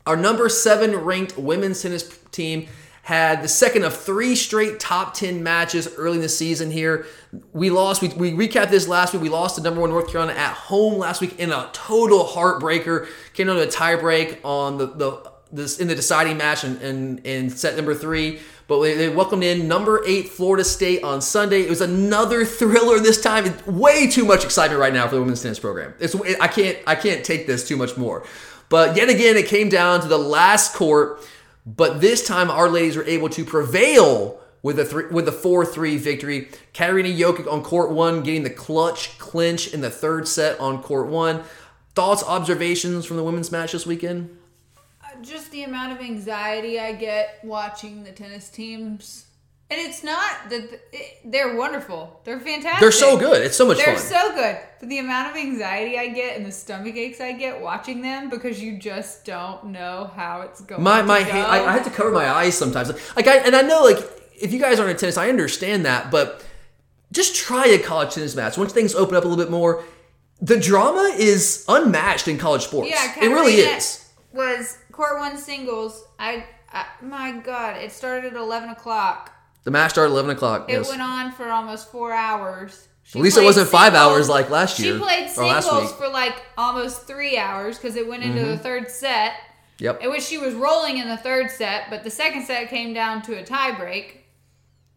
our 0.08 0.16
number 0.16 0.48
seven 0.48 0.96
ranked 0.96 1.38
women's 1.38 1.82
tennis 1.82 2.08
team 2.32 2.70
had 3.10 3.42
the 3.42 3.48
second 3.48 3.84
of 3.84 3.98
three 3.98 4.36
straight 4.36 4.80
top 4.80 5.16
10 5.16 5.42
matches 5.42 5.92
early 5.98 6.18
in 6.18 6.22
the 6.22 6.30
season 6.30 6.70
here. 6.70 7.08
We 7.54 7.72
lost, 7.72 8.04
we, 8.04 8.10
we 8.10 8.48
recapped 8.48 8.70
this 8.70 8.88
last 8.88 9.14
week. 9.14 9.24
We 9.24 9.30
lost 9.30 9.56
to 9.56 9.64
number 9.64 9.82
one 9.82 9.90
North 9.90 10.12
Carolina 10.12 10.38
at 10.38 10.54
home 10.54 11.00
last 11.00 11.20
week 11.20 11.40
in 11.40 11.52
a 11.52 11.72
total 11.74 12.24
heartbreaker. 12.24 13.08
Came 13.34 13.48
down 13.48 13.56
to 13.56 13.64
a 13.64 13.68
tiebreak 13.68 14.38
on 14.46 14.78
the, 14.78 14.86
the 14.86 15.32
this 15.52 15.80
in 15.80 15.88
the 15.88 15.96
deciding 15.96 16.38
match 16.38 16.64
in, 16.64 16.80
in, 16.82 17.18
in 17.24 17.50
set 17.50 17.76
number 17.76 17.96
three. 17.96 18.42
But 18.68 18.80
they, 18.84 19.10
welcomed 19.10 19.44
in 19.44 19.68
number 19.68 20.04
eight 20.06 20.30
Florida 20.30 20.64
State 20.64 21.04
on 21.04 21.20
Sunday. 21.20 21.62
It 21.62 21.70
was 21.72 21.82
another 21.82 22.46
thriller 22.46 23.00
this 23.00 23.20
time. 23.20 23.52
Way 23.66 24.06
too 24.06 24.24
much 24.24 24.46
excitement 24.46 24.80
right 24.80 24.94
now 24.94 25.08
for 25.08 25.16
the 25.16 25.22
women's 25.22 25.42
tennis 25.42 25.58
program. 25.58 25.96
It's 26.00 26.14
I 26.40 26.48
can't 26.48 26.78
I 26.86 26.94
can't 26.94 27.26
take 27.26 27.48
this 27.48 27.68
too 27.68 27.76
much 27.76 27.98
more. 27.98 28.24
But 28.70 28.96
yet 28.96 29.10
again, 29.10 29.36
it 29.36 29.48
came 29.48 29.68
down 29.68 30.02
to 30.02 30.08
the 30.08 30.20
last 30.20 30.76
court. 30.76 31.28
But 31.76 32.02
this 32.02 32.26
time, 32.26 32.50
our 32.50 32.68
ladies 32.68 32.96
were 32.96 33.04
able 33.04 33.30
to 33.30 33.46
prevail 33.46 34.40
with 34.64 34.80
a 34.80 34.86
three, 34.86 35.06
with 35.08 35.28
a 35.28 35.32
four 35.32 35.66
three 35.66 35.98
victory. 35.98 36.50
Katarina 36.74 37.10
Jokic 37.10 37.52
on 37.52 37.62
court 37.62 37.92
one, 37.92 38.24
getting 38.24 38.44
the 38.44 38.50
clutch 38.50 39.20
clinch 39.20 39.72
in 39.72 39.82
the 39.82 39.90
third 39.90 40.28
set 40.28 40.60
on 40.60 40.82
court 40.82 41.08
one. 41.08 41.44
Thoughts, 41.94 42.24
observations 42.24 43.06
from 43.06 43.18
the 43.18 43.24
women's 43.24 43.52
match 43.52 43.74
this 43.74 43.86
weekend? 43.86 44.36
Uh, 45.04 45.22
just 45.22 45.52
the 45.52 45.64
amount 45.64 45.92
of 45.92 46.00
anxiety 46.00 46.80
I 46.80 46.94
get 46.94 47.40
watching 47.44 48.04
the 48.04 48.12
tennis 48.12 48.50
teams. 48.50 49.26
And 49.72 49.80
it's 49.80 50.04
not 50.04 50.50
that 50.50 50.82
they're 51.24 51.56
wonderful. 51.56 52.22
They're 52.24 52.40
fantastic. 52.40 52.80
They're 52.80 52.92
so 52.92 53.18
good. 53.18 53.44
It's 53.44 53.56
so 53.56 53.68
much 53.68 53.78
They're 53.78 53.96
fun. 53.98 54.04
so 54.04 54.34
good. 54.34 54.58
But 54.80 54.90
the 54.90 54.98
amount 54.98 55.30
of 55.30 55.38
anxiety 55.38 56.00
I 56.00 56.08
get 56.08 56.38
and 56.38 56.46
the 56.46 56.52
stomach 56.52 56.96
aches 56.96 57.22
I 57.22 57.34
get 57.34 57.62
watching 57.62 58.02
them 58.02 58.30
because 58.30 58.60
you 58.60 58.80
just 58.80 59.26
don't 59.26 59.66
know 59.66 60.10
how 60.16 60.42
it's 60.42 60.62
going. 60.62 60.82
my 60.82 61.04
my 61.04 61.20
to 61.24 61.32
go. 61.32 61.40
I, 61.40 61.70
I 61.70 61.74
have 61.74 61.84
to 61.84 61.92
cover 61.92 62.12
my 62.12 62.28
eyes 62.28 62.58
sometimes. 62.58 62.90
Like 63.16 63.28
I 63.28 63.38
and 63.38 63.56
I 63.56 63.62
know 63.62 63.84
like 63.84 64.00
if 64.42 64.52
you 64.52 64.60
guys 64.60 64.80
aren't 64.80 64.92
in 64.92 64.98
tennis, 64.98 65.18
I 65.18 65.30
understand 65.30 65.86
that, 65.86 66.10
but 66.10 66.44
just 67.12 67.36
try 67.36 67.68
a 67.68 67.78
college 67.78 68.16
tennis 68.16 68.36
match. 68.36 68.58
Once 68.58 68.74
things 68.74 68.96
open 68.96 69.16
up 69.16 69.24
a 69.24 69.28
little 69.28 69.44
bit 69.44 69.52
more, 69.52 69.84
the 70.42 70.60
drama 70.60 71.14
is 71.16 71.64
unmatched 71.68 72.28
in 72.28 72.40
college 72.40 72.64
sports. 72.64 72.90
Yeah, 72.90 73.24
it 73.24 73.28
really 73.28 73.54
is. 73.56 74.10
Was 74.34 74.80
court 74.92 75.20
one 75.20 75.38
singles? 75.38 76.06
I, 76.18 76.46
I 76.72 76.86
my 77.02 77.34
God, 77.34 77.78
it 77.78 77.92
started 77.92 78.34
at 78.34 78.40
eleven 78.40 78.70
o'clock. 78.70 79.36
The 79.64 79.72
match 79.72 79.92
started 79.92 80.12
at 80.12 80.14
eleven 80.14 80.32
o'clock. 80.32 80.70
It 80.70 80.74
yes. 80.74 80.90
went 80.90 81.02
on 81.02 81.32
for 81.32 81.50
almost 81.50 81.92
four 81.92 82.12
hours. 82.14 82.88
She 83.04 83.18
At 83.18 83.24
least 83.24 83.38
it 83.38 83.44
wasn't 83.44 83.68
five 83.70 83.96
hours 83.96 84.30
like 84.30 84.50
last 84.52 84.80
year 84.80 84.94
She 84.94 85.00
played 85.00 85.30
singles. 85.30 85.66
Mm-hmm. 85.66 85.98
for 85.98 86.08
like 86.10 86.36
almost 86.58 87.08
three 87.08 87.38
hours 87.38 87.78
because 87.78 87.96
it 87.96 88.08
went 88.08 88.24
into 88.24 88.46
the 88.46 88.58
third 88.58 88.90
set. 88.90 89.34
Yep. 89.80 90.04
In 90.04 90.12
which 90.12 90.24
she 90.24 90.38
was 90.38 90.54
rolling 90.54 90.98
in 90.98 91.08
the 91.08 91.18
third 91.18 91.50
set, 91.50 91.90
but 91.90 92.04
the 92.04 92.10
second 92.12 92.46
set 92.46 92.70
came 92.70 92.94
down 92.94 93.22
to 93.24 93.40
a 93.40 93.44
tiebreak, 93.44 94.18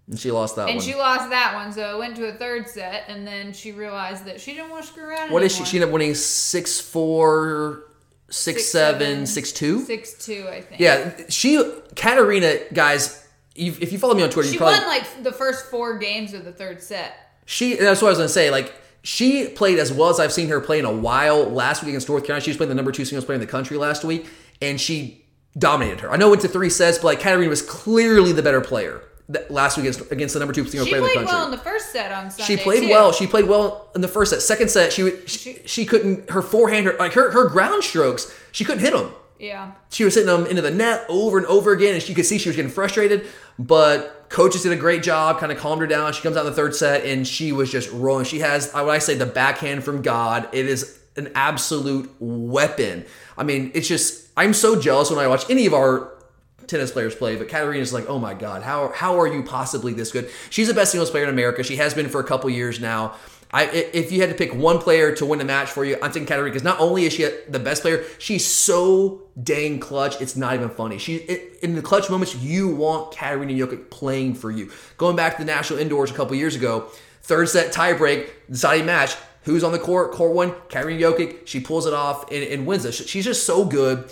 And 0.09 0.19
she 0.19 0.31
lost 0.31 0.57
that 0.57 0.63
and 0.63 0.71
one. 0.71 0.77
And 0.77 0.83
she 0.83 0.95
lost 0.95 1.31
that 1.31 1.55
one. 1.55 1.73
So 1.73 1.95
it 1.95 1.99
went 1.99 2.17
to 2.17 2.27
a 2.27 2.33
third 2.33 2.69
set, 2.69 3.05
and 3.09 3.27
then 3.27 3.53
she 3.53 3.73
realized 3.73 4.25
that 4.27 4.41
she 4.41 4.53
didn't 4.55 4.71
want 4.71 4.83
to 4.85 4.89
screw 4.91 5.05
around. 5.05 5.31
what 5.31 5.43
is 5.43 5.53
she? 5.53 5.59
anymore. 5.59 5.67
She 5.71 5.77
ended 5.79 5.89
up 5.89 5.93
winning 5.93 6.15
six 6.15 6.81
four, 6.81 7.85
six, 8.29 8.63
Six, 8.63 8.69
seven, 8.71 9.01
seven, 9.01 9.27
six 9.27 9.53
two. 9.53 9.81
Six 9.85 10.25
two, 10.25 10.47
I 10.51 10.61
think. 10.61 10.81
Yeah, 10.81 11.13
she 11.29 11.63
Katarina 11.97 12.57
guys. 12.75 13.22
If 13.55 13.93
you 13.93 13.99
follow 13.99 14.15
me 14.15 14.23
on 14.23 14.31
Twitter, 14.31 14.49
She 14.49 14.55
you 14.55 14.59
probably 14.59 14.79
won 14.79 14.87
like 14.89 15.23
the 15.23 15.33
first 15.33 15.67
four 15.67 15.99
games 15.99 16.33
of 16.35 16.45
the 16.45 16.53
third 16.53 16.83
set. 16.83 17.15
she 17.45 17.75
that's 17.77 18.01
what 18.01 18.09
I 18.09 18.11
was 18.13 18.19
gonna 18.19 18.29
say. 18.29 18.51
Like 18.51 18.73
she 19.03 19.49
played 19.49 19.79
as 19.79 19.93
well 19.93 20.09
as 20.11 20.21
I've 20.21 20.33
seen 20.33 20.49
her 20.49 20.61
play 20.61 20.79
in 20.79 20.85
a 20.85 20.93
while. 20.93 21.45
Last 21.45 21.83
week 21.83 21.91
against 21.91 22.09
North 22.09 22.25
Carolina, 22.25 22.43
she 22.45 22.51
was 22.51 22.57
playing 22.57 22.69
the 22.71 22.75
number 22.75 22.93
two 22.93 23.05
singles 23.05 23.25
player 23.25 23.35
in 23.35 23.41
the 23.41 23.47
country 23.47 23.77
last 23.77 24.05
week, 24.05 24.27
and 24.61 24.81
she 24.81 25.25
dominated 25.59 26.01
her. 26.01 26.11
I 26.11 26.17
know 26.17 26.29
it 26.29 26.31
went 26.31 26.43
to 26.43 26.49
three 26.49 26.71
sets, 26.71 26.99
but 26.99 27.05
like 27.05 27.21
Katarina 27.21 27.51
was 27.51 27.63
clearly 27.63 28.33
the 28.33 28.43
better 28.43 28.61
player 28.61 29.03
that 29.29 29.51
last 29.51 29.77
week 29.77 29.85
against, 29.87 30.11
against 30.13 30.35
the 30.35 30.41
number 30.41 30.53
two 30.55 30.65
singles 30.67 30.89
player 30.89 30.99
in 30.99 31.05
the 31.05 31.09
played 31.11 31.17
country. 31.27 31.35
well 31.37 31.45
in 31.45 31.51
the 31.51 31.59
first 31.59 31.93
set 31.93 32.11
on 32.13 32.31
Sunday. 32.31 32.45
She 32.57 32.63
played 32.63 32.83
too. 32.85 32.89
well. 32.91 33.13
She 33.13 33.27
played 33.27 33.47
well 33.47 33.91
in 33.95 34.01
the 34.01 34.09
first 34.09 34.31
set. 34.31 34.41
Second 34.41 34.71
set, 34.71 34.93
she 34.93 35.03
would- 35.05 35.29
she, 35.29 35.59
she 35.67 35.85
couldn't 35.85 36.31
her 36.31 36.43
forehand 36.43 36.87
her 36.87 36.95
like 36.99 37.13
her 37.13 37.31
her 37.33 37.49
ground 37.49 37.85
strokes. 37.85 38.33
She 38.53 38.65
couldn't 38.65 38.81
hit 38.83 38.93
them. 38.95 39.11
Yeah. 39.39 39.73
She 39.91 40.05
was 40.05 40.15
hitting 40.15 40.29
them 40.29 40.47
into 40.47 40.63
the 40.63 40.71
net 40.71 41.05
over 41.09 41.37
and 41.39 41.47
over 41.49 41.73
again, 41.73 41.95
and 41.95 42.03
she 42.03 42.15
could 42.15 42.25
see 42.27 42.39
she 42.39 42.49
was 42.49 42.55
getting 42.57 42.71
frustrated. 42.71 43.27
But 43.59 44.27
coaches 44.29 44.63
did 44.63 44.73
a 44.73 44.77
great 44.77 45.03
job, 45.03 45.39
kind 45.39 45.53
of 45.53 45.59
calmed 45.59 45.83
her 45.83 45.87
down. 45.87 46.13
She 46.13 46.23
comes 46.23 46.37
out 46.37 46.47
in 46.47 46.51
the 46.51 46.57
third 46.57 46.75
set, 46.75 47.05
and 47.05 47.27
she 47.27 47.53
was 47.53 47.71
just 47.71 47.91
rolling. 47.93 48.25
She 48.25 48.41
has, 48.41 48.73
I 48.75 48.83
would 48.83 48.91
I 48.91 48.99
say, 48.99 49.15
the 49.15 49.27
backhand 49.27 49.85
from 49.85 50.03
God. 50.03 50.49
It 50.53 50.67
is 50.67 50.99
an 51.17 51.31
absolute 51.35 52.11
weapon. 52.19 53.05
I 53.37 53.45
mean, 53.45 53.71
it's 53.75 53.89
just 53.89 54.29
I'm 54.37 54.55
so 54.55 54.81
jealous 54.81 55.11
when 55.11 55.19
I 55.19 55.27
watch 55.29 55.49
any 55.51 55.67
of 55.67 55.75
our 55.75 56.13
tennis 56.67 56.91
players 56.91 57.15
play, 57.15 57.37
but 57.37 57.49
Katarina's 57.49 57.93
like, 57.93 58.09
oh 58.09 58.19
my 58.19 58.35
god, 58.35 58.63
how 58.63 58.93
how 58.95 59.21
are 59.21 59.27
you 59.27 59.43
possibly 59.43 59.93
this 59.93 60.11
good? 60.11 60.31
She's 60.51 60.69
the 60.69 60.75
best 60.75 60.93
singles 60.93 61.11
player 61.11 61.25
in 61.25 61.31
America. 61.31 61.63
She 61.63 61.77
has 61.77 61.93
been 61.95 62.09
for 62.09 62.21
a 62.21 62.25
couple 62.25 62.49
years 62.51 62.81
now. 62.81 63.15
I, 63.55 63.65
if 63.65 64.11
you 64.11 64.21
had 64.21 64.31
to 64.31 64.35
pick 64.35 64.55
one 64.55 64.79
player 64.79 65.15
to 65.17 65.27
win 65.27 65.41
a 65.41 65.45
match 65.45 65.71
for 65.71 65.85
you, 65.85 65.97
I'm 65.97 66.11
thinking 66.11 66.25
Katarina 66.25 66.51
because 66.51 66.65
not 66.65 66.81
only 66.81 67.05
is 67.05 67.13
she 67.13 67.29
the 67.49 67.59
best 67.59 67.83
player, 67.83 68.03
she's 68.19 68.47
so 68.47 69.25
dang 69.41 69.79
clutch. 69.79 70.21
It's 70.23 70.37
not 70.37 70.55
even 70.55 70.71
funny. 70.71 70.97
She 70.97 71.17
in 71.63 71.75
the 71.75 71.83
clutch 71.83 72.09
moments, 72.09 72.35
you 72.35 72.69
want 72.69 73.13
Katarina 73.13 73.53
Jokic 73.53 73.91
playing 73.91 74.37
for 74.37 74.51
you. 74.51 74.71
Going 74.97 75.17
back 75.17 75.37
to 75.37 75.45
the 75.45 75.47
national 75.47 75.81
indoors 75.81 76.11
a 76.11 76.15
couple 76.15 76.35
years 76.35 76.57
ago, 76.57 76.89
third 77.23 77.49
set 77.51 77.75
tiebreak, 77.75 78.31
deciding 78.51 78.87
match. 78.87 79.17
Who's 79.43 79.65
on 79.65 79.73
the 79.73 79.79
court? 79.79 80.13
Court 80.13 80.33
one, 80.33 80.53
Katarina 80.69 81.01
Jokic. 81.01 81.47
She 81.47 81.61
pulls 81.61 81.85
it 81.85 81.93
off 81.93 82.31
and, 82.31 82.43
and 82.43 82.67
wins 82.67 82.87
it. 82.87 82.93
She's 82.93 83.25
just 83.25 83.45
so 83.45 83.67
good. 83.67 84.11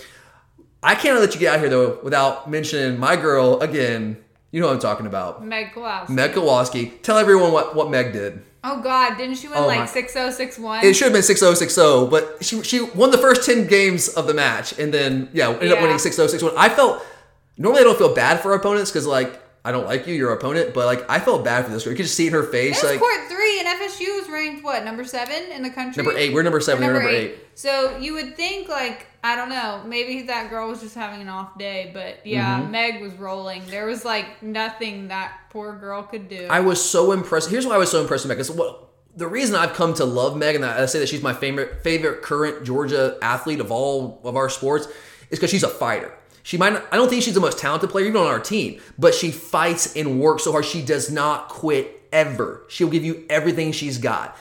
I 0.83 0.93
can't 0.93 1.19
let 1.19 1.33
you 1.33 1.39
get 1.39 1.55
out 1.55 1.59
here 1.61 1.69
though 1.69 1.99
without 2.03 2.49
mentioning 2.49 2.99
my 2.99 3.15
girl 3.15 3.59
again. 3.59 4.17
You 4.51 4.59
know 4.59 4.67
what 4.67 4.73
I'm 4.73 4.79
talking 4.79 5.05
about. 5.05 5.45
Meg 5.45 5.73
Kowalski. 5.73 6.13
Meg 6.13 6.33
Kowalski. 6.33 6.89
Tell 7.01 7.17
everyone 7.17 7.51
what, 7.53 7.73
what 7.75 7.89
Meg 7.89 8.11
did. 8.11 8.43
Oh 8.63 8.81
God, 8.81 9.17
didn't 9.17 9.35
she 9.35 9.47
win 9.47 9.57
Oh, 9.57 9.65
like 9.65 9.89
six 9.89 10.13
zero 10.13 10.29
six 10.29 10.59
one? 10.59 10.85
It 10.85 10.93
should 10.93 11.05
have 11.05 11.13
been 11.13 11.23
6-0, 11.23 11.53
6-0, 11.53 12.11
but 12.11 12.43
she 12.43 12.61
she 12.61 12.81
won 12.81 13.09
the 13.09 13.17
first 13.17 13.43
10 13.43 13.65
games 13.67 14.09
of 14.09 14.27
the 14.27 14.35
match 14.35 14.77
and 14.77 14.93
then, 14.93 15.29
yeah, 15.33 15.49
ended 15.49 15.71
up 15.71 15.81
winning 15.81 15.95
6-0, 15.97 16.27
6-1. 16.27 16.53
I 16.55 16.69
felt, 16.69 17.03
normally 17.57 17.81
I 17.81 17.83
don't 17.85 17.97
feel 17.97 18.13
bad 18.13 18.39
for 18.39 18.51
our 18.51 18.57
opponents 18.57 18.91
because, 18.91 19.07
like, 19.07 19.40
I 19.63 19.71
don't 19.71 19.85
like 19.85 20.07
you, 20.07 20.15
you're 20.15 20.33
opponent, 20.33 20.73
but, 20.73 20.85
like, 20.87 21.07
I 21.09 21.19
felt 21.19 21.43
bad 21.45 21.65
for 21.65 21.71
this 21.71 21.83
girl. 21.83 21.91
You 21.91 21.97
could 21.97 22.05
just 22.05 22.15
see 22.15 22.25
in 22.27 22.33
her 22.33 22.41
face. 22.43 22.83
It 22.83 22.87
like, 22.87 22.99
court 22.99 23.27
three, 23.29 23.59
and 23.59 23.67
FSU 23.67 24.19
was 24.19 24.27
ranked 24.29 24.63
what 24.63 24.83
number 24.83 25.03
seven 25.03 25.51
in 25.51 25.61
the 25.61 25.69
country. 25.69 26.01
Number 26.03 26.17
eight. 26.17 26.33
We're 26.33 26.41
number 26.41 26.59
seven, 26.59 26.81
they're 26.81 26.93
number 26.93 27.07
eight. 27.09 27.35
So 27.53 27.95
you 27.97 28.13
would 28.13 28.35
think 28.35 28.67
like 28.69 29.05
I 29.23 29.35
don't 29.35 29.49
know, 29.49 29.83
maybe 29.85 30.23
that 30.23 30.49
girl 30.49 30.67
was 30.67 30.81
just 30.81 30.95
having 30.95 31.21
an 31.21 31.27
off 31.29 31.55
day, 31.59 31.91
but 31.93 32.25
yeah, 32.25 32.59
Mm-hmm. 32.59 32.71
Meg 32.71 33.01
was 33.03 33.13
rolling. 33.13 33.61
There 33.67 33.85
was 33.85 34.03
like 34.03 34.41
nothing 34.41 35.09
that 35.09 35.31
poor 35.51 35.75
girl 35.75 36.01
could 36.01 36.27
do. 36.27 36.47
I 36.49 36.61
was 36.61 36.83
so 36.83 37.11
impressed. 37.11 37.51
Here's 37.51 37.67
why 37.67 37.75
I 37.75 37.77
was 37.77 37.91
so 37.91 38.01
impressed 38.01 38.23
with 38.25 38.29
Meg. 38.29 38.37
'cause 38.39 38.49
what 38.49 38.87
the 39.15 39.27
reason 39.27 39.55
I've 39.55 39.73
come 39.73 39.93
to 39.95 40.05
love 40.05 40.35
Meg 40.37 40.55
and 40.55 40.65
I 40.65 40.87
say 40.87 40.97
that 40.99 41.09
she's 41.09 41.21
my 41.21 41.33
favorite 41.33 41.83
favorite 41.83 42.23
current 42.23 42.63
Georgia 42.63 43.17
athlete 43.21 43.59
of 43.59 43.71
all 43.71 44.21
of 44.23 44.35
our 44.35 44.49
sports 44.49 44.87
is 45.29 45.37
because 45.37 45.51
she's 45.51 45.63
a 45.63 45.69
fighter. 45.69 46.11
She 46.43 46.57
might 46.57 46.73
not, 46.73 46.85
I 46.91 46.95
don't 46.95 47.09
think 47.09 47.23
she's 47.23 47.33
the 47.33 47.39
most 47.39 47.59
talented 47.59 47.89
player 47.89 48.05
even 48.05 48.19
on 48.21 48.27
our 48.27 48.39
team, 48.39 48.81
but 48.97 49.13
she 49.13 49.31
fights 49.31 49.95
and 49.95 50.19
works 50.19 50.43
so 50.43 50.51
hard. 50.51 50.65
She 50.65 50.81
does 50.81 51.11
not 51.11 51.49
quit 51.49 52.07
ever. 52.11 52.63
She'll 52.67 52.89
give 52.89 53.05
you 53.05 53.25
everything 53.29 53.71
she's 53.71 53.97
got. 53.97 54.35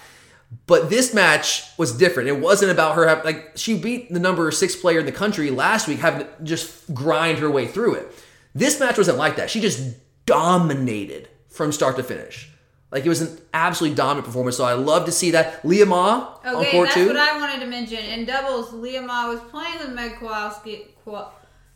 But 0.66 0.90
this 0.90 1.14
match 1.14 1.62
was 1.78 1.96
different. 1.96 2.28
It 2.28 2.40
wasn't 2.40 2.72
about 2.72 2.96
her 2.96 3.06
having, 3.06 3.24
like, 3.24 3.52
she 3.54 3.78
beat 3.78 4.12
the 4.12 4.18
number 4.18 4.50
six 4.50 4.74
player 4.74 4.98
in 4.98 5.06
the 5.06 5.12
country 5.12 5.50
last 5.50 5.86
week, 5.86 6.00
having 6.00 6.26
to 6.26 6.28
just 6.42 6.92
grind 6.92 7.38
her 7.38 7.50
way 7.50 7.68
through 7.68 7.94
it. 7.94 8.12
This 8.54 8.80
match 8.80 8.98
wasn't 8.98 9.18
like 9.18 9.36
that. 9.36 9.48
She 9.48 9.60
just 9.60 9.94
dominated 10.26 11.28
from 11.48 11.70
start 11.70 11.96
to 11.96 12.02
finish. 12.02 12.50
Like, 12.90 13.06
it 13.06 13.08
was 13.08 13.20
an 13.20 13.38
absolutely 13.54 13.94
dominant 13.94 14.26
performance. 14.26 14.56
So 14.56 14.64
I 14.64 14.72
love 14.72 15.04
to 15.04 15.12
see 15.12 15.30
that. 15.32 15.64
Leah 15.64 15.86
Ma 15.86 16.34
on 16.44 16.56
okay, 16.56 16.70
court 16.72 16.88
that's 16.88 16.94
two. 16.96 17.06
what 17.06 17.16
I 17.16 17.38
wanted 17.38 17.60
to 17.60 17.66
mention. 17.66 17.98
In 17.98 18.24
doubles, 18.24 18.72
Leah 18.72 19.02
Ma 19.02 19.28
was 19.28 19.38
playing 19.50 19.78
with 19.78 19.90
Meg 19.90 20.16
Kowalski. 20.18 20.88
Kowa- 21.04 21.30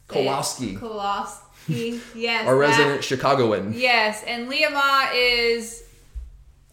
Kowalski. 0.08 0.76
Kowalski. 0.76 1.40
Yes. 2.14 2.46
our 2.46 2.54
that- 2.54 2.60
resident 2.60 3.04
Chicagoan. 3.04 3.72
Yes, 3.74 4.22
and 4.26 4.48
Leah 4.50 4.70
Ma 4.70 5.08
is 5.14 5.82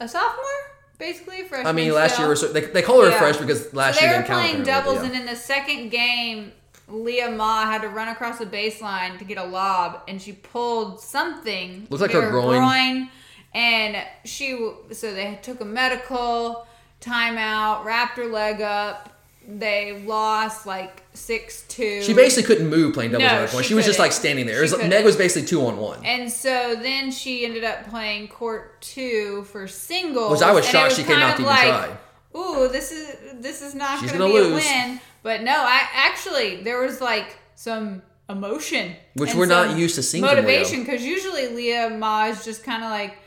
a 0.02 0.08
sophomore, 0.08 0.44
basically 0.98 1.44
freshman. 1.44 1.68
I 1.68 1.72
mean, 1.72 1.94
last 1.94 2.14
still. 2.16 2.26
year, 2.26 2.30
was, 2.32 2.52
they, 2.52 2.62
they 2.62 2.82
call 2.82 3.00
her 3.02 3.08
a 3.08 3.12
Yeah. 3.12 3.20
fresh 3.20 3.38
because 3.38 3.74
last 3.74 4.00
so 4.00 4.06
year 4.06 4.14
they 4.16 4.20
were 4.20 4.26
playing 4.26 4.64
doubles, 4.64 4.96
yeah. 4.98 5.06
and 5.06 5.14
in 5.16 5.26
the 5.26 5.36
second 5.38 5.90
game, 5.90 6.52
Leah 6.90 7.32
Ma 7.32 7.66
had 7.66 7.84
to 7.84 7.88
run 7.88 8.10
across 8.10 8.38
the 8.40 8.46
baseline 8.46 9.18
to 9.20 9.24
get 9.24 9.38
a 9.38 9.46
lob, 9.46 10.02
and 10.10 10.22
she 10.22 10.34
pulled 10.34 11.00
something. 11.00 11.88
Looks 11.90 12.02
like 12.02 12.12
near 12.12 12.24
her 12.24 12.30
groin. 12.32 13.10
and 13.54 13.96
she 14.26 14.58
so 14.92 15.14
they 15.14 15.40
took 15.42 15.62
a 15.62 15.66
medical 15.66 16.68
timeout, 17.00 17.86
wrapped 17.86 18.18
her 18.18 18.26
leg 18.26 18.60
up. 18.62 19.11
They 19.54 20.02
lost 20.06 20.66
like 20.66 21.04
six 21.14 21.64
two. 21.68 22.02
She 22.04 22.14
basically 22.14 22.43
couldn't 22.43 22.70
move 22.70 22.93
playing 22.93 23.12
doubles 23.12 23.28
No, 23.28 23.36
at 23.36 23.39
that 23.41 23.49
point. 23.49 23.66
she 23.66 23.70
She, 23.70 23.74
was 23.74 23.86
just 23.86 23.99
like 23.99 24.12
standing 24.14 24.45
there. 24.45 24.60
It 24.60 24.72
was, 24.72 24.78
Meg 24.78 25.04
was 25.04 25.18
basically 25.18 25.47
two 25.47 25.66
on 25.66 25.78
one. 25.78 26.06
And 26.06 26.32
so 26.32 26.76
then 26.76 27.12
she 27.12 27.43
ended 27.45 27.64
up 27.66 27.89
playing 27.89 28.30
court 28.30 28.82
two 28.82 29.43
for 29.45 29.68
singles. 29.68 30.32
Which 30.32 30.41
I 30.41 30.54
was 30.54 30.66
shocked 30.66 30.93
it 30.93 30.95
she 30.95 31.04
came 31.04 31.20
out 31.20 31.36
to 31.36 31.41
even 31.41 31.45
like, 31.45 31.68
try. 31.68 31.97
Ooh, 32.38 32.70
this 32.70 32.91
is 32.93 33.41
this 33.41 33.62
is 33.62 33.76
not 33.76 33.99
She's 33.99 34.12
going 34.12 34.22
to 34.22 34.28
gonna 34.30 34.45
be 34.45 34.54
lose. 34.56 34.66
a 34.66 34.70
win. 34.88 34.99
But 35.22 35.41
no, 35.43 35.52
I 35.54 35.86
actually 35.93 36.64
there 36.64 36.80
was 36.82 37.02
like 37.02 37.36
some 37.56 38.02
emotion, 38.30 38.95
Which 39.16 39.34
we're 39.36 39.47
not 39.47 39.78
used 39.78 39.95
to 39.95 40.04
seeing. 40.04 40.24
Motivation 40.24 40.84
because 40.84 41.04
usually 41.04 41.49
Leah 41.49 41.89
Ma 41.89 42.28
is 42.28 42.45
just 42.45 42.64
kind 42.64 42.84
of 42.84 42.89
like. 42.89 43.18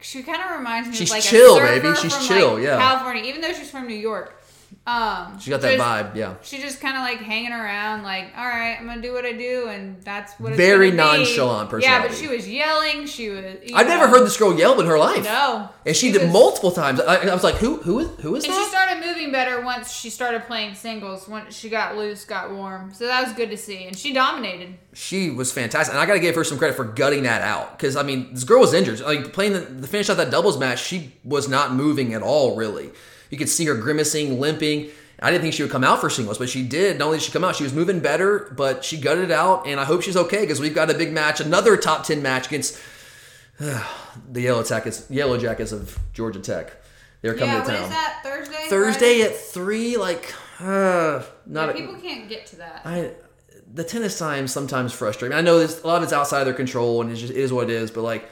She 0.00 0.24
kind 0.24 0.42
of 0.42 0.58
reminds 0.58 0.88
me 0.88 0.96
She's 0.96 1.10
of 1.10 1.14
like 1.14 1.22
chill, 1.22 1.54
a 1.54 1.60
surfer 1.60 1.80
baby. 1.80 1.96
She's 1.96 2.16
from, 2.16 2.26
chill, 2.26 2.54
like, 2.54 2.64
yeah. 2.64 2.76
California, 2.76 3.22
even 3.22 3.40
though 3.40 3.52
she's 3.52 3.70
from 3.70 3.86
New 3.86 3.94
York. 3.94 4.41
Um, 4.86 5.38
She 5.38 5.50
got 5.50 5.60
that 5.60 5.78
vibe, 5.78 6.16
yeah. 6.16 6.34
She 6.42 6.60
just 6.60 6.80
kind 6.80 6.96
of 6.96 7.02
like 7.02 7.18
hanging 7.18 7.52
around, 7.52 8.02
like, 8.02 8.32
all 8.36 8.44
right, 8.46 8.76
I'm 8.78 8.86
gonna 8.86 9.00
do 9.00 9.12
what 9.12 9.24
I 9.24 9.32
do, 9.32 9.68
and 9.68 10.02
that's 10.02 10.32
what. 10.40 10.50
It's 10.50 10.56
Very 10.56 10.90
gonna 10.90 11.18
be." 11.24 11.82
Yeah, 11.82 12.02
but 12.02 12.14
she 12.16 12.26
was 12.28 12.48
yelling. 12.48 13.06
She 13.06 13.28
was. 13.30 13.44
I've 13.74 13.86
never 13.86 14.08
heard 14.08 14.24
this 14.26 14.36
girl 14.36 14.58
yell 14.58 14.80
in 14.80 14.86
her 14.86 14.98
life. 14.98 15.24
No, 15.24 15.68
And 15.86 15.94
she 15.94 16.08
She 16.08 16.12
did 16.12 16.22
was- 16.22 16.32
multiple 16.32 16.72
times. 16.72 17.00
I, 17.00 17.16
I 17.28 17.32
was 17.34 17.44
like, 17.44 17.56
who, 17.56 17.76
who 17.76 18.00
is, 18.00 18.08
who 18.20 18.34
is 18.34 18.44
And 18.44 18.52
she 18.52 18.64
started 18.64 19.04
moving 19.06 19.30
better 19.30 19.60
once 19.62 19.92
she 19.92 20.10
started 20.10 20.46
playing 20.46 20.74
singles. 20.74 21.28
Once 21.28 21.54
she 21.56 21.68
got 21.68 21.96
loose, 21.96 22.24
got 22.24 22.52
warm. 22.52 22.92
So 22.92 23.06
that 23.06 23.22
was 23.24 23.32
good 23.34 23.50
to 23.50 23.56
see, 23.56 23.84
and 23.84 23.96
she 23.96 24.12
dominated. 24.12 24.74
She 24.94 25.30
was 25.30 25.52
fantastic, 25.52 25.94
and 25.94 26.00
I 26.02 26.06
got 26.06 26.14
to 26.14 26.20
give 26.20 26.34
her 26.34 26.44
some 26.44 26.58
credit 26.58 26.76
for 26.76 26.84
gutting 26.84 27.22
that 27.22 27.42
out 27.42 27.78
because 27.78 27.94
I 27.96 28.02
mean, 28.02 28.34
this 28.34 28.44
girl 28.44 28.60
was 28.60 28.74
injured. 28.74 29.00
Like 29.00 29.32
playing 29.32 29.52
the, 29.52 29.60
the 29.60 29.86
finish 29.86 30.10
out 30.10 30.16
that 30.16 30.30
doubles 30.30 30.58
match, 30.58 30.82
she 30.84 31.12
was 31.24 31.48
not 31.48 31.72
moving 31.72 32.14
at 32.14 32.22
all. 32.22 32.56
Really, 32.56 32.90
you 33.32 33.38
could 33.38 33.48
see 33.48 33.64
her 33.64 33.74
grimacing, 33.74 34.38
limping. 34.38 34.90
I 35.20 35.30
didn't 35.30 35.42
think 35.42 35.54
she 35.54 35.62
would 35.62 35.72
come 35.72 35.84
out 35.84 36.00
for 36.00 36.10
singles, 36.10 36.36
but 36.36 36.50
she 36.50 36.62
did. 36.62 36.98
Not 36.98 37.06
only 37.06 37.18
did 37.18 37.24
she 37.24 37.32
come 37.32 37.44
out, 37.44 37.56
she 37.56 37.64
was 37.64 37.72
moving 37.72 38.00
better, 38.00 38.52
but 38.56 38.84
she 38.84 38.98
gutted 38.98 39.24
it 39.24 39.30
out, 39.30 39.66
and 39.66 39.80
I 39.80 39.84
hope 39.84 40.02
she's 40.02 40.16
okay 40.16 40.40
because 40.42 40.60
we've 40.60 40.74
got 40.74 40.90
a 40.90 40.94
big 40.94 41.12
match, 41.12 41.40
another 41.40 41.76
top 41.76 42.04
ten 42.04 42.22
match 42.22 42.48
against 42.48 42.78
the 43.58 44.40
Yellow 44.40 44.62
Jackets, 44.62 45.06
Yellow 45.10 45.38
Jackets 45.38 45.72
of 45.72 45.98
Georgia 46.12 46.40
Tech. 46.40 46.76
They're 47.22 47.34
coming 47.34 47.54
yeah, 47.54 47.62
to 47.62 47.70
town 47.70 47.82
is 47.84 47.88
that? 47.88 48.20
Thursday. 48.22 48.66
Thursday 48.68 49.20
Friday? 49.20 49.34
at 49.34 49.40
three. 49.40 49.96
Like, 49.96 50.34
uh, 50.60 51.22
not 51.46 51.68
Yeah, 51.68 51.70
a, 51.70 51.74
people 51.74 51.94
can't 52.00 52.28
get 52.28 52.46
to 52.46 52.56
that. 52.56 52.82
I 52.84 53.12
the 53.74 53.84
tennis 53.84 54.18
times 54.18 54.52
sometimes 54.52 54.92
frustrate 54.92 55.30
me. 55.30 55.36
I 55.38 55.40
know 55.40 55.58
this, 55.58 55.82
a 55.82 55.86
lot 55.86 55.96
of 55.98 56.02
it's 56.02 56.12
outside 56.12 56.40
of 56.40 56.46
their 56.46 56.54
control 56.54 57.00
and 57.00 57.10
it's 57.10 57.20
just 57.20 57.32
it 57.32 57.38
is 57.38 57.52
what 57.52 57.70
it 57.70 57.70
is. 57.70 57.90
But 57.90 58.02
like 58.02 58.28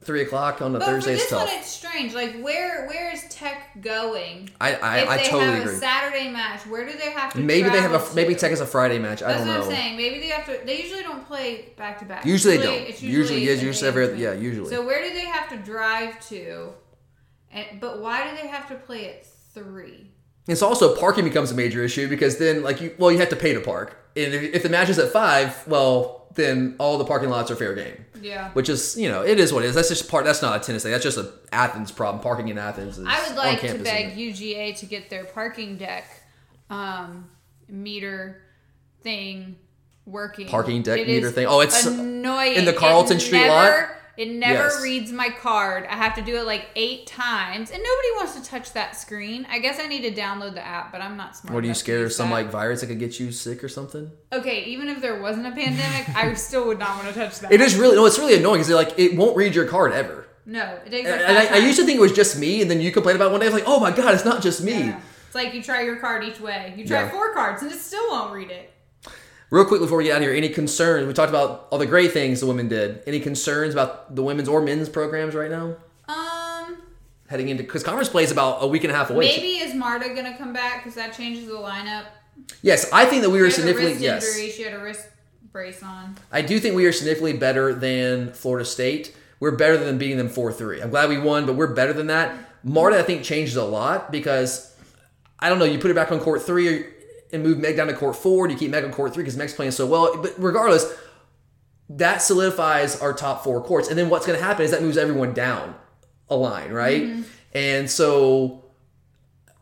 three 0.00 0.22
o'clock 0.22 0.62
on 0.62 0.74
a 0.74 0.78
but 0.78 0.86
Thursday 0.86 1.16
for 1.16 1.22
is 1.22 1.28
this 1.28 1.32
one, 1.32 1.48
it's 1.50 1.66
strange. 1.68 2.14
Like, 2.14 2.40
where 2.40 2.86
where 2.86 3.12
is 3.12 3.24
Tech 3.28 3.80
going? 3.80 4.50
I 4.60 4.74
I, 4.76 4.98
if 5.00 5.08
I 5.08 5.16
they 5.18 5.22
totally 5.24 5.44
have 5.52 5.62
agree. 5.62 5.74
a 5.74 5.78
Saturday 5.78 6.28
match, 6.30 6.66
where 6.66 6.86
do 6.86 6.96
they 6.96 7.10
have 7.10 7.32
to? 7.32 7.38
Maybe 7.40 7.68
they 7.68 7.80
have 7.80 7.92
a 7.92 8.14
maybe? 8.14 8.34
Tech 8.34 8.52
is 8.52 8.60
a 8.60 8.66
Friday 8.66 8.98
match. 8.98 9.22
I 9.22 9.28
That's 9.28 9.40
don't 9.40 9.48
what 9.48 9.54
know. 9.58 9.64
I'm 9.64 9.70
saying. 9.70 9.96
Maybe 9.96 10.20
they 10.20 10.28
have 10.28 10.46
to. 10.46 10.64
They 10.64 10.80
usually 10.82 11.02
don't 11.02 11.26
play 11.26 11.72
back 11.76 11.98
to 11.98 12.04
back. 12.04 12.24
Usually 12.24 12.56
they 12.56 12.62
don't. 12.62 12.74
it's 12.74 13.02
Usually, 13.02 13.42
in 13.50 13.58
usually 13.58 13.88
every- 13.88 14.20
yeah, 14.22 14.32
usually. 14.32 14.70
So 14.70 14.84
where 14.86 15.02
do 15.06 15.12
they 15.12 15.26
have 15.26 15.48
to 15.50 15.56
drive 15.58 16.20
to? 16.28 16.70
And 17.50 17.80
but 17.80 18.00
why 18.00 18.30
do 18.30 18.36
they 18.40 18.48
have 18.48 18.68
to 18.68 18.74
play 18.76 19.08
at 19.10 19.26
three? 19.54 20.12
It's 20.46 20.62
also 20.62 20.96
parking 20.96 21.24
becomes 21.24 21.50
a 21.50 21.54
major 21.54 21.82
issue 21.84 22.08
because 22.08 22.38
then 22.38 22.62
like 22.62 22.80
you 22.80 22.94
well 22.98 23.10
you 23.12 23.18
have 23.18 23.28
to 23.30 23.36
pay 23.36 23.52
to 23.54 23.60
park 23.60 23.96
and 24.24 24.34
if, 24.34 24.54
if 24.56 24.62
the 24.62 24.68
match 24.68 24.88
is 24.88 24.98
at 24.98 25.10
five 25.12 25.66
well 25.66 26.16
then 26.34 26.76
all 26.78 26.98
the 26.98 27.04
parking 27.04 27.30
lots 27.30 27.50
are 27.50 27.56
fair 27.56 27.74
game. 27.74 28.04
Yeah. 28.22 28.50
Which 28.52 28.68
is 28.68 28.96
you 28.96 29.08
know 29.08 29.22
it 29.22 29.40
is 29.40 29.52
what 29.52 29.64
it 29.64 29.68
is. 29.68 29.74
That's 29.74 29.88
just 29.88 30.08
part. 30.08 30.24
That's 30.24 30.40
not 30.42 30.60
a 30.60 30.64
tennis 30.64 30.82
thing. 30.84 30.92
That's 30.92 31.02
just 31.04 31.18
a 31.18 31.32
Athens 31.52 31.90
problem. 31.90 32.22
Parking 32.22 32.48
in 32.48 32.58
Athens 32.58 32.98
is 32.98 33.06
I 33.08 33.26
would 33.26 33.36
like 33.36 33.60
to 33.62 33.78
beg? 33.78 34.16
UGA 34.16 34.76
to 34.78 34.86
get 34.86 35.10
their 35.10 35.24
parking 35.24 35.76
deck 35.78 36.04
um, 36.70 37.28
meter 37.68 38.42
thing 39.02 39.56
working. 40.06 40.46
Parking 40.48 40.82
deck 40.82 41.00
It 41.00 41.06
meter 41.08 41.30
thing. 41.30 41.46
Oh, 41.46 41.60
it's 41.60 41.84
annoying 41.86 42.54
in 42.54 42.64
the 42.64 42.72
Carlton 42.72 43.16
It 43.16 43.20
Street 43.20 43.38
never- 43.46 43.52
lot? 43.52 43.90
It 44.18 44.30
never 44.30 44.64
Yes. 44.64 44.82
reads 44.82 45.12
my 45.12 45.28
card. 45.30 45.86
I 45.88 45.94
have 45.94 46.16
to 46.16 46.22
do 46.22 46.34
it 46.38 46.42
like 46.44 46.66
eight 46.74 47.06
times, 47.06 47.70
and 47.70 47.80
nobody 47.80 48.08
wants 48.16 48.34
to 48.34 48.42
touch 48.44 48.72
that 48.72 48.96
screen. 48.96 49.46
I 49.48 49.60
guess 49.60 49.78
I 49.78 49.86
need 49.86 50.02
to 50.02 50.10
download 50.20 50.54
the 50.54 50.66
app, 50.66 50.90
but 50.90 51.00
I'm 51.00 51.16
not 51.16 51.36
smart. 51.36 51.54
What 51.54 51.62
are 51.62 51.68
you 51.68 51.72
scared 51.74 52.02
of 52.04 52.12
some 52.12 52.30
that. 52.30 52.34
like 52.34 52.50
virus 52.50 52.80
that 52.80 52.88
could 52.88 52.98
get 52.98 53.20
you 53.20 53.30
sick 53.30 53.62
or 53.62 53.68
something? 53.68 54.10
Okay, 54.32 54.64
even 54.64 54.88
if 54.88 55.00
there 55.00 55.22
wasn't 55.22 55.46
a 55.46 55.52
pandemic, 55.52 56.08
I 56.16 56.34
still 56.48 56.66
would 56.66 56.80
not 56.80 56.96
want 56.96 57.06
to 57.06 57.14
touch 57.14 57.38
that. 57.38 57.52
It 57.52 57.60
is 57.60 57.76
really 57.76 57.94
no, 57.94 58.06
it's 58.06 58.18
really 58.18 58.34
annoying 58.34 58.60
because 58.60 58.74
like 58.74 58.98
it 58.98 59.16
won't 59.16 59.36
read 59.36 59.54
your 59.54 59.66
card 59.66 59.92
ever. 59.92 60.26
No, 60.44 60.64
it 60.84 60.90
takes 60.90 61.08
And 61.08 61.22
I, 61.38 61.54
I 61.54 61.56
used 61.58 61.78
to 61.78 61.84
think 61.84 61.98
it 61.98 62.00
was 62.00 62.12
just 62.12 62.40
me, 62.40 62.60
and 62.60 62.68
then 62.68 62.80
you 62.80 62.90
complained 62.90 63.16
about 63.16 63.28
it 63.28 63.30
one 63.32 63.40
day. 63.40 63.46
I 63.46 63.50
was 63.50 63.54
like, 63.60 63.68
oh 63.68 63.78
my 63.78 63.92
god, 63.92 64.14
it's 64.14 64.24
not 64.24 64.42
just 64.42 64.64
me. 64.64 64.72
Yeah. 64.72 65.00
It's 65.26 65.34
like 65.36 65.54
you 65.54 65.62
try 65.62 65.82
your 65.82 65.96
card 65.96 66.24
each 66.24 66.40
way. 66.40 66.74
You 66.76 66.84
try 66.84 67.02
Yeah. 67.02 67.10
four 67.10 67.32
cards, 67.34 67.62
and 67.62 67.70
it 67.70 67.78
still 67.78 68.08
won't 68.10 68.32
read 68.32 68.50
it. 68.50 68.72
Real 69.50 69.64
quick 69.64 69.80
before 69.80 69.96
we 69.98 70.04
get 70.04 70.12
out 70.12 70.16
of 70.18 70.22
here, 70.24 70.34
any 70.34 70.50
concerns? 70.50 71.06
We 71.06 71.14
talked 71.14 71.30
about 71.30 71.68
all 71.70 71.78
the 71.78 71.86
great 71.86 72.12
things 72.12 72.40
the 72.40 72.46
women 72.46 72.68
did. 72.68 73.02
Any 73.06 73.18
concerns 73.18 73.72
about 73.72 74.14
the 74.14 74.22
women's 74.22 74.48
or 74.48 74.60
men's 74.60 74.90
programs 74.90 75.34
right 75.34 75.50
now? 75.50 75.76
Um, 76.06 76.76
Heading 77.28 77.48
into 77.48 77.62
because 77.62 77.82
conference 77.82 78.10
play 78.10 78.24
is 78.24 78.30
about 78.30 78.58
a 78.62 78.66
week 78.66 78.84
and 78.84 78.92
a 78.92 78.96
half 78.96 79.08
away. 79.10 79.26
maybe 79.26 79.58
is 79.58 79.74
Marta 79.74 80.10
gonna 80.14 80.36
come 80.36 80.52
back 80.52 80.82
because 80.84 80.94
that 80.96 81.14
changes 81.14 81.46
the 81.46 81.54
lineup? 81.54 82.04
Yes, 82.60 82.90
I 82.92 83.06
think 83.06 83.22
that 83.22 83.30
we 83.30 83.40
were 83.40 83.46
She 83.50 83.52
a 83.62 83.64
significantly 83.64 84.02
yes. 84.04 84.36
injury. 84.36 84.50
She 84.50 84.62
had 84.62 84.74
a 84.74 84.82
wrist 84.82 85.06
brace 85.50 85.82
on. 85.82 86.16
I 86.30 86.42
do 86.42 86.60
think 86.60 86.76
we 86.76 86.84
are 86.84 86.92
significantly 86.92 87.32
better 87.32 87.74
than 87.74 88.32
Florida 88.34 88.66
State. 88.66 89.16
We're 89.40 89.56
better 89.56 89.78
than 89.78 89.96
beating 89.96 90.18
them 90.18 90.28
4 90.28 90.52
3. 90.52 90.82
I'm 90.82 90.90
glad 90.90 91.08
we 91.08 91.18
won, 91.18 91.46
but 91.46 91.54
we're 91.54 91.72
better 91.72 91.94
than 91.94 92.08
that. 92.08 92.36
Marta, 92.64 92.98
I 92.98 93.02
think, 93.02 93.22
changes 93.22 93.56
a 93.56 93.64
lot 93.64 94.12
because, 94.12 94.74
I 95.38 95.48
don't 95.48 95.58
know, 95.58 95.64
you 95.64 95.78
put 95.78 95.88
her 95.88 95.94
back 95.94 96.12
on 96.12 96.20
court 96.20 96.42
three 96.42 96.84
and 97.32 97.42
move 97.42 97.58
Meg 97.58 97.76
down 97.76 97.88
to 97.88 97.94
court 97.94 98.16
four. 98.16 98.46
Do 98.46 98.54
you 98.54 98.58
keep 98.58 98.70
Meg 98.70 98.84
on 98.84 98.92
court 98.92 99.14
three 99.14 99.22
because 99.22 99.36
Meg's 99.36 99.54
playing 99.54 99.72
so 99.72 99.86
well? 99.86 100.16
But 100.22 100.34
regardless, 100.38 100.92
that 101.90 102.18
solidifies 102.22 103.00
our 103.00 103.12
top 103.12 103.44
four 103.44 103.62
courts. 103.62 103.88
And 103.88 103.98
then 103.98 104.10
what's 104.10 104.26
going 104.26 104.38
to 104.38 104.44
happen 104.44 104.64
is 104.64 104.70
that 104.70 104.82
moves 104.82 104.96
everyone 104.98 105.32
down 105.32 105.74
a 106.28 106.36
line, 106.36 106.70
right? 106.70 107.24
And 107.54 107.90
so 107.90 108.64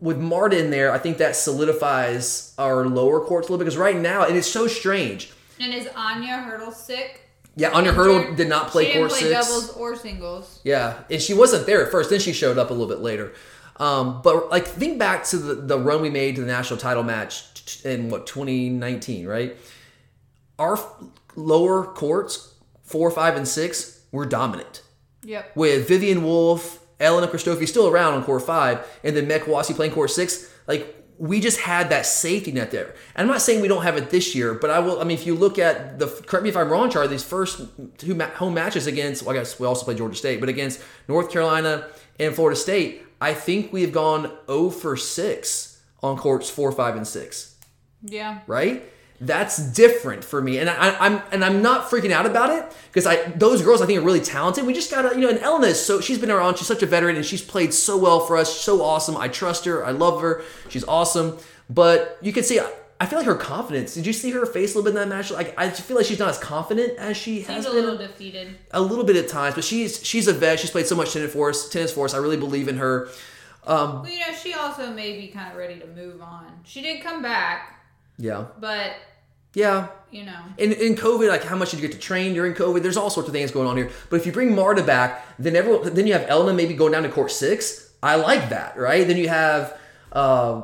with 0.00 0.18
Marta 0.18 0.58
in 0.58 0.70
there, 0.70 0.92
I 0.92 0.98
think 0.98 1.18
that 1.18 1.36
solidifies 1.36 2.54
our 2.58 2.86
lower 2.86 3.20
courts 3.20 3.48
a 3.48 3.52
little 3.52 3.58
bit 3.58 3.66
because 3.66 3.78
right 3.78 3.96
now, 3.96 4.24
and 4.24 4.36
it's 4.36 4.50
so 4.50 4.66
strange. 4.66 5.32
And 5.60 5.72
is 5.72 5.88
Anya 5.96 6.38
Hurdle 6.38 6.72
sick? 6.72 7.22
Yeah, 7.58 7.70
Under 7.72 7.92
Hurdle 7.92 8.34
did 8.34 8.48
not 8.48 8.68
play 8.68 8.84
she 8.84 8.92
didn't 8.92 9.08
court 9.08 9.18
play 9.18 9.30
six. 9.30 9.46
doubles 9.46 9.70
or 9.76 9.96
singles. 9.96 10.60
Yeah, 10.62 10.98
and 11.10 11.22
she 11.22 11.32
wasn't 11.32 11.64
there 11.64 11.82
at 11.82 11.90
first. 11.90 12.10
Then 12.10 12.20
she 12.20 12.34
showed 12.34 12.58
up 12.58 12.68
a 12.68 12.74
little 12.74 12.88
bit 12.88 12.98
later. 12.98 13.32
Um, 13.78 14.20
but 14.22 14.50
like, 14.50 14.66
think 14.66 14.98
back 14.98 15.24
to 15.26 15.38
the, 15.38 15.54
the 15.54 15.78
run 15.78 16.02
we 16.02 16.10
made 16.10 16.34
to 16.36 16.42
the 16.42 16.46
national 16.46 16.78
title 16.78 17.02
match 17.02 17.55
in 17.84 18.08
what 18.10 18.26
2019, 18.26 19.26
right? 19.26 19.56
Our 20.58 20.78
lower 21.34 21.84
courts, 21.84 22.54
four, 22.82 23.10
five, 23.10 23.36
and 23.36 23.46
six, 23.46 24.00
were 24.12 24.24
dominant 24.26 24.82
Yep. 25.24 25.56
with 25.56 25.88
Vivian 25.88 26.22
Wolff, 26.22 26.78
Elena 27.00 27.26
Christofi 27.26 27.66
still 27.68 27.88
around 27.88 28.14
on 28.14 28.24
court 28.24 28.42
five, 28.42 28.86
and 29.04 29.16
then 29.16 29.26
Mek 29.26 29.42
Wasi 29.42 29.74
playing 29.74 29.92
court 29.92 30.10
six. 30.10 30.50
Like 30.66 30.94
we 31.18 31.40
just 31.40 31.60
had 31.60 31.90
that 31.90 32.06
safety 32.06 32.52
net 32.52 32.70
there. 32.70 32.94
And 33.14 33.26
I'm 33.26 33.32
not 33.32 33.42
saying 33.42 33.60
we 33.60 33.68
don't 33.68 33.82
have 33.82 33.96
it 33.96 34.10
this 34.10 34.34
year, 34.34 34.54
but 34.54 34.70
I 34.70 34.78
will. 34.78 35.00
I 35.00 35.04
mean, 35.04 35.16
if 35.18 35.26
you 35.26 35.34
look 35.34 35.58
at 35.58 35.98
the 35.98 36.06
correct 36.06 36.42
me 36.44 36.48
if 36.48 36.56
I'm 36.56 36.68
wrong, 36.70 36.90
Charlie, 36.90 37.08
these 37.08 37.24
first 37.24 37.60
two 37.98 38.18
home 38.36 38.54
matches 38.54 38.86
against, 38.86 39.22
well, 39.22 39.34
I 39.36 39.38
guess 39.40 39.58
we 39.58 39.66
also 39.66 39.84
played 39.84 39.98
Georgia 39.98 40.16
State, 40.16 40.40
but 40.40 40.48
against 40.48 40.80
North 41.08 41.30
Carolina 41.30 41.88
and 42.18 42.34
Florida 42.34 42.56
State, 42.58 43.02
I 43.20 43.34
think 43.34 43.72
we 43.72 43.82
have 43.82 43.92
gone 43.92 44.30
0 44.46 44.70
for 44.70 44.96
six 44.96 45.82
on 46.02 46.16
courts 46.16 46.48
four, 46.48 46.70
five, 46.72 46.96
and 46.96 47.06
six 47.06 47.55
Yeah. 48.02 48.40
right? 48.46 48.82
That's 49.18 49.56
different 49.72 50.24
for 50.24 50.42
me, 50.42 50.58
and 50.58 50.68
I, 50.68 50.94
I'm 51.00 51.22
and 51.32 51.42
I'm 51.42 51.62
not 51.62 51.88
freaking 51.90 52.10
out 52.10 52.26
about 52.26 52.50
it 52.50 52.70
because 52.92 53.06
I 53.06 53.16
those 53.30 53.62
girls 53.62 53.80
I 53.80 53.86
think 53.86 53.98
are 53.98 54.04
really 54.04 54.20
talented. 54.20 54.66
We 54.66 54.74
just 54.74 54.90
gotta 54.90 55.14
you 55.14 55.22
know, 55.22 55.30
and 55.30 55.38
Elena 55.38 55.68
is 55.68 55.82
so 55.82 56.02
she's 56.02 56.18
been 56.18 56.30
around. 56.30 56.58
She's 56.58 56.66
such 56.66 56.82
a 56.82 56.86
veteran, 56.86 57.16
and 57.16 57.24
she's 57.24 57.40
played 57.40 57.72
so 57.72 57.96
well 57.96 58.20
for 58.20 58.36
us. 58.36 58.54
So 58.60 58.82
awesome. 58.82 59.16
I 59.16 59.28
trust 59.28 59.64
her. 59.64 59.82
I 59.86 59.92
love 59.92 60.20
her. 60.20 60.42
She's 60.68 60.84
awesome. 60.84 61.38
But 61.70 62.18
you 62.20 62.32
can 62.32 62.42
see. 62.44 62.60
I- 62.60 63.04
feel 63.06 63.18
like 63.18 63.26
her 63.26 63.34
confidence. 63.34 63.92
Did 63.94 64.06
you 64.06 64.12
see 64.14 64.30
her 64.32 64.44
face 64.46 64.74
a 64.74 64.78
little 64.78 64.90
bit 64.90 64.98
in 65.00 65.08
that 65.08 65.14
match? 65.14 65.30
Like 65.30 65.54
I 65.58 65.68
feel 65.70 65.96
like 65.98 66.04
she's 66.06 66.18
not 66.18 66.28
as 66.30 66.38
confident 66.38 66.98
as 66.98 67.16
she 67.16 67.40
has 67.42 67.64
Seems 67.64 67.66
a 67.66 67.70
been 67.70 67.84
little 67.84 67.98
defeated. 67.98 68.56
a 68.70 68.80
little 68.82 69.04
bit 69.04 69.16
at 69.16 69.28
times. 69.28 69.54
But 69.54 69.64
she's 69.64 70.02
she's 70.06 70.28
a 70.28 70.32
vet. 70.34 70.60
She's 70.60 70.70
played 70.70 70.86
so 70.86 70.94
much 70.94 71.12
tennis 71.14 71.32
for 71.32 71.48
us. 71.50 71.68
Tennis 71.70 71.92
for 71.92 72.04
us. 72.04 72.12
I 72.12 72.18
really 72.18 72.36
believe 72.38 72.68
in 72.68 72.76
her. 72.76 73.08
Um, 73.66 74.02
well, 74.02 74.08
you 74.10 74.20
know, 74.20 74.32
she 74.32 74.52
also 74.54 74.92
may 74.92 75.18
be 75.18 75.28
kind 75.28 75.50
of 75.52 75.56
ready 75.58 75.78
to 75.80 75.86
move 75.88 76.20
on. 76.22 76.46
She 76.64 76.80
did 76.82 77.02
come 77.02 77.20
back, 77.20 77.75
Yeah, 78.18 78.46
but 78.58 78.92
yeah. 79.54 79.88
you 80.10 80.24
know, 80.24 80.38
in, 80.58 80.72
in 80.72 80.94
COVID, 80.94 81.28
like 81.28 81.44
how 81.44 81.56
much 81.56 81.70
did 81.70 81.80
you 81.80 81.88
get 81.88 81.94
to 81.94 82.00
train 82.00 82.34
during 82.34 82.54
COVID? 82.54 82.82
There's 82.82 82.96
all 82.96 83.10
sorts 83.10 83.28
of 83.28 83.34
things 83.34 83.50
going 83.50 83.66
on 83.66 83.76
here. 83.76 83.90
But 84.10 84.16
if 84.16 84.26
you 84.26 84.32
bring 84.32 84.54
Marta 84.54 84.82
back, 84.82 85.24
then 85.38 85.56
everyone, 85.56 85.94
then 85.94 86.06
you 86.06 86.12
have 86.12 86.28
Elena 86.28 86.54
maybe 86.54 86.74
going 86.74 86.92
down 86.92 87.02
to 87.04 87.08
court 87.08 87.30
six. 87.30 87.94
I 88.02 88.16
like 88.16 88.50
that, 88.50 88.76
right? 88.76 89.06
Then 89.06 89.16
you 89.16 89.28
have 89.28 89.78
uh, 90.12 90.62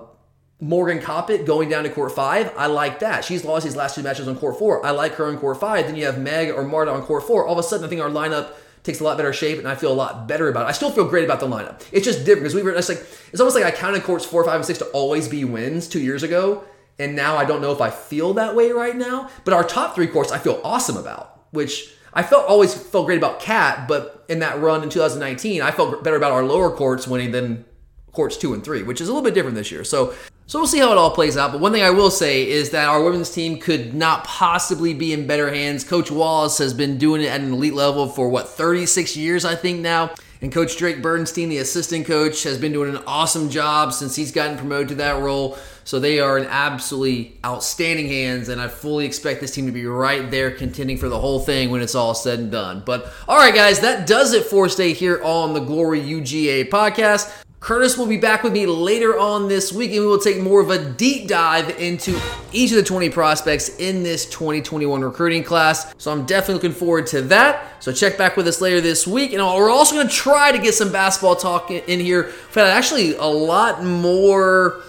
Morgan 0.60 1.00
Coppett 1.00 1.44
going 1.44 1.68
down 1.68 1.84
to 1.84 1.90
court 1.90 2.12
five. 2.12 2.52
I 2.56 2.66
like 2.66 3.00
that. 3.00 3.24
She's 3.24 3.44
lost 3.44 3.64
these 3.64 3.76
last 3.76 3.96
two 3.96 4.02
matches 4.02 4.28
on 4.28 4.36
court 4.36 4.58
four. 4.58 4.84
I 4.84 4.90
like 4.90 5.14
her 5.14 5.26
on 5.26 5.38
court 5.38 5.58
five. 5.58 5.86
Then 5.86 5.96
you 5.96 6.06
have 6.06 6.18
Meg 6.18 6.50
or 6.50 6.62
Marta 6.62 6.92
on 6.92 7.02
court 7.02 7.24
four. 7.24 7.46
All 7.46 7.52
of 7.52 7.58
a 7.58 7.62
sudden, 7.62 7.84
I 7.84 7.88
think 7.88 8.00
our 8.00 8.10
lineup 8.10 8.52
takes 8.82 9.00
a 9.00 9.04
lot 9.04 9.16
better 9.16 9.32
shape, 9.32 9.58
and 9.58 9.66
I 9.66 9.74
feel 9.74 9.92
a 9.92 9.94
lot 9.94 10.26
better 10.26 10.48
about 10.48 10.66
it. 10.66 10.68
I 10.68 10.72
still 10.72 10.90
feel 10.90 11.06
great 11.08 11.24
about 11.24 11.40
the 11.40 11.46
lineup. 11.46 11.82
It's 11.92 12.04
just 12.04 12.20
different 12.20 12.42
because 12.42 12.54
we 12.54 12.62
were. 12.62 12.70
It's 12.72 12.88
like 12.88 13.04
it's 13.32 13.40
almost 13.40 13.56
like 13.56 13.64
I 13.64 13.70
counted 13.70 14.02
courts 14.02 14.24
four, 14.24 14.44
five, 14.44 14.56
and 14.56 14.64
six 14.64 14.78
to 14.80 14.84
always 14.86 15.28
be 15.28 15.44
wins 15.44 15.88
two 15.88 16.00
years 16.00 16.22
ago, 16.22 16.64
and 17.02 17.16
now 17.16 17.36
I 17.36 17.44
don't 17.44 17.60
know 17.60 17.72
if 17.72 17.80
I 17.80 17.90
feel 17.90 18.34
that 18.34 18.54
way 18.54 18.70
right 18.70 18.96
now. 18.96 19.28
But 19.44 19.54
our 19.54 19.64
top 19.64 19.94
three 19.94 20.06
courts, 20.06 20.32
I 20.32 20.38
feel 20.38 20.60
awesome 20.64 20.96
about, 20.96 21.44
which 21.50 21.92
I 22.14 22.22
felt 22.22 22.46
always 22.46 22.74
felt 22.74 23.06
great 23.06 23.18
about 23.18 23.40
Cat, 23.40 23.88
but 23.88 24.24
in 24.28 24.40
that 24.40 24.60
run 24.60 24.82
in 24.82 24.90
2019, 24.90 25.62
I 25.62 25.70
felt 25.70 26.04
better 26.04 26.16
about 26.16 26.32
our 26.32 26.44
lower 26.44 26.70
courts 26.70 27.08
winning 27.08 27.32
than 27.32 27.64
courts 28.12 28.36
two 28.36 28.52
and 28.52 28.62
three, 28.62 28.82
which 28.82 29.00
is 29.00 29.08
a 29.08 29.12
little 29.12 29.24
bit 29.24 29.34
different 29.34 29.56
this 29.56 29.70
year. 29.70 29.84
So, 29.84 30.14
so 30.46 30.58
we'll 30.58 30.68
see 30.68 30.78
how 30.78 30.92
it 30.92 30.98
all 30.98 31.12
plays 31.12 31.36
out. 31.36 31.52
But 31.52 31.60
one 31.60 31.72
thing 31.72 31.82
I 31.82 31.90
will 31.90 32.10
say 32.10 32.46
is 32.46 32.70
that 32.70 32.88
our 32.88 33.02
women's 33.02 33.30
team 33.30 33.58
could 33.58 33.94
not 33.94 34.24
possibly 34.24 34.92
be 34.92 35.14
in 35.14 35.26
better 35.26 35.52
hands. 35.52 35.84
Coach 35.84 36.10
Wallace 36.10 36.58
has 36.58 36.74
been 36.74 36.98
doing 36.98 37.22
it 37.22 37.28
at 37.28 37.40
an 37.40 37.52
elite 37.52 37.74
level 37.74 38.06
for 38.08 38.28
what 38.28 38.48
36 38.48 39.16
years, 39.16 39.44
I 39.46 39.54
think 39.54 39.80
now. 39.80 40.14
And 40.42 40.50
Coach 40.50 40.76
Drake 40.76 41.00
Bernstein, 41.00 41.48
the 41.48 41.58
assistant 41.58 42.04
coach, 42.04 42.42
has 42.42 42.58
been 42.58 42.72
doing 42.72 42.94
an 42.94 43.02
awesome 43.06 43.48
job 43.48 43.92
since 43.92 44.16
he's 44.16 44.32
gotten 44.32 44.58
promoted 44.58 44.88
to 44.88 44.94
that 44.96 45.22
role. 45.22 45.56
So 45.84 46.00
they 46.00 46.18
are 46.18 46.36
in 46.36 46.46
absolutely 46.46 47.38
outstanding 47.46 48.08
hands, 48.08 48.48
and 48.48 48.60
I 48.60 48.66
fully 48.66 49.06
expect 49.06 49.40
this 49.40 49.54
team 49.54 49.66
to 49.66 49.72
be 49.72 49.86
right 49.86 50.28
there 50.32 50.50
contending 50.50 50.98
for 50.98 51.08
the 51.08 51.18
whole 51.18 51.38
thing 51.38 51.70
when 51.70 51.80
it's 51.80 51.94
all 51.94 52.12
said 52.14 52.40
and 52.40 52.50
done. 52.50 52.82
But 52.84 53.12
all 53.28 53.36
right, 53.36 53.54
guys, 53.54 53.80
that 53.80 54.08
does 54.08 54.32
it 54.32 54.44
for 54.46 54.64
us 54.64 54.74
today 54.74 54.94
here 54.94 55.22
on 55.22 55.54
the 55.54 55.60
Glory 55.60 56.00
UGA 56.00 56.68
podcast. 56.68 57.32
Curtis 57.62 57.96
will 57.96 58.08
be 58.08 58.16
back 58.16 58.42
with 58.42 58.52
me 58.52 58.66
later 58.66 59.16
on 59.16 59.46
this 59.46 59.72
week, 59.72 59.92
and 59.92 60.00
we 60.00 60.06
will 60.06 60.18
take 60.18 60.40
more 60.40 60.60
of 60.60 60.70
a 60.70 60.84
deep 60.84 61.28
dive 61.28 61.70
into 61.78 62.20
each 62.50 62.72
of 62.72 62.76
the 62.76 62.82
20 62.82 63.08
prospects 63.10 63.78
in 63.78 64.02
this 64.02 64.28
2021 64.30 65.00
recruiting 65.00 65.44
class. 65.44 65.94
So 65.96 66.10
I'm 66.10 66.26
definitely 66.26 66.54
looking 66.54 66.72
forward 66.72 67.06
to 67.08 67.22
that. 67.22 67.80
So 67.80 67.92
check 67.92 68.18
back 68.18 68.36
with 68.36 68.48
us 68.48 68.60
later 68.60 68.80
this 68.80 69.06
week, 69.06 69.32
and 69.32 69.40
we're 69.40 69.70
also 69.70 69.94
going 69.94 70.08
to 70.08 70.12
try 70.12 70.50
to 70.50 70.58
get 70.58 70.74
some 70.74 70.90
basketball 70.90 71.36
talk 71.36 71.70
in 71.70 72.00
here. 72.00 72.24
We've 72.24 72.54
had 72.54 72.66
actually 72.66 73.14
a 73.14 73.26
lot 73.26 73.84
more 73.84 74.82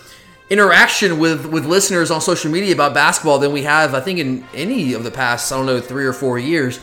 interaction 0.50 1.20
with 1.20 1.46
with 1.46 1.68
listeners 1.68 2.10
on 2.10 2.22
social 2.22 2.52
media 2.52 2.74
about 2.74 2.96
basketball 2.96 3.38
than 3.38 3.52
we 3.52 3.62
have, 3.64 3.94
I 3.94 4.00
think, 4.00 4.18
in 4.18 4.44
any 4.56 4.94
of 4.94 5.04
the 5.04 5.12
past, 5.12 5.52
I 5.52 5.58
don't 5.58 5.68
know, 5.68 5.80
three 5.80 6.06
or 6.06 6.14
four 6.14 6.40
years. 6.40 6.80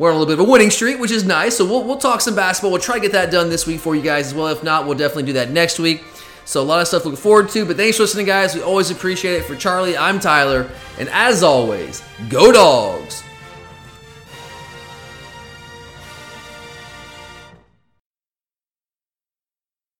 We're 0.00 0.08
on 0.08 0.16
a 0.16 0.18
little 0.18 0.34
bit 0.34 0.40
of 0.40 0.48
a 0.48 0.50
winning 0.50 0.70
streak, 0.70 0.98
which 0.98 1.10
is 1.10 1.26
nice. 1.26 1.58
So 1.58 1.66
we'll, 1.66 1.84
we'll 1.84 1.98
talk 1.98 2.22
some 2.22 2.34
basketball. 2.34 2.70
We'll 2.70 2.80
try 2.80 2.94
to 2.94 3.02
get 3.02 3.12
that 3.12 3.30
done 3.30 3.50
this 3.50 3.66
week 3.66 3.80
for 3.80 3.94
you 3.94 4.00
guys 4.00 4.28
as 4.28 4.34
well. 4.34 4.46
If 4.46 4.64
not, 4.64 4.86
we'll 4.86 4.96
definitely 4.96 5.24
do 5.24 5.34
that 5.34 5.50
next 5.50 5.78
week. 5.78 6.04
So 6.46 6.62
a 6.62 6.64
lot 6.64 6.80
of 6.80 6.88
stuff 6.88 7.02
to 7.02 7.10
look 7.10 7.18
forward 7.18 7.50
to. 7.50 7.66
But 7.66 7.76
thanks 7.76 7.98
for 7.98 8.04
listening, 8.04 8.24
guys. 8.24 8.54
We 8.54 8.62
always 8.62 8.90
appreciate 8.90 9.34
it. 9.34 9.44
For 9.44 9.54
Charlie, 9.54 9.98
I'm 9.98 10.18
Tyler. 10.18 10.70
And 10.98 11.10
as 11.10 11.42
always, 11.42 12.02
go 12.30 12.50
dogs. 12.50 13.22